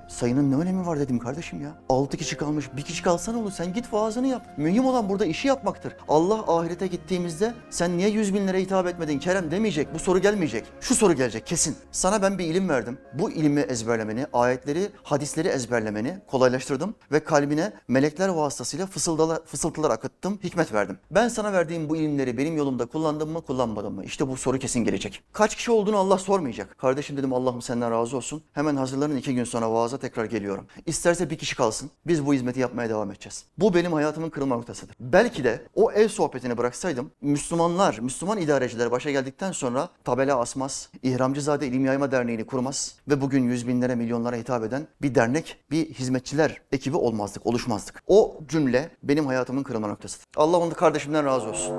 Sayının 0.09 0.51
ne 0.51 0.55
önemi 0.55 0.85
var 0.87 0.99
dedim 0.99 1.19
kardeşim 1.19 1.61
ya. 1.61 1.75
6 1.89 2.17
kişi 2.17 2.37
kalmış. 2.37 2.65
Bir 2.77 2.81
kişi 2.81 3.03
kalsan 3.03 3.35
olur. 3.35 3.51
Sen 3.51 3.73
git 3.73 3.93
vaazını 3.93 4.27
yap. 4.27 4.47
Mühim 4.57 4.85
olan 4.85 5.09
burada 5.09 5.25
işi 5.25 5.47
yapmaktır. 5.47 5.95
Allah 6.07 6.43
ahirete 6.47 6.87
gittiğimizde 6.87 7.53
sen 7.69 7.97
niye 7.97 8.09
yüz 8.09 8.33
binlere 8.33 8.61
hitap 8.61 8.87
etmedin 8.87 9.19
Kerem 9.19 9.51
demeyecek. 9.51 9.93
Bu 9.93 9.99
soru 9.99 10.19
gelmeyecek. 10.19 10.65
Şu 10.81 10.95
soru 10.95 11.13
gelecek 11.13 11.47
kesin. 11.47 11.75
Sana 11.91 12.21
ben 12.21 12.37
bir 12.37 12.45
ilim 12.45 12.69
verdim. 12.69 12.97
Bu 13.13 13.31
ilmi 13.31 13.59
ezberlemeni, 13.59 14.25
ayetleri, 14.33 14.89
hadisleri 15.03 15.47
ezberlemeni 15.47 16.17
kolaylaştırdım 16.27 16.95
ve 17.11 17.19
kalbine 17.23 17.73
melekler 17.87 18.29
vasıtasıyla 18.29 18.85
fısıldalar, 18.85 19.45
fısıltılar 19.45 19.91
akıttım, 19.91 20.39
hikmet 20.43 20.73
verdim. 20.73 20.97
Ben 21.11 21.27
sana 21.27 21.53
verdiğim 21.53 21.89
bu 21.89 21.97
ilimleri 21.97 22.37
benim 22.37 22.57
yolumda 22.57 22.85
kullandım 22.85 23.29
mı, 23.29 23.41
kullanmadım 23.41 23.93
mı? 23.95 24.05
İşte 24.05 24.27
bu 24.27 24.37
soru 24.37 24.59
kesin 24.59 24.83
gelecek. 24.83 25.21
Kaç 25.33 25.55
kişi 25.55 25.71
olduğunu 25.71 25.97
Allah 25.97 26.17
sormayacak. 26.17 26.77
Kardeşim 26.77 27.17
dedim 27.17 27.33
Allah'ım 27.33 27.61
senden 27.61 27.91
razı 27.91 28.17
olsun. 28.17 28.43
Hemen 28.53 28.75
hazırlanın 28.75 29.17
iki 29.17 29.35
gün 29.35 29.43
sonra 29.43 29.71
vaaza 29.71 29.98
tekrar 29.99 30.25
geliyorum. 30.25 30.65
İsterse 30.85 31.29
bir 31.29 31.37
kişi 31.37 31.55
kalsın. 31.55 31.91
Biz 32.07 32.25
bu 32.25 32.33
hizmeti 32.33 32.59
yapmaya 32.59 32.89
devam 32.89 33.11
edeceğiz. 33.11 33.45
Bu 33.57 33.73
benim 33.73 33.93
hayatımın 33.93 34.29
kırılma 34.29 34.55
noktasıdır. 34.55 34.95
Belki 34.99 35.43
de 35.43 35.61
o 35.75 35.91
ev 35.91 36.07
sohbetini 36.07 36.57
bıraksaydım 36.57 37.11
Müslümanlar, 37.21 37.99
Müslüman 38.01 38.37
idareciler 38.37 38.91
başa 38.91 39.11
geldikten 39.11 39.51
sonra 39.51 39.89
tabela 40.03 40.39
asmaz, 40.39 40.89
İhramcızade 41.03 41.67
İlim 41.67 41.85
Yayma 41.85 42.11
Derneği'ni 42.11 42.45
kurmaz 42.45 42.95
ve 43.07 43.21
bugün 43.21 43.43
yüz 43.43 43.67
binlere, 43.67 43.95
milyonlara 43.95 44.35
hitap 44.35 44.63
eden 44.63 44.87
bir 45.01 45.15
dernek, 45.15 45.57
bir 45.71 45.93
hizmetçiler 45.93 46.61
ekibi 46.71 46.97
olmazdık, 46.97 47.45
oluşmazdık. 47.45 48.03
O 48.07 48.39
cümle 48.47 48.89
benim 49.03 49.25
hayatımın 49.25 49.63
kırılma 49.63 49.87
noktasıdır. 49.87 50.25
Allah 50.35 50.57
onu 50.57 50.73
kardeşimden 50.73 51.25
razı 51.25 51.49
olsun. 51.49 51.75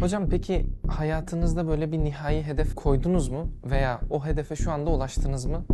Hocam 0.00 0.28
peki 0.28 0.66
hayatınızda 0.88 1.68
böyle 1.68 1.92
bir 1.92 1.98
nihai 1.98 2.42
hedef 2.42 2.74
koydunuz 2.74 3.28
mu? 3.28 3.52
Veya 3.64 4.00
o 4.10 4.26
hedefe 4.26 4.56
şu 4.56 4.72
anda 4.72 4.90
ulaştınız 4.90 5.46
mı? 5.46 5.64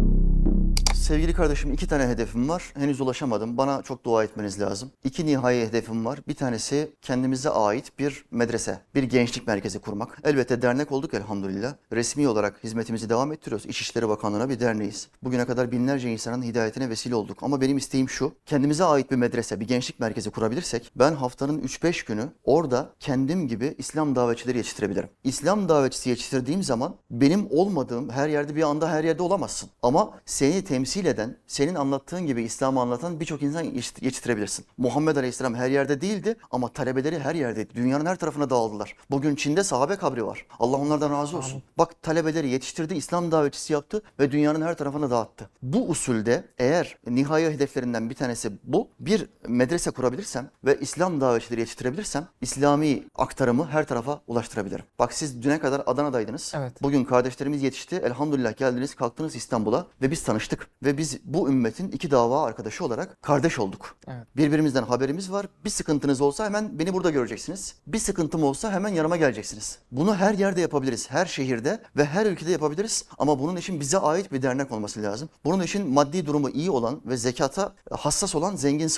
Sevgili 1.07 1.33
kardeşim 1.33 1.73
iki 1.73 1.87
tane 1.87 2.07
hedefim 2.07 2.49
var. 2.49 2.73
Henüz 2.75 3.01
ulaşamadım. 3.01 3.57
Bana 3.57 3.83
çok 3.83 4.05
dua 4.05 4.25
etmeniz 4.25 4.61
lazım. 4.61 4.91
İki 5.05 5.27
nihai 5.27 5.61
hedefim 5.61 6.05
var. 6.05 6.19
Bir 6.29 6.35
tanesi 6.35 6.91
kendimize 7.03 7.51
ait 7.51 7.99
bir 7.99 8.25
medrese, 8.31 8.81
bir 8.95 9.03
gençlik 9.03 9.47
merkezi 9.47 9.79
kurmak. 9.79 10.19
Elbette 10.25 10.63
dernek 10.63 10.93
olduk 10.93 11.15
elhamdülillah. 11.15 11.75
Resmi 11.93 12.29
olarak 12.29 12.65
hizmetimizi 12.65 13.09
devam 13.09 13.33
ettiriyoruz. 13.33 13.67
İçişleri 13.67 14.09
Bakanlığı'na 14.09 14.49
bir 14.49 14.61
derneğiz. 14.61 15.09
Bugüne 15.23 15.47
kadar 15.47 15.73
binlerce 15.73 16.13
insanın 16.13 16.43
hidayetine 16.43 16.91
vesile 16.91 17.15
olduk. 17.15 17.39
Ama 17.43 17.61
benim 17.61 17.77
isteğim 17.77 18.09
şu. 18.09 18.33
Kendimize 18.47 18.85
ait 18.85 19.11
bir 19.11 19.17
medrese, 19.17 19.61
bir 19.61 19.69
gençlik 19.69 20.01
merkezi 20.01 20.31
kurabilirsek 20.31 20.93
ben 20.97 21.13
haftanın 21.15 21.63
3-5 21.63 22.07
günü 22.07 22.29
orada 22.45 22.93
kendim 23.01 23.49
gibi 23.49 23.75
İslam 23.79 24.17
davetçileri 24.17 24.57
yetiştirebilirim. 24.57 25.09
İslam 25.25 25.69
davetçisi 25.69 26.11
yetiştirdiğim 26.11 26.63
zaman 26.63 26.95
benim 27.11 27.47
olmadığım 27.51 28.11
her 28.11 28.29
yerde 28.29 28.57
bir 28.57 28.63
anda 28.63 28.91
her 28.91 29.05
yerde 29.05 29.23
olamazsın. 29.23 29.71
Ama 29.83 30.11
seni 30.25 30.65
temsil 30.65 30.96
eden, 31.05 31.37
senin 31.47 31.75
anlattığın 31.75 32.27
gibi 32.27 32.43
İslam'ı 32.43 32.81
anlatan 32.81 33.21
birçok 33.21 33.43
insan 33.43 33.65
yetiştir- 33.65 34.05
yetiştirebilirsin. 34.05 34.65
Muhammed 34.79 35.17
Aleyhisselam 35.17 35.55
her 35.55 35.71
yerde 35.71 36.01
değildi 36.01 36.37
ama 36.51 36.69
talebeleri 36.73 37.19
her 37.19 37.35
yerdeydi. 37.35 37.75
Dünyanın 37.75 38.07
her 38.07 38.17
tarafına 38.17 38.51
dağıldılar. 38.51 38.97
Bugün 39.11 39.35
Çin'de 39.37 39.65
sahabe 39.65 39.97
kabri 39.97 40.27
var. 40.27 40.47
Allah 40.59 40.77
onlardan 40.77 41.11
razı 41.11 41.37
olsun. 41.37 41.63
Bak 41.79 42.03
talebeleri 42.03 42.49
yetiştirdi, 42.49 42.95
İslam 42.95 43.33
davetçisi 43.33 43.73
yaptı 43.73 44.03
ve 44.21 44.33
dünyanın 44.33 44.63
her 44.63 44.77
tarafına 44.77 45.11
dağıttı. 45.11 45.51
Bu 45.63 45.89
usulde 45.89 46.45
eğer 46.59 46.97
nihai 47.07 47.45
hedeflerinden 47.45 48.11
bir 48.11 48.15
tanesi 48.15 48.53
bu, 48.65 48.89
bir 49.01 49.27
medrese 49.49 49.91
kurabilirsem 49.91 50.51
ve 50.65 50.79
İslam 50.81 51.21
davetçileri 51.21 51.61
yetiştirebilirsem 51.61 52.27
İslami 52.41 53.03
aktarımı 53.15 53.67
her 53.69 53.87
tarafa 53.87 54.21
ulaştırabilirim. 54.27 54.85
Bak 54.99 55.13
siz 55.13 55.43
düne 55.43 55.59
kadar 55.61 55.83
Adana'daydınız. 55.87 56.53
Evet. 56.57 56.83
Bugün 56.83 57.05
kardeşlerimiz 57.05 57.63
yetişti. 57.63 57.97
Elhamdülillah 57.97 58.57
geldiniz, 58.57 58.95
kalktınız 58.95 59.37
İstanbul'a 59.37 59.87
ve 60.03 60.11
biz 60.11 60.23
tanıştık. 60.23 60.69
Ve 60.87 60.99
biz 60.99 61.19
bu 61.25 61.49
ümmetin 61.49 61.91
iki 61.91 62.11
dava 62.11 62.43
arkadaşı 62.43 62.85
olarak 62.85 63.23
kardeş 63.23 63.59
olduk. 63.59 63.97
Evet. 64.09 64.27
Birbirimizden 64.37 64.83
haberimiz 64.83 65.33
var. 65.33 65.47
Bir 65.65 65.71
sıkıntınız 65.71 66.21
olsa 66.21 66.45
hemen 66.45 66.79
beni 66.79 66.93
burada 66.93 67.11
göreceksiniz. 67.11 67.75
Bir 67.87 67.99
sıkıntım 67.99 68.43
olsa 68.43 68.73
hemen 68.73 68.89
yanıma 68.89 69.17
geleceksiniz. 69.17 69.79
Bunu 69.93 70.17
her 70.17 70.35
yerde 70.35 70.61
yapabiliriz. 70.61 71.11
Her 71.11 71.27
şehirde 71.27 71.81
ve 71.97 72.05
her 72.05 72.27
ülkede 72.27 72.51
yapabiliriz. 72.51 73.05
Ama 73.19 73.39
bunun 73.39 73.57
için 73.57 73.81
bize 73.81 73.99
ait 73.99 74.33
bir 74.33 74.43
dernek 74.43 74.73
olması 74.73 75.03
lazım. 75.03 75.29
Bunun 75.45 75.63
için 75.63 75.89
maddi 75.89 76.27
durumu 76.27 76.51
iyi 76.51 76.71
olan 76.71 77.01
ve 77.07 77.17
zekata 77.17 77.75
hassas 77.91 78.35
olan 78.35 78.57
zengin 78.57 78.89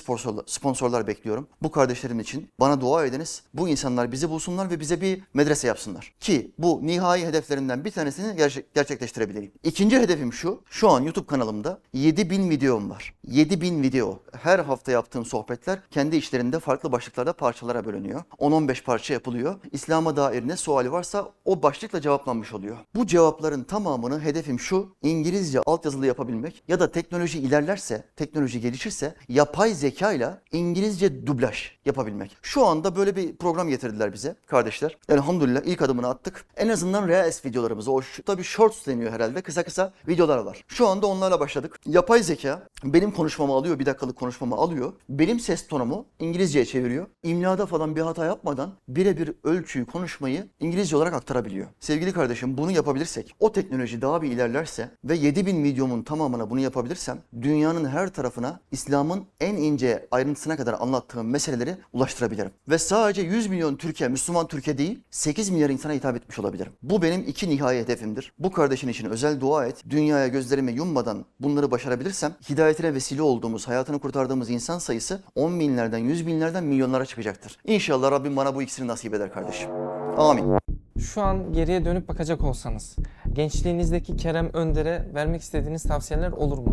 sponsorlar, 0.47 1.07
bekliyorum. 1.07 1.49
Bu 1.63 1.71
kardeşlerim 1.71 2.21
için 2.21 2.51
bana 2.61 2.81
dua 2.81 3.07
ediniz. 3.07 3.43
Bu 3.55 3.69
insanlar 3.69 4.13
bizi 4.13 4.31
bulsunlar 4.31 4.71
ve 4.71 4.81
bize 4.81 5.01
bir 5.01 5.23
medrese 5.35 5.67
yapsınlar. 5.67 6.15
Ki 6.21 6.53
bu 6.59 6.81
nihai 6.83 7.27
hedeflerimden 7.27 7.85
bir 7.85 7.91
tanesini 7.91 8.37
gerçek, 8.37 8.75
gerçekleştirebileyim. 8.75 9.53
İkinci 9.65 9.99
hedefim 9.99 10.33
şu. 10.33 10.63
Şu 10.71 10.89
an 10.89 11.01
YouTube 11.01 11.27
kanalımda 11.27 11.78
7000 11.93 12.51
videom 12.51 12.91
var. 12.91 13.15
7000 13.27 13.83
video. 13.83 14.21
Her 14.33 14.59
hafta 14.59 14.93
yaptığım 14.93 15.25
sohbetler 15.25 15.79
kendi 15.91 16.17
içlerinde 16.17 16.59
farklı 16.59 16.93
başlıklarda 16.93 17.33
parçalara 17.33 17.85
bölünüyor. 17.85 18.23
10-15 18.39 18.83
parça 18.83 19.15
yapılıyor. 19.15 19.55
İslam'a 19.73 20.17
dair 20.17 20.49
ne 20.49 20.57
suali 20.57 20.93
varsa 20.93 21.29
o 21.45 21.63
başlıkla 21.63 22.01
cevaplanmış 22.01 22.53
oluyor. 22.53 22.77
Bu 22.95 23.07
cevapların 23.07 23.65
tamamını 23.65 24.21
hedefim 24.21 24.61
şu. 24.61 24.97
İngilizce 25.03 25.61
altyazılı 25.61 26.07
yapabilmek 26.07 26.63
ya 26.69 26.81
da 26.81 26.93
teknoloji 26.93 27.39
ilerlerse, 27.39 28.05
teknoloji 28.17 28.61
gelişirse 28.61 29.15
yapay 29.29 29.75
zeka 29.75 30.13
ile 30.13 30.31
İngilizce 30.53 31.27
dublaj 31.27 31.71
yapabilmek. 31.85 32.37
Şu 32.43 32.67
anda 32.67 32.97
böyle 32.97 33.17
bir 33.17 33.37
program 33.37 33.69
getirdiler 33.69 34.13
bize 34.13 34.37
kardeşler. 34.47 34.97
Elhamdülillah 35.09 35.61
ilk 35.65 35.83
adımını 35.83 36.09
attık. 36.09 36.45
En 36.57 36.69
azından 36.69 37.09
Reels 37.09 37.45
videolarımızı, 37.45 37.93
o 37.93 38.01
tabii 38.27 38.45
shorts 38.45 38.87
deniyor 38.87 39.13
herhalde. 39.13 39.43
Kısa 39.43 39.63
kısa 39.63 39.93
videolar 40.09 40.39
var. 40.39 40.65
Şu 40.69 40.89
anda 40.89 41.07
onlarla 41.07 41.41
başladık. 41.41 41.68
Yapay 41.87 42.23
zeka 42.23 42.69
benim 42.85 43.11
konuşmamı 43.11 43.53
alıyor, 43.53 43.79
bir 43.79 43.87
dakikalık 43.87 44.17
konuşmamı 44.17 44.55
alıyor. 44.55 44.93
Benim 45.09 45.41
ses 45.41 45.67
tonumu 45.67 46.07
İngilizceye 46.19 46.65
çeviriyor. 46.65 47.07
İmlada 47.23 47.67
falan 47.67 47.97
bir 47.97 48.01
hata 48.01 48.25
yapmadan 48.25 48.73
birebir 48.89 49.33
ölçüyü, 49.45 49.87
konuşmayı 49.87 50.47
İngilizce 50.61 50.97
olarak 50.97 51.15
aktarabiliyor. 51.15 51.67
Sevgili 51.81 52.13
kardeşim 52.13 52.59
bunu 52.59 52.71
yapabilirsek, 52.71 53.35
o 53.41 53.53
teknoloji 53.53 54.03
daha 54.03 54.23
bir 54.23 54.31
ilerlerse 54.31 54.91
ve 55.05 55.17
7000 55.17 55.65
videomun 55.65 56.03
tamamına 56.03 56.51
bunu 56.51 56.61
yapabilirsem 56.61 57.19
dünyanın 57.43 57.85
her 57.85 58.09
tarafına 58.09 58.61
İslam'ın 58.73 59.25
en 59.41 59.57
ince 59.57 60.09
ayrıntısına 60.11 60.57
kadar 60.57 60.77
anlattığım 60.81 61.31
meseleleri 61.31 61.77
ulaştırabilirim. 61.93 62.51
Ve 62.69 62.79
sadece 62.79 63.23
100 63.23 63.47
milyon 63.47 63.77
Türkiye, 63.77 64.09
Müslüman 64.09 64.49
Türkiye 64.49 64.79
değil 64.79 65.01
8 65.11 65.51
milyar 65.51 65.71
insana 65.71 65.93
hitap 65.93 66.17
etmiş 66.17 66.39
olabilirim. 66.39 66.73
Bu 66.83 67.03
benim 67.03 67.25
iki 67.27 67.49
nihai 67.49 67.79
hedefimdir. 67.79 68.33
Bu 68.39 68.53
kardeşin 68.53 68.89
için 68.89 69.11
özel 69.11 69.41
dua 69.41 69.67
et. 69.67 69.83
Dünyaya 69.91 70.29
gözlerimi 70.29 70.73
yummadan 70.73 71.25
bunları 71.49 71.71
başarabilirsem 71.71 72.33
hidayetine 72.51 72.95
vesile 72.95 73.23
olduğumuz, 73.23 73.69
hayatını 73.69 73.99
kurtardığımız 73.99 74.51
insan 74.51 74.79
sayısı 74.79 75.21
10 75.35 75.61
binlerden, 75.61 75.99
100 75.99 76.27
binlerden 76.27 76.65
milyonlara 76.65 77.07
çıkacaktır. 77.07 77.59
İnşallah 77.65 78.11
Rabbim 78.11 78.37
bana 78.37 78.55
bu 78.55 78.63
ikisini 78.63 78.87
nasip 78.87 79.15
eder 79.15 79.33
kardeşim. 79.33 79.71
Amin. 80.17 80.59
Şu 81.01 81.23
an 81.23 81.53
geriye 81.53 81.85
dönüp 81.85 82.09
bakacak 82.09 82.45
olsanız 82.45 82.97
gençliğinizdeki 83.33 84.17
Kerem 84.17 84.51
Önder'e 84.53 85.09
vermek 85.15 85.43
istediğiniz 85.43 85.83
tavsiyeler 85.83 86.33
olur 86.33 86.59
mu? 86.59 86.73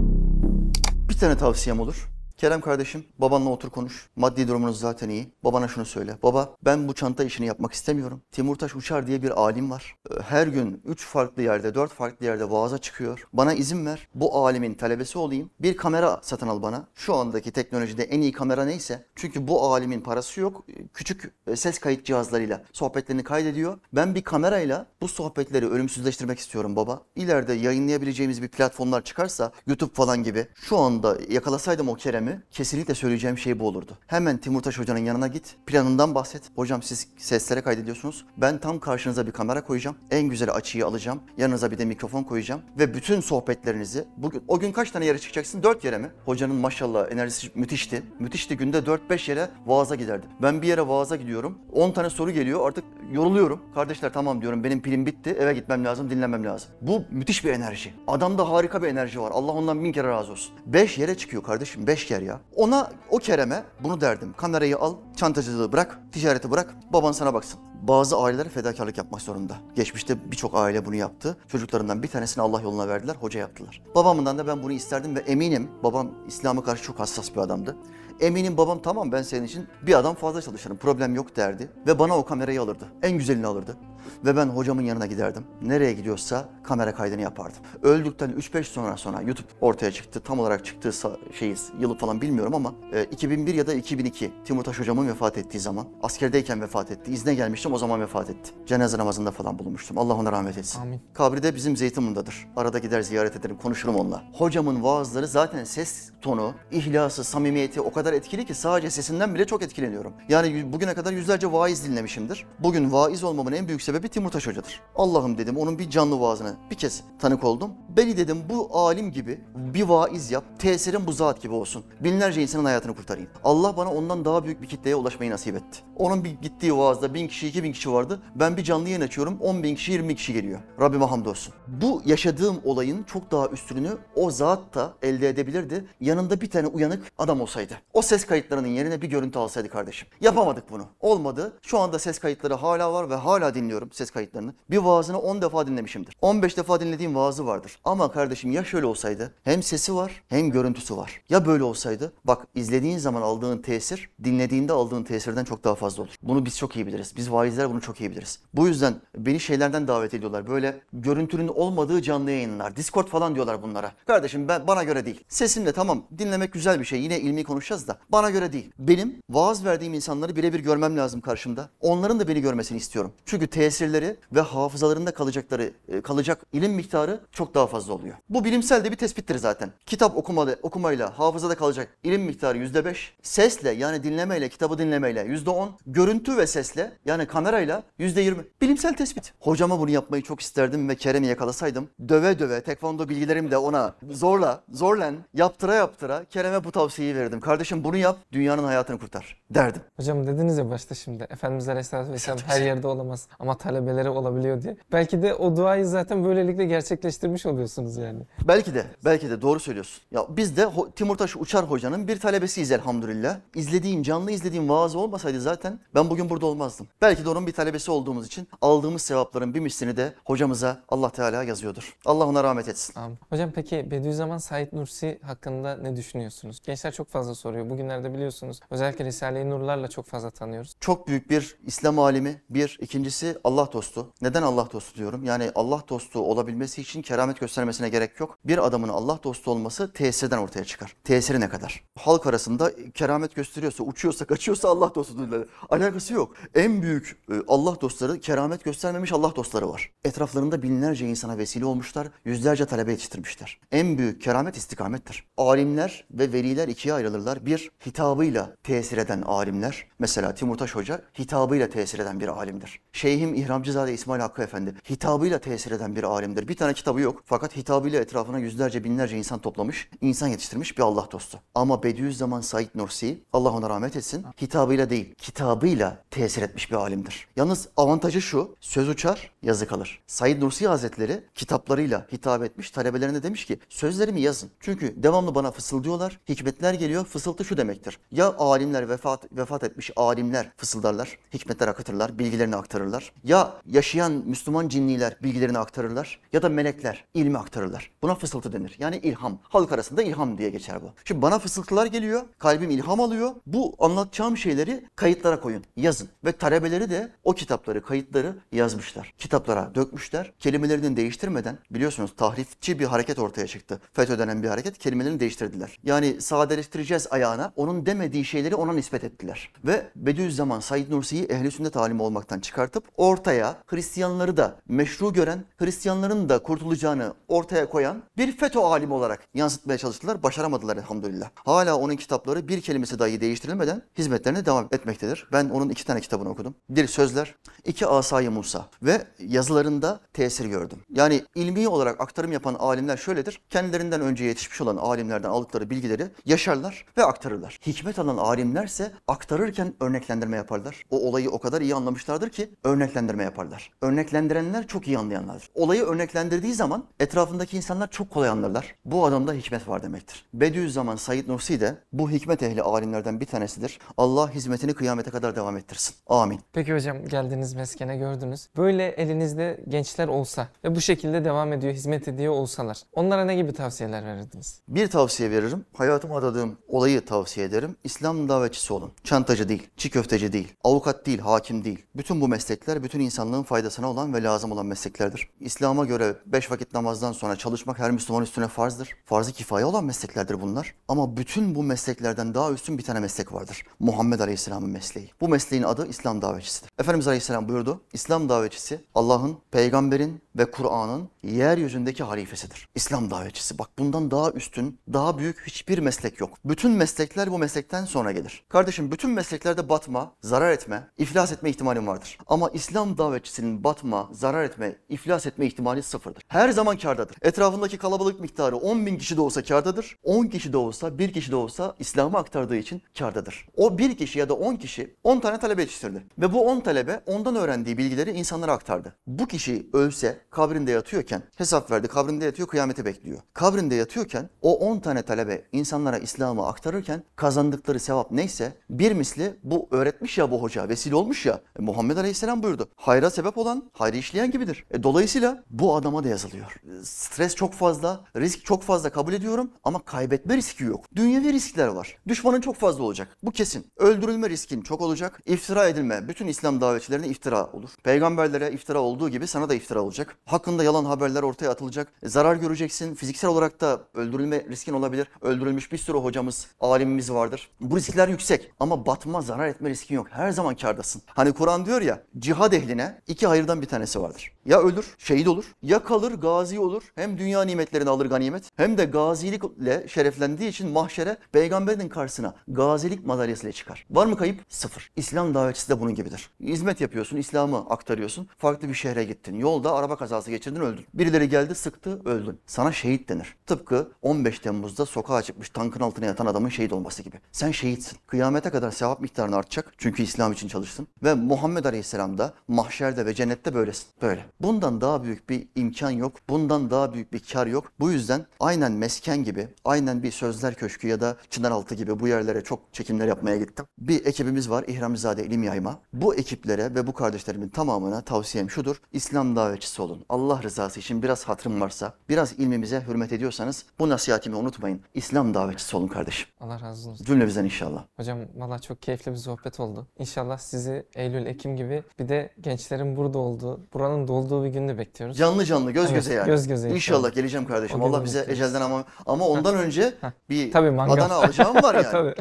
Bir 1.10 1.18
tane 1.18 1.38
tavsiyem 1.38 1.80
olur. 1.80 2.15
Kerem 2.38 2.62
kardeşim 2.62 3.06
babanla 3.20 3.50
otur 3.50 3.70
konuş. 3.70 4.10
Maddi 4.16 4.48
durumunuz 4.48 4.80
zaten 4.80 5.10
iyi. 5.10 5.32
Babana 5.44 5.68
şunu 5.68 5.86
söyle. 5.86 6.18
Baba 6.24 6.56
ben 6.66 6.88
bu 6.88 6.94
çanta 6.94 7.24
işini 7.24 7.46
yapmak 7.46 7.74
istemiyorum. 7.74 8.22
Timurtaş 8.32 8.76
Uçar 8.76 9.08
diye 9.08 9.24
bir 9.24 9.42
alim 9.42 9.72
var. 9.72 9.96
Ee, 10.12 10.22
Her 10.22 10.48
gün 10.48 10.82
3 10.86 11.06
farklı 11.06 11.42
yerde 11.42 11.76
4 11.76 11.92
farklı 11.94 12.26
yerde 12.26 12.52
vaaza 12.52 12.78
çıkıyor. 12.78 13.28
Bana 13.34 13.54
izin 13.54 13.86
ver. 13.86 14.08
Bu 14.16 14.46
alimin 14.46 14.74
talebesi 14.74 15.18
olayım. 15.18 15.50
Bir 15.60 15.78
kamera 15.78 16.20
satın 16.22 16.48
al 16.48 16.62
bana. 16.62 16.88
Şu 16.96 17.16
andaki 17.16 17.52
teknolojide 17.52 18.04
en 18.04 18.22
iyi 18.22 18.32
kamera 18.32 18.66
neyse. 18.66 19.06
Çünkü 19.16 19.48
bu 19.48 19.74
alimin 19.74 20.02
parası 20.02 20.42
yok. 20.42 20.66
Küçük 20.94 21.34
e, 21.48 21.56
ses 21.56 21.80
kayıt 21.80 22.06
cihazlarıyla 22.06 22.64
sohbetlerini 22.74 23.24
kaydediyor. 23.24 23.78
Ben 23.94 24.16
bir 24.16 24.22
kamerayla 24.22 24.86
bu 25.02 25.08
sohbetleri 25.08 25.70
ölümsüzleştirmek 25.70 26.40
istiyorum 26.40 26.76
baba. 26.76 27.02
İleride 27.16 27.54
yayınlayabileceğimiz 27.54 28.42
bir 28.42 28.48
platformlar 28.48 29.04
çıkarsa 29.04 29.52
YouTube 29.68 29.94
falan 29.94 30.24
gibi 30.24 30.48
şu 30.56 30.78
anda 30.78 31.18
yakalasaydım 31.30 31.90
o 31.90 31.98
Kerem'i 32.26 32.42
kesinlikle 32.52 32.94
söyleyeceğim 32.94 33.38
şey 33.38 33.60
bu 33.60 33.68
olurdu. 33.68 33.98
Hemen 34.08 34.38
Timurtaş 34.38 34.80
Hoca'nın 34.80 35.00
yanına 35.00 35.28
git. 35.28 35.56
Planından 35.66 36.16
bahset. 36.16 36.44
Hocam 36.56 36.84
siz 36.84 37.08
seslere 37.18 37.62
kaydediyorsunuz. 37.62 38.26
Ben 38.38 38.58
tam 38.58 38.80
karşınıza 38.80 39.28
bir 39.28 39.32
kamera 39.32 39.64
koyacağım. 39.64 39.98
En 40.12 40.30
güzel 40.30 40.50
açıyı 40.54 40.86
alacağım. 40.86 41.22
Yanınıza 41.38 41.72
bir 41.72 41.78
de 41.78 41.86
mikrofon 41.86 42.24
koyacağım. 42.24 42.62
Ve 42.80 42.94
bütün 42.94 43.20
sohbetlerinizi 43.20 44.06
bugün 44.18 44.44
o 44.48 44.60
gün 44.60 44.72
kaç 44.72 44.92
tane 44.92 45.06
yere 45.06 45.20
çıkacaksın? 45.20 45.64
4 45.64 45.84
yere 45.84 45.98
mi? 45.98 46.12
Hocanın 46.26 46.56
maşallah 46.56 47.12
enerjisi 47.12 47.52
müthişti. 47.56 48.04
Müthişti. 48.20 48.58
Günde 48.58 48.78
4-5 48.78 49.30
yere 49.30 49.50
vaaza 49.66 49.96
giderdi. 49.96 50.26
Ben 50.42 50.62
bir 50.62 50.68
yere 50.68 50.88
vaaza 50.88 51.16
gidiyorum. 51.16 51.60
10 51.74 51.92
tane 51.92 52.10
soru 52.10 52.32
geliyor. 52.32 52.68
Artık 52.68 52.84
yoruluyorum. 53.12 53.62
Kardeşler 53.76 54.14
tamam 54.14 54.42
diyorum. 54.42 54.64
Benim 54.64 54.82
pilim 54.82 55.06
bitti. 55.06 55.30
Eve 55.40 55.54
gitmem 55.54 55.86
lazım. 55.86 56.10
Dinlemem 56.10 56.46
lazım. 56.46 56.70
Bu 56.82 57.04
müthiş 57.12 57.46
bir 57.46 57.50
enerji. 57.50 57.94
Adamda 58.08 58.52
harika 58.52 58.84
bir 58.84 58.88
enerji 58.88 59.22
var. 59.22 59.32
Allah 59.32 59.52
ondan 59.52 59.84
bin 59.84 59.92
kere 59.92 60.08
razı 60.08 60.32
olsun. 60.32 60.56
5 60.66 60.98
yere 60.98 61.16
çıkıyor 61.16 61.44
kardeşim. 61.44 61.88
5 61.88 62.06
yer 62.16 62.22
ya. 62.22 62.40
Ona 62.56 62.92
o 63.10 63.18
Kerem'e 63.18 63.64
bunu 63.84 64.02
derdim. 64.02 64.34
Kamerayı 64.38 64.78
al, 64.78 64.96
çantacılığı 65.16 65.72
bırak, 65.72 66.00
ticareti 66.12 66.52
bırak, 66.52 66.76
baban 66.94 67.12
sana 67.12 67.34
baksın. 67.34 67.60
Bazı 67.82 68.18
aileler 68.18 68.50
fedakarlık 68.50 68.98
yapmak 68.98 69.22
zorunda. 69.22 69.54
Geçmişte 69.76 70.32
birçok 70.32 70.56
aile 70.56 70.86
bunu 70.86 70.96
yaptı. 70.96 71.38
Çocuklarından 71.48 72.04
bir 72.04 72.08
tanesini 72.08 72.42
Allah 72.42 72.62
yoluna 72.62 72.88
verdiler, 72.88 73.16
hoca 73.16 73.40
yaptılar. 73.40 73.82
Babamdan 73.96 74.38
da 74.38 74.48
ben 74.48 74.64
bunu 74.64 74.72
isterdim 74.72 75.16
ve 75.16 75.20
eminim 75.20 75.70
babam 75.84 76.12
İslam'a 76.28 76.64
karşı 76.64 76.84
çok 76.84 77.00
hassas 77.00 77.32
bir 77.36 77.38
adamdı. 77.38 77.76
Eminim 78.20 78.58
babam 78.58 78.82
tamam 78.82 79.12
ben 79.12 79.22
senin 79.22 79.46
için 79.46 79.68
bir 79.82 79.94
adam 79.94 80.16
fazla 80.16 80.42
çalışırım 80.42 80.78
problem 80.78 81.16
yok 81.16 81.36
derdi. 81.36 81.70
Ve 81.88 82.00
bana 82.00 82.18
o 82.18 82.26
kamerayı 82.26 82.62
alırdı. 82.62 82.86
En 83.04 83.18
güzelini 83.18 83.48
alırdı. 83.48 83.78
Ve 84.26 84.36
ben 84.38 84.46
hocamın 84.46 84.82
yanına 84.82 85.06
giderdim. 85.06 85.44
Nereye 85.62 85.94
gidiyorsa 85.94 86.50
kamera 86.64 86.96
kaydını 86.96 87.22
yapardım. 87.22 87.60
Öldükten 87.84 88.30
3-5 88.30 88.64
sonra 88.64 88.98
sonra 88.98 89.22
YouTube 89.22 89.48
ortaya 89.62 89.92
çıktı. 89.92 90.20
Tam 90.20 90.40
olarak 90.40 90.66
çıktığı 90.66 90.92
şeyi, 91.40 91.56
yılı 91.80 91.98
falan 91.98 92.22
bilmiyorum 92.22 92.56
ama 92.56 92.74
e, 92.94 93.04
2001 93.04 93.54
ya 93.54 93.68
da 93.68 93.74
2002 93.74 94.32
Timurtaş 94.46 94.80
hocamın 94.80 95.08
vefat 95.08 95.38
ettiği 95.38 95.60
zaman 95.60 95.88
askerdeyken 96.04 96.62
vefat 96.62 96.92
etti. 96.92 97.12
İzne 97.12 97.36
gelmiştim 97.36 97.74
o 97.74 97.78
zaman 97.78 98.02
vefat 98.02 98.30
etti. 98.30 98.52
Cenaze 98.66 98.98
namazında 98.98 99.32
falan 99.32 99.60
bulunmuştum. 99.60 99.98
Allah 99.98 100.14
ona 100.14 100.32
rahmet 100.32 100.58
etsin. 100.58 100.82
Amin. 100.82 101.02
Kabri 101.14 101.44
de 101.44 101.56
bizim 101.56 101.78
Zeytinburnu'ndadır. 101.78 102.48
Arada 102.56 102.80
gider 102.80 103.02
ziyaret 103.02 103.36
ederim, 103.36 103.58
konuşurum 103.58 103.96
onunla. 103.96 104.24
Hocamın 104.34 104.84
vaazları 104.84 105.28
zaten 105.28 105.64
ses 105.64 106.10
tonu, 106.22 106.54
ihlası, 106.72 107.24
samimiyeti 107.24 107.82
o 107.82 107.92
kadar 107.92 108.14
etkili 108.14 108.46
ki 108.46 108.54
sadece 108.54 108.90
sesinden 108.90 109.36
bile 109.36 109.46
çok 109.46 109.62
etkileniyorum. 109.64 110.14
Yani 110.30 110.74
bugüne 110.74 110.94
kadar 110.94 111.12
yüzlerce 111.12 111.52
vaiz 111.52 111.86
dinlemişimdir. 111.88 112.46
Bugün 112.60 112.92
vaiz 112.92 113.24
olmamın 113.24 113.52
en 113.52 113.68
büyük 113.68 113.82
sebebi 113.82 113.95
Timurtaş 114.02 114.48
Hoca'dır. 114.48 114.82
Allah'ım 114.96 115.38
dedim 115.38 115.58
onun 115.58 115.80
bir 115.80 115.90
canlı 115.90 116.20
vaazına 116.20 116.56
bir 116.72 116.76
kez 116.76 117.04
tanık 117.20 117.44
oldum. 117.44 117.72
Beni 117.98 118.18
dedim 118.18 118.44
bu 118.50 118.70
alim 118.78 119.12
gibi 119.12 119.40
bir 119.56 119.84
vaiz 119.84 120.32
yap, 120.32 120.44
tesirin 120.60 121.08
bu 121.08 121.12
zat 121.12 121.42
gibi 121.42 121.54
olsun. 121.54 121.84
Binlerce 122.00 122.42
insanın 122.42 122.66
hayatını 122.66 122.96
kurtarayım. 122.96 123.30
Allah 123.44 123.78
bana 123.78 123.94
ondan 123.94 124.26
daha 124.26 124.44
büyük 124.44 124.62
bir 124.62 124.68
kitleye 124.68 124.96
ulaşmayı 124.96 125.32
nasip 125.32 125.56
etti. 125.56 125.80
Onun 125.96 126.24
bir 126.24 126.30
gittiği 126.30 126.78
vaazda 126.78 127.14
bin 127.14 127.28
kişi, 127.28 127.48
iki 127.48 127.64
bin 127.64 127.72
kişi 127.72 127.92
vardı. 127.92 128.22
Ben 128.36 128.58
bir 128.58 128.64
canlı 128.64 128.90
yayın 128.90 129.02
açıyorum, 129.02 129.38
10 129.42 129.64
bin 129.64 129.76
kişi, 129.76 129.92
20 129.92 130.10
bin 130.10 130.16
kişi 130.16 130.34
geliyor. 130.34 130.60
Rabbime 130.82 131.06
hamdolsun. 131.06 131.54
Bu 131.68 132.02
yaşadığım 132.06 132.62
olayın 132.64 133.04
çok 133.04 133.32
daha 133.32 133.48
üstünü 133.48 133.92
o 134.16 134.32
zat 134.32 134.76
da 134.76 134.94
elde 135.02 135.30
edebilirdi. 135.30 135.86
Yanında 136.02 136.42
bir 136.42 136.50
tane 136.50 136.68
uyanık 136.68 137.12
adam 137.18 137.42
olsaydı. 137.42 137.74
O 137.94 138.02
ses 138.02 138.26
kayıtlarının 138.26 138.68
yerine 138.68 139.02
bir 139.02 139.08
görüntü 139.08 139.40
alsaydı 139.40 139.70
kardeşim. 139.70 140.08
Yapamadık 140.22 140.72
bunu. 140.72 140.86
Olmadı. 141.00 141.54
Şu 141.62 141.80
anda 141.80 142.00
ses 142.00 142.20
kayıtları 142.20 142.54
hala 142.54 142.94
var 142.94 143.10
ve 143.10 143.16
hala 143.16 143.56
dinliyorum 143.56 143.92
ses 143.92 144.12
kayıtlarını. 144.12 144.54
Bir 144.70 144.78
vaazını 144.78 145.20
10 145.20 145.42
defa 145.42 145.68
dinlemişimdir. 145.68 146.18
15 146.22 146.58
defa 146.58 146.80
dinlediğim 146.80 147.16
vaazı 147.16 147.46
vardır. 147.46 147.80
Ama 147.86 148.12
kardeşim 148.12 148.52
ya 148.52 148.64
şöyle 148.64 148.86
olsaydı 148.86 149.34
hem 149.44 149.64
sesi 149.64 149.96
var 149.96 150.24
hem 150.28 150.52
görüntüsü 150.52 150.98
var. 150.98 151.22
Ya 151.30 151.46
böyle 151.46 151.64
olsaydı 151.64 152.14
bak 152.24 152.48
izlediğin 152.56 152.98
zaman 152.98 153.22
aldığın 153.22 153.58
tesir 153.58 154.10
dinlediğinde 154.24 154.74
aldığın 154.74 155.04
tesirden 155.04 155.44
çok 155.44 155.64
daha 155.64 155.76
fazla 155.76 156.04
olur. 156.04 156.16
Bunu 156.24 156.46
biz 156.46 156.58
çok 156.58 156.76
iyi 156.76 156.88
biliriz. 156.88 157.14
Biz 157.18 157.32
vaizler 157.32 157.70
bunu 157.70 157.82
çok 157.82 158.02
iyi 158.02 158.12
biliriz. 158.12 158.40
Bu 158.54 158.68
yüzden 158.68 158.94
beni 159.18 159.40
şeylerden 159.40 159.88
davet 159.88 160.14
ediyorlar. 160.14 160.48
Böyle 160.48 160.82
görüntünün 160.94 161.48
olmadığı 161.48 162.02
canlı 162.02 162.32
yayınlar. 162.32 162.76
Discord 162.76 163.08
falan 163.08 163.36
diyorlar 163.36 163.64
bunlara. 163.64 163.92
Kardeşim 164.08 164.48
ben 164.48 164.68
bana 164.68 164.84
göre 164.84 165.06
değil. 165.06 165.24
Sesimle 165.28 165.72
tamam 165.72 166.04
dinlemek 166.18 166.54
güzel 166.54 166.80
bir 166.80 166.86
şey. 166.86 167.02
Yine 167.02 167.20
ilmi 167.20 167.44
konuşacağız 167.44 167.88
da 167.88 167.98
bana 168.10 168.30
göre 168.30 168.54
değil. 168.54 168.72
Benim 168.80 169.16
vaaz 169.30 169.66
verdiğim 169.66 169.94
insanları 169.94 170.36
birebir 170.36 170.60
görmem 170.60 170.98
lazım 170.98 171.22
karşımda. 171.22 171.70
Onların 171.82 172.20
da 172.20 172.28
beni 172.28 172.42
görmesini 172.42 172.78
istiyorum. 172.78 173.14
Çünkü 173.26 173.48
tesirleri 173.48 174.18
ve 174.32 174.42
hafızalarında 174.42 175.14
kalacakları 175.14 175.72
e, 175.88 176.02
kalacak 176.02 176.46
ilim 176.54 176.74
miktarı 176.74 177.20
çok 177.32 177.54
daha 177.54 177.68
fazla 177.68 177.75
oluyor. 177.76 178.16
Bu 178.30 178.46
bilimsel 178.46 178.84
de 178.84 178.92
bir 178.92 178.96
tespittir 178.96 179.36
zaten. 179.36 179.70
Kitap 179.86 180.18
okumalı, 180.18 180.60
okumayla 180.62 181.20
hafızada 181.20 181.56
kalacak 181.56 181.88
ilim 182.04 182.22
miktarı 182.22 182.58
%5, 182.58 182.96
sesle 183.22 183.72
yani 183.72 184.04
dinlemeyle, 184.04 184.50
kitabı 184.50 184.78
dinlemeyle 184.78 185.22
%10, 185.22 185.70
görüntü 185.88 186.38
ve 186.38 186.48
sesle 186.48 186.92
yani 187.06 187.26
kamerayla 187.26 187.84
%20. 188.00 188.36
Bilimsel 188.62 188.94
tespit. 188.94 189.34
Hocama 189.40 189.80
bunu 189.80 189.90
yapmayı 189.90 190.24
çok 190.24 190.40
isterdim 190.40 190.90
ve 190.90 190.96
Kerem'i 190.96 191.28
yakalasaydım 191.28 191.90
döve 192.10 192.40
döve 192.40 192.62
tekvando 192.62 193.10
bilgilerimi 193.10 193.52
de 193.52 193.58
ona 193.58 193.96
zorla, 194.10 194.64
zorlen 194.72 195.16
yaptıra 195.34 195.76
yaptıra 195.76 196.24
Kerem'e 196.30 196.64
bu 196.64 196.72
tavsiyeyi 196.72 197.16
verirdim. 197.16 197.40
Kardeşim 197.40 197.84
bunu 197.84 197.98
yap, 197.98 198.18
dünyanın 198.32 198.64
hayatını 198.64 199.00
kurtar 199.00 199.42
derdim. 199.50 199.82
Hocam 199.98 200.28
dediniz 200.28 200.58
ya 200.58 200.70
başta 200.70 200.96
şimdi 200.96 201.24
Efendimiz 201.24 201.70
Aleyhisselatü 201.70 202.12
Vesselam 202.12 202.40
her 202.46 202.62
yerde 202.62 202.88
olamaz 202.88 203.28
ama 203.40 203.58
talebeleri 203.58 204.10
olabiliyor 204.10 204.62
diye. 204.62 204.78
Belki 204.92 205.22
de 205.22 205.34
o 205.34 205.58
duayı 205.58 205.86
zaten 205.86 206.24
böylelikle 206.24 206.66
gerçekleştirmiş 206.66 207.46
oluyorsunuz 207.66 207.98
yani. 207.98 208.20
Belki 208.48 208.74
de, 208.74 208.86
belki 209.06 209.30
de 209.30 209.42
doğru 209.42 209.60
söylüyorsun. 209.60 210.04
Ya 210.12 210.26
biz 210.30 210.58
de 210.58 210.70
Timurtaş 210.96 211.36
Uçar 211.36 211.66
Hoca'nın 211.66 212.08
bir 212.08 212.20
talebesiyiz 212.20 212.72
elhamdülillah. 212.72 213.38
İzlediğim, 213.56 214.04
canlı 214.04 214.32
izlediğim 214.32 214.70
vaazı 214.70 215.00
olmasaydı 215.00 215.42
zaten 215.42 215.80
ben 215.96 216.10
bugün 216.10 216.30
burada 216.30 216.46
olmazdım. 216.46 216.88
Belki 217.02 217.26
de 217.26 217.30
onun 217.30 217.48
bir 217.48 217.52
talebesi 217.52 217.92
olduğumuz 217.92 218.28
için 218.28 218.48
aldığımız 218.62 219.02
sevapların 219.02 219.54
bir 219.54 219.60
mislini 219.60 219.98
de 219.98 220.14
hocamıza 220.26 220.84
Allah 220.90 221.10
Teala 221.10 221.44
yazıyordur. 221.44 221.98
Allah 222.06 222.26
ona 222.26 222.44
rahmet 222.44 222.68
etsin. 222.68 223.00
Amin. 223.00 223.18
Hocam 223.30 223.52
peki 223.56 223.92
Bediüzzaman 223.92 224.38
Said 224.38 224.68
Nursi 224.74 225.20
hakkında 225.24 225.78
ne 225.78 225.96
düşünüyorsunuz? 225.96 226.60
Gençler 226.66 226.94
çok 226.94 227.08
fazla 227.10 227.36
soruyor. 227.36 227.70
Bugünlerde 227.70 228.14
biliyorsunuz 228.14 228.60
özellikle 228.70 229.06
Risale-i 229.06 229.50
Nurlarla 229.50 229.88
çok 229.88 230.06
fazla 230.06 230.30
tanıyoruz. 230.30 230.76
Çok 230.80 231.08
büyük 231.08 231.30
bir 231.30 231.58
İslam 231.66 232.00
alimi. 232.00 232.42
Bir, 232.50 232.78
ikincisi 232.82 233.38
Allah 233.44 233.70
dostu. 233.72 234.14
Neden 234.22 234.42
Allah 234.42 234.68
dostu 234.74 234.98
diyorum? 234.98 235.24
Yani 235.24 235.52
Allah 235.56 235.84
dostu 235.90 236.20
olabilmesi 236.20 236.82
için 236.82 237.02
keramet 237.02 237.40
göster 237.40 237.55
göstermesine 237.56 237.90
gerek 237.90 238.20
yok. 238.20 238.38
Bir 238.46 238.66
adamın 238.68 238.90
Allah 238.90 239.20
dostu 239.24 239.52
olması 239.52 239.94
tesirden 239.94 240.38
ortaya 240.38 240.66
çıkar. 240.66 240.96
Tesiri 241.04 241.40
ne 241.40 241.50
kadar? 241.50 241.84
Halk 242.00 242.28
arasında 242.28 242.72
keramet 242.94 243.36
gösteriyorsa, 243.36 243.84
uçuyorsa, 243.84 244.26
kaçıyorsa 244.26 244.70
Allah 244.70 244.96
dostudur. 244.96 245.46
Alakası 245.70 246.14
yok. 246.14 246.36
En 246.56 246.82
büyük 246.82 247.18
e, 247.32 247.34
Allah 247.48 247.82
dostları 247.82 248.20
keramet 248.20 248.64
göstermemiş 248.64 249.14
Allah 249.14 249.36
dostları 249.36 249.70
var. 249.70 249.92
Etraflarında 250.04 250.62
binlerce 250.62 251.08
insana 251.08 251.38
vesile 251.38 251.66
olmuşlar, 251.66 252.08
yüzlerce 252.26 252.66
talebe 252.66 252.92
yetiştirmişler. 252.92 253.60
En 253.72 253.98
büyük 253.98 254.22
keramet 254.22 254.58
istikamettir. 254.58 255.24
Alimler 255.38 256.06
ve 256.12 256.34
veliler 256.34 256.68
ikiye 256.68 256.94
ayrılırlar. 256.94 257.46
Bir, 257.46 257.72
hitabıyla 257.86 258.56
tesir 258.64 258.98
eden 258.98 259.22
alimler. 259.22 259.88
Mesela 260.00 260.34
Timurtaş 260.34 260.76
Hoca 260.76 261.02
hitabıyla 261.20 261.70
tesir 261.70 262.00
eden 262.00 262.20
bir 262.20 262.28
alimdir. 262.28 262.80
Şeyhim 262.94 263.34
İhramcızade 263.34 263.94
İsmail 263.94 264.22
Hakkı 264.22 264.44
Efendi 264.44 264.76
hitabıyla 264.90 265.40
tesir 265.40 265.72
eden 265.72 265.96
bir 265.96 266.04
alimdir. 266.04 266.48
Bir 266.48 266.56
tane 266.56 266.74
kitabı 266.74 267.02
yok 267.02 267.24
fakat 267.36 267.58
hitabıyla 267.58 268.02
etrafına 268.02 268.40
yüzlerce 268.40 268.84
binlerce 268.84 269.18
insan 269.18 269.40
toplamış, 269.40 269.90
insan 270.02 270.28
yetiştirmiş 270.28 270.78
bir 270.78 270.84
Allah 270.84 271.08
dostu. 271.12 271.40
Ama 271.56 271.84
Bediüzzaman 271.84 272.42
Said 272.42 272.68
Nursi, 272.76 273.24
Allah 273.34 273.52
ona 273.52 273.70
rahmet 273.70 273.96
etsin, 273.96 274.26
hitabıyla 274.42 274.90
değil, 274.90 275.16
kitabıyla 275.16 276.04
tesir 276.12 276.42
etmiş 276.42 276.72
bir 276.72 276.76
alimdir. 276.76 277.28
Yalnız 277.36 277.68
avantajı 277.78 278.22
şu, 278.22 278.56
söz 278.60 278.90
uçar, 278.90 279.32
yazı 279.44 279.68
kalır. 279.68 280.04
Said 280.08 280.42
Nursi 280.42 280.68
Hazretleri 280.68 281.24
kitaplarıyla 281.34 282.08
hitap 282.12 282.44
etmiş, 282.44 282.72
talebelerine 282.72 283.24
demiş 283.24 283.46
ki 283.46 283.60
sözlerimi 283.70 284.22
yazın. 284.22 284.50
Çünkü 284.60 285.04
devamlı 285.04 285.36
bana 285.36 285.52
fısıldıyorlar, 285.52 286.20
hikmetler 286.30 286.74
geliyor, 286.74 287.06
fısıltı 287.06 287.46
şu 287.46 287.58
demektir. 287.58 288.00
Ya 288.12 288.36
alimler 288.38 288.90
vefat, 288.90 289.32
vefat 289.32 289.64
etmiş 289.64 289.92
alimler 289.96 290.52
fısıldarlar, 290.58 291.18
hikmetler 291.34 291.68
akıtırlar, 291.68 292.20
bilgilerini 292.20 292.56
aktarırlar. 292.56 293.12
Ya 293.24 293.54
yaşayan 293.66 294.12
Müslüman 294.12 294.68
cinniler 294.68 295.18
bilgilerini 295.24 295.58
aktarırlar 295.58 296.20
ya 296.34 296.42
da 296.42 296.50
melekler 296.50 297.06
ilmi 297.26 297.38
aktarırlar. 297.38 297.92
Buna 298.02 298.16
fısıltı 298.16 298.54
denir. 298.54 298.76
Yani 298.80 298.98
ilham. 298.98 299.40
Halk 299.44 299.72
arasında 299.72 300.04
ilham 300.04 300.38
diye 300.38 300.50
geçer 300.50 300.82
bu. 300.82 300.90
Şimdi 301.06 301.22
bana 301.22 301.40
fısıltılar 301.40 301.86
geliyor, 301.86 302.22
kalbim 302.40 302.70
ilham 302.70 303.00
alıyor. 303.00 303.32
Bu 303.46 303.76
anlatacağım 303.80 304.38
şeyleri 304.38 304.86
kayıtlara 304.96 305.42
koyun, 305.42 305.64
yazın. 305.76 306.10
Ve 306.26 306.32
talebeleri 306.32 306.90
de 306.90 307.12
o 307.24 307.34
kitapları, 307.34 307.82
kayıtları 307.82 308.36
yazmışlar. 308.52 309.14
Kitaplara 309.18 309.76
dökmüşler. 309.76 310.32
Kelimelerini 310.40 310.98
değiştirmeden 310.98 311.58
biliyorsunuz 311.72 312.14
tahrifçi 312.18 312.80
bir 312.80 312.86
hareket 312.86 313.20
ortaya 313.20 313.48
çıktı. 313.48 313.82
FETÖ 313.94 314.20
denen 314.20 314.44
bir 314.44 314.48
hareket 314.48 314.78
kelimelerini 314.78 315.20
değiştirdiler. 315.20 315.80
Yani 315.84 316.22
sadeleştireceğiz 316.22 317.08
ayağına 317.12 317.54
onun 317.56 317.86
demediği 317.86 318.26
şeyleri 318.26 318.56
ona 318.56 318.74
nispet 318.74 319.04
ettiler. 319.04 319.52
Ve 319.64 319.88
Bediüzzaman 319.96 320.60
Said 320.60 320.92
Nursi'yi 320.92 321.26
ehli 321.26 321.52
sünnet 321.52 321.78
alimi 321.78 322.02
olmaktan 322.02 322.40
çıkartıp 322.40 322.84
ortaya 322.98 323.58
Hristiyanları 323.68 324.38
da 324.38 324.56
meşru 324.68 325.14
gören, 325.14 325.46
Hristiyanların 325.58 326.30
da 326.30 326.40
kurtulacağını 326.40 327.14
ortaya 327.28 327.70
koyan 327.70 328.04
bir 328.18 328.38
FETÖ 328.38 328.60
alimi 328.60 328.94
olarak 328.94 329.28
yansıtmaya 329.34 329.78
çalıştılar. 329.78 330.24
Başaramadılar 330.24 330.78
elhamdülillah. 330.78 331.30
Hala 331.36 331.78
onun 331.78 331.96
kitapları 331.96 332.48
bir 332.48 332.62
kelimesi 332.62 333.00
dahi 333.00 333.22
değiştirilmeden 333.22 333.82
hizmetlerine 333.98 334.46
devam 334.46 334.68
etmektedir. 334.72 335.28
Ben 335.32 335.50
onun 335.50 335.70
iki 335.70 335.86
tane 335.86 336.02
kitabını 336.02 336.30
okudum. 336.30 336.56
Bir 336.70 336.88
Sözler, 336.88 337.36
iki 337.66 337.88
Asayı 337.88 338.32
Musa 338.32 338.66
ve 338.84 339.08
yazılarında 339.20 340.00
tesir 340.14 340.46
gördüm. 340.46 340.80
Yani 340.90 341.24
ilmi 341.36 341.68
olarak 341.68 342.02
aktarım 342.02 342.32
yapan 342.32 342.54
alimler 342.54 342.98
şöyledir. 342.98 343.42
Kendilerinden 343.50 344.02
önce 344.02 344.24
yetişmiş 344.24 344.62
olan 344.62 344.78
alimlerden 344.78 345.30
aldıkları 345.30 345.70
bilgileri 345.70 346.08
yaşarlar 346.26 346.86
ve 346.98 347.04
aktarırlar. 347.04 347.60
Hikmet 347.66 348.00
alan 348.00 348.18
alimlerse 348.18 348.92
aktarırken 349.08 349.74
örneklendirme 349.80 350.38
yaparlar. 350.38 350.84
O 350.90 351.00
olayı 351.00 351.30
o 351.30 351.40
kadar 351.40 351.62
iyi 351.62 351.76
anlamışlardır 351.76 352.30
ki 352.30 352.50
örneklendirme 352.64 353.24
yaparlar. 353.24 353.72
Örneklendirenler 353.82 354.68
çok 354.68 354.88
iyi 354.88 354.98
anlayanlardır. 354.98 355.50
Olayı 355.54 355.84
örneklendirdiği 355.84 356.54
zaman 356.54 356.86
etrafındaki 357.06 357.58
insanlar 357.58 357.92
çok 357.92 358.10
kolay 358.10 358.30
anlarlar. 358.30 358.76
Bu 358.86 359.06
adamda 359.06 359.34
hikmet 359.34 359.68
var 359.68 359.84
demektir. 359.84 360.26
Bediüzzaman 360.34 360.96
Said 360.96 361.28
Nursi 361.28 361.62
de 361.62 361.78
bu 361.94 362.12
hikmet 362.12 362.44
ehli 362.44 362.62
alimlerden 362.62 363.20
bir 363.20 363.26
tanesidir. 363.26 363.80
Allah 363.98 364.32
hizmetini 364.32 364.74
kıyamete 364.74 365.12
kadar 365.12 365.36
devam 365.36 365.58
ettirsin. 365.58 365.96
Amin. 366.08 366.40
Peki 366.54 366.74
hocam 366.74 367.08
geldiğiniz 367.08 367.54
meskene 367.54 367.98
gördünüz. 367.98 368.48
Böyle 368.58 368.88
elinizde 368.88 369.64
gençler 369.68 370.08
olsa 370.08 370.48
ve 370.64 370.76
bu 370.76 370.82
şekilde 370.82 371.26
devam 371.26 371.54
ediyor, 371.54 371.74
hizmet 371.74 372.08
ediyor 372.08 372.34
olsalar 372.34 372.82
onlara 372.94 373.26
ne 373.26 373.36
gibi 373.36 373.54
tavsiyeler 373.54 374.06
verirdiniz? 374.06 374.62
Bir 374.68 374.88
tavsiye 374.88 375.32
veririm. 375.32 375.66
Hayatıma 375.74 376.18
adadığım 376.18 376.58
olayı 376.68 377.06
tavsiye 377.06 377.46
ederim. 377.46 377.76
İslam 377.84 378.30
davetçisi 378.30 378.74
olun. 378.74 378.92
Çantacı 379.04 379.50
değil, 379.50 379.68
çiğ 379.78 379.90
köfteci 379.90 380.34
değil, 380.34 380.54
avukat 380.64 381.06
değil, 381.06 381.20
hakim 381.20 381.64
değil. 381.64 381.86
Bütün 381.96 382.22
bu 382.22 382.28
meslekler 382.28 382.84
bütün 382.84 383.00
insanlığın 383.00 383.44
faydasına 383.44 383.90
olan 383.90 384.14
ve 384.14 384.24
lazım 384.24 384.52
olan 384.52 384.66
mesleklerdir. 384.66 385.30
İslam'a 385.40 385.86
göre 385.86 386.16
beş 386.26 386.52
vakit 386.52 386.74
namazdan 386.96 387.20
sonra 387.20 387.36
çalışmak 387.36 387.80
her 387.80 387.92
Müslüman 387.92 388.24
üstüne 388.24 388.48
farzdır. 388.48 388.90
Farz-ı 389.06 389.32
kifaye 389.32 389.66
olan 389.66 389.86
mesleklerdir 389.86 390.42
bunlar. 390.42 390.74
Ama 390.88 391.18
bütün 391.18 391.56
bu 391.56 391.64
mesleklerden 391.64 392.34
daha 392.34 392.52
üstün 392.52 392.78
bir 392.78 392.84
tane 392.84 393.00
meslek 393.00 393.34
vardır. 393.34 393.64
Muhammed 393.80 394.20
Aleyhisselam'ın 394.20 394.70
mesleği. 394.70 395.12
Bu 395.22 395.30
mesleğin 395.30 395.64
adı 395.64 395.88
İslam 395.88 396.22
davetçisidir. 396.22 396.72
Efendimiz 396.80 397.08
Aleyhisselam 397.08 397.50
buyurdu. 397.50 397.82
İslam 397.94 398.30
davetçisi 398.30 398.80
Allah'ın, 398.96 399.38
peygamberin 399.52 400.22
ve 400.38 400.52
Kur'an'ın 400.52 401.10
yeryüzündeki 401.32 402.04
halifesidir. 402.04 402.68
İslam 402.76 403.12
davetçisi. 403.12 403.60
Bak 403.60 403.70
bundan 403.80 404.12
daha 404.12 404.32
üstün, 404.32 404.80
daha 404.94 405.18
büyük 405.18 405.48
hiçbir 405.48 405.80
meslek 405.80 406.20
yok. 406.20 406.38
Bütün 406.46 406.72
meslekler 406.72 407.32
bu 407.32 407.38
meslekten 407.38 407.86
sonra 407.86 408.12
gelir. 408.12 408.44
Kardeşim 408.50 408.92
bütün 408.92 409.10
mesleklerde 409.10 409.70
batma, 409.70 410.14
zarar 410.22 410.52
etme, 410.52 410.88
iflas 410.98 411.32
etme 411.32 411.50
ihtimalin 411.50 411.88
vardır. 411.88 412.18
Ama 412.28 412.50
İslam 412.50 412.98
davetçisinin 412.98 413.64
batma, 413.64 414.10
zarar 414.12 414.44
etme, 414.44 414.76
iflas 414.90 415.26
etme 415.26 415.46
ihtimali 415.46 415.84
sıfırdır. 415.84 416.24
Her 416.28 416.50
zaman 416.50 416.78
kardadır. 416.78 417.16
Etrafındaki 417.22 417.78
kalabalık 417.78 418.20
miktarı 418.20 418.56
10 418.56 418.86
bin 418.86 418.98
kişi 418.98 419.18
de 419.18 419.22
olsa 419.22 419.44
kardadır. 419.44 419.98
10 420.04 420.28
kişi 420.28 420.54
de 420.54 420.58
olsa, 420.58 420.98
1 420.98 421.14
kişi 421.14 421.32
de 421.32 421.36
olsa 421.36 421.76
İslam'ı 421.80 422.18
aktardığı 422.18 422.58
için 422.58 422.82
kardadır. 423.00 423.48
O 423.58 423.78
bir 423.78 423.98
kişi 423.98 424.20
ya 424.20 424.30
da 424.30 424.34
10 424.34 424.56
kişi 424.56 424.96
10 425.04 425.20
tane 425.20 425.40
talebe 425.40 425.62
yetiştirdi. 425.62 426.04
Ve 426.18 426.34
bu 426.34 426.48
10 426.48 426.60
talebe 426.60 427.02
ondan 427.06 427.36
öğrendiği 427.36 427.78
bilgileri 427.78 428.12
insanlara 428.12 428.52
aktardı. 428.52 428.96
Bu 429.08 429.28
kişi 429.28 429.70
ölse 429.74 430.22
kabrinde 430.30 430.72
yatıyorken 430.72 431.15
hesap 431.36 431.72
verdi 431.72 431.88
kabrinde 431.88 432.26
yatıyor 432.26 432.48
kıyameti 432.48 432.86
bekliyor. 432.86 433.20
Kabrinde 433.34 433.76
yatıyorken 433.76 434.30
o 434.42 434.56
10 434.56 434.80
tane 434.80 435.02
talebe 435.02 435.46
insanlara 435.52 435.98
İslam'ı 435.98 436.48
aktarırken 436.48 437.04
kazandıkları 437.16 437.80
sevap 437.80 438.12
neyse 438.12 438.54
bir 438.70 438.92
misli 438.92 439.40
bu 439.44 439.68
öğretmiş 439.72 440.18
ya 440.18 440.32
bu 440.32 440.42
hoca 440.42 440.70
vesile 440.70 440.96
olmuş 440.96 441.26
ya 441.26 441.42
e, 441.60 441.62
Muhammed 441.62 441.98
Aleyhisselam 441.98 442.44
buyurdu. 442.44 442.68
Hayra 442.76 443.10
sebep 443.10 443.38
olan 443.38 443.70
hayrı 443.74 443.98
işleyen 443.98 444.32
gibidir. 444.32 444.66
E, 444.72 444.84
dolayısıyla 444.84 445.44
bu 445.50 445.76
adama 445.76 446.04
da 446.04 446.08
yazılıyor. 446.08 446.62
E, 446.82 446.86
Stres 446.86 447.36
çok 447.36 447.54
fazla, 447.54 448.06
risk 448.16 448.46
çok 448.46 448.64
fazla 448.64 448.90
kabul 448.90 449.14
ediyorum 449.14 449.52
ama 449.64 449.80
kaybetme 449.80 450.38
riski 450.38 450.64
yok. 450.64 450.86
Dünyevi 450.96 451.34
riskler 451.34 451.68
var. 451.68 451.98
Düşmanın 452.08 452.42
çok 452.42 452.56
fazla 452.56 452.84
olacak. 452.84 453.18
Bu 453.24 453.32
kesin. 453.32 453.66
Öldürülme 453.78 454.30
riskin 454.30 454.62
çok 454.62 454.82
olacak. 454.82 455.22
İftira 455.26 455.68
edilme. 455.68 456.08
Bütün 456.08 456.28
İslam 456.28 456.62
davetçilerine 456.62 457.08
iftira 457.08 457.46
olur. 457.46 457.70
Peygamberlere 457.84 458.52
iftira 458.52 458.80
olduğu 458.80 459.10
gibi 459.10 459.28
sana 459.28 459.50
da 459.50 459.54
iftira 459.54 459.82
olacak. 459.82 460.18
Hakkında 460.26 460.64
yalan 460.64 460.86
haberler 461.06 461.24
ortaya 461.24 461.50
atılacak. 461.50 461.88
E, 462.04 462.10
Zarar 462.10 462.36
göreceksin. 462.36 462.96
Fiziksel 462.96 463.30
olarak 463.30 463.62
da 463.62 463.80
öldürülme 463.94 464.44
riskin 464.50 464.74
olabilir. 464.74 465.08
Öldürülmüş 465.22 465.72
bir 465.72 465.78
sürü 465.78 465.98
hocamız, 465.98 466.48
alimimiz 466.60 467.12
vardır. 467.12 467.50
Bu 467.62 467.78
riskler 467.78 468.08
yüksek 468.08 468.52
ama 468.60 468.86
batma, 468.86 469.22
zarar 469.22 469.48
etme 469.48 469.70
riskin 469.70 469.96
yok. 469.96 470.08
Her 470.12 470.32
zaman 470.32 470.56
kardasın. 470.56 471.02
Hani 471.06 471.34
Kur'an 471.34 471.66
diyor 471.66 471.82
ya, 471.82 472.04
cihad 472.20 472.54
ehline 472.54 473.02
iki 473.08 473.28
hayırdan 473.28 473.62
bir 473.62 473.68
tanesi 473.68 474.02
vardır. 474.02 474.35
Ya 474.46 474.60
ölür, 474.62 474.96
şehit 474.98 475.28
olur, 475.28 475.46
ya 475.62 475.84
kalır, 475.84 476.12
gazi 476.12 476.60
olur. 476.60 476.84
Hem 476.96 477.18
dünya 477.18 477.42
nimetlerini 477.42 477.90
alır 477.90 478.06
ganimet, 478.06 478.44
hem 478.56 478.78
de 478.78 478.86
gazilikle 478.86 479.88
şereflendiği 479.88 480.50
için 480.50 480.70
mahşere 480.70 481.18
peygamberin 481.32 481.90
karşısına 481.90 482.36
gazilik 482.48 483.06
madalyasıyla 483.06 483.52
çıkar. 483.52 483.86
Var 483.92 484.06
mı 484.06 484.18
kayıp? 484.18 484.40
Sıfır. 484.50 484.92
İslam 484.96 485.34
davetçisi 485.34 485.70
de 485.70 485.82
bunun 485.82 485.96
gibidir. 485.96 486.30
Hizmet 486.40 486.82
yapıyorsun, 486.82 487.18
İslam'ı 487.18 487.58
aktarıyorsun. 487.58 488.28
Farklı 488.38 488.70
bir 488.70 488.74
şehre 488.74 489.04
gittin. 489.04 489.36
Yolda 489.36 489.74
araba 489.76 489.96
kazası 489.96 490.30
geçirdin, 490.30 490.60
öldün. 490.62 490.86
Birileri 490.94 491.30
geldi, 491.30 491.56
sıktı, 491.56 492.02
öldün. 492.06 492.40
Sana 492.46 492.72
şehit 492.72 493.10
denir. 493.10 493.36
Tıpkı 493.46 493.92
15 494.02 494.40
Temmuz'da 494.40 494.86
sokağa 494.86 495.22
çıkmış 495.22 495.50
tankın 495.50 495.82
altına 495.82 496.06
yatan 496.06 496.26
adamın 496.26 496.50
şehit 496.50 496.74
olması 496.74 497.04
gibi. 497.04 497.16
Sen 497.32 497.52
şehitsin. 497.52 497.98
Kıyamete 498.08 498.50
kadar 498.50 498.72
sevap 498.72 499.02
miktarın 499.02 499.32
artacak. 499.32 499.74
Çünkü 499.78 500.04
İslam 500.04 500.32
için 500.32 500.48
çalıştın. 500.48 500.88
Ve 501.04 501.14
Muhammed 501.14 501.66
Aleyhisselam 501.66 502.18
da 502.18 502.34
mahşerde 502.48 503.06
ve 503.06 503.14
cennette 503.14 503.54
böylesin. 503.54 503.86
Böyle. 504.02 504.26
Bundan 504.42 504.82
daha 504.82 505.04
büyük 505.04 505.30
bir 505.30 505.48
imkan 505.56 505.90
yok. 505.90 506.14
Bundan 506.30 506.72
daha 506.72 506.94
büyük 506.94 507.14
bir 507.14 507.20
kar 507.20 507.48
yok. 507.48 507.72
Bu 507.80 507.92
yüzden 507.92 508.26
aynen 508.40 508.72
mesken 508.72 509.24
gibi, 509.24 509.48
aynen 509.66 510.04
bir 510.04 510.12
sözler 510.12 510.56
köşkü 510.56 510.88
ya 510.88 511.02
da 511.02 511.18
Çınaraltı 511.30 511.76
gibi 511.76 512.00
bu 512.00 512.08
yerlere 512.08 512.44
çok 512.44 512.74
çekimler 512.74 513.08
yapmaya 513.08 513.38
gittim. 513.38 513.66
Bir 513.78 514.06
ekibimiz 514.06 514.50
var 514.50 514.64
İhramizade 514.68 515.26
İlim 515.26 515.44
Yayma. 515.44 515.80
Bu 515.94 516.16
ekiplere 516.16 516.76
ve 516.76 516.88
bu 516.88 516.94
kardeşlerimin 516.94 517.50
tamamına 517.50 518.02
tavsiyem 518.02 518.50
şudur. 518.50 518.82
İslam 518.92 519.36
davetçisi 519.36 519.82
olun. 519.82 520.06
Allah 520.10 520.44
rızası 520.44 520.80
için 520.80 521.04
biraz 521.04 521.24
hatırım 521.24 521.62
varsa, 521.62 521.94
biraz 522.10 522.34
ilmimize 522.34 522.84
hürmet 522.88 523.14
ediyorsanız 523.14 523.66
bu 523.80 523.90
nasihatimi 523.90 524.36
unutmayın. 524.36 524.82
İslam 524.94 525.34
davetçisi 525.34 525.78
olun 525.78 525.88
kardeşim. 525.88 526.30
Allah 526.40 526.62
razı 526.62 526.90
olsun. 526.90 527.06
Cümlemizden 527.06 527.46
inşallah. 527.46 527.86
Hocam 527.98 528.20
valla 528.36 528.60
çok 528.60 528.82
keyifli 528.82 529.12
bir 529.12 529.18
sohbet 529.18 529.60
oldu. 529.60 529.88
İnşallah 530.00 530.38
sizi 530.38 530.86
Eylül, 530.96 531.26
Ekim 531.26 531.58
gibi 531.58 531.84
bir 532.00 532.10
de 532.10 532.34
gençlerin 532.42 532.96
burada 532.96 533.18
olduğu, 533.18 533.60
buranın 533.74 534.08
dolduğu 534.08 534.35
olduğu 534.36 534.46
bir 534.46 534.50
günü 534.50 534.78
bekliyoruz. 534.78 535.18
Canlı 535.18 535.46
canlı 535.46 535.72
göz 535.72 535.86
Evet, 535.86 535.96
göze 535.96 536.14
yani. 536.14 536.26
göz 536.28 536.48
göze 536.48 536.70
İnşallah 536.70 536.76
inşallah. 537.00 537.16
geleceğim 537.16 537.48
kardeşim. 537.48 537.82
O 537.82 537.86
günü 537.86 537.96
Allah 537.96 538.04
bize 538.06 538.20
bekliyoruz. 538.20 538.44
ecelden 538.44 538.62
ama 538.62 538.86
ama 539.06 539.28
ondan 539.28 539.56
önce 539.56 539.94
bir 540.30 540.52
Tabii 540.52 540.72
mangal. 540.72 540.94
Adana 540.94 541.14
alacağım 541.14 541.56
var 541.56 541.76
yani. 541.84 541.88
Tabii. 541.92 542.14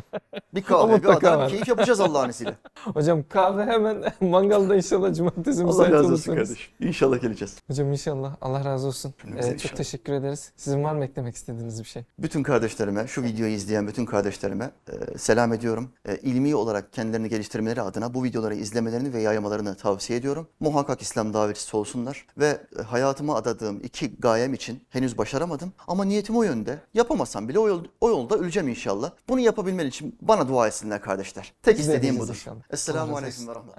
Bir 0.55 0.63
kahve, 0.63 0.89
bir 0.89 0.93
mutlaka 0.95 1.29
Adana 1.31 1.39
var. 1.43 1.49
keyif 1.51 1.69
yapacağız 1.69 2.01
Allah'ın 2.01 2.29
izniyle. 2.29 2.57
Hocam 2.85 3.25
kahve 3.29 3.65
hemen 3.65 4.05
mangalda 4.21 4.77
inşallah 4.77 5.15
cumartesi 5.15 5.63
Allah 5.63 5.67
müsait 5.71 5.93
razı 5.93 6.05
olsun 6.05 6.13
olursanız. 6.33 6.49
kardeşim. 6.49 6.73
İnşallah 6.81 7.21
geleceğiz. 7.23 7.57
Hocam 7.69 7.93
inşallah. 7.93 8.37
Allah 8.41 8.65
razı 8.65 8.87
olsun. 8.87 9.15
Cümlemize 9.23 9.49
Ee, 9.49 9.53
çok 9.53 9.61
inşallah. 9.65 9.77
teşekkür 9.77 10.13
ederiz. 10.13 10.53
Sizin 10.57 10.85
var 10.85 10.95
mı 10.95 11.05
eklemek 11.05 11.35
istediğiniz 11.35 11.81
bir 11.81 11.89
şey? 11.89 12.03
Bütün 12.19 12.43
kardeşlerime, 12.43 13.07
şu 13.07 13.23
videoyu 13.23 13.53
izleyen 13.53 13.87
bütün 13.89 14.07
kardeşlerime 14.07 14.71
e, 15.15 15.19
selam 15.19 15.53
ediyorum. 15.53 15.91
E, 16.09 16.17
ilmi 16.17 16.55
olarak 16.57 16.93
kendilerini 16.93 17.29
geliştirmeleri 17.29 17.83
adına 17.83 18.15
bu 18.15 18.25
videoları 18.25 18.55
izlemelerini 18.55 19.13
ve 19.15 19.23
yaymalarını 19.23 19.75
tavsiye 19.75 20.19
ediyorum. 20.19 20.49
Muhakkak 20.61 21.03
İslam 21.03 21.35
davetçisi 21.35 21.77
olsunlar 21.77 21.94
ve 22.39 22.61
e, 22.79 22.83
hayatıma 22.83 23.37
adadığım 23.37 23.81
iki 23.83 24.17
gayem 24.17 24.55
için 24.55 24.83
henüz 24.91 25.19
başaramadım 25.19 25.73
ama 25.87 26.05
niyetim 26.05 26.37
o 26.37 26.43
yönde. 26.43 26.79
Yapamasam 26.95 27.49
bile 27.49 27.59
o, 27.59 27.69
yol, 27.69 27.85
o 28.01 28.09
yolda 28.09 28.37
öleceğim 28.37 28.69
inşallah. 28.69 29.11
Bunu 29.29 29.41
yapabilmen 29.41 29.87
için 29.87 30.19
bana 30.23 30.49
dua 30.49 30.67
etsinler 30.69 31.01
kardeşler. 31.01 31.53
Tek 31.63 31.79
Biz 31.79 31.89
istediğim 31.89 32.19
budur. 32.19 32.45
Esselamu 32.71 33.17
aleyküm 33.17 33.49
ve 33.49 33.55
rahmetullah. 33.55 33.79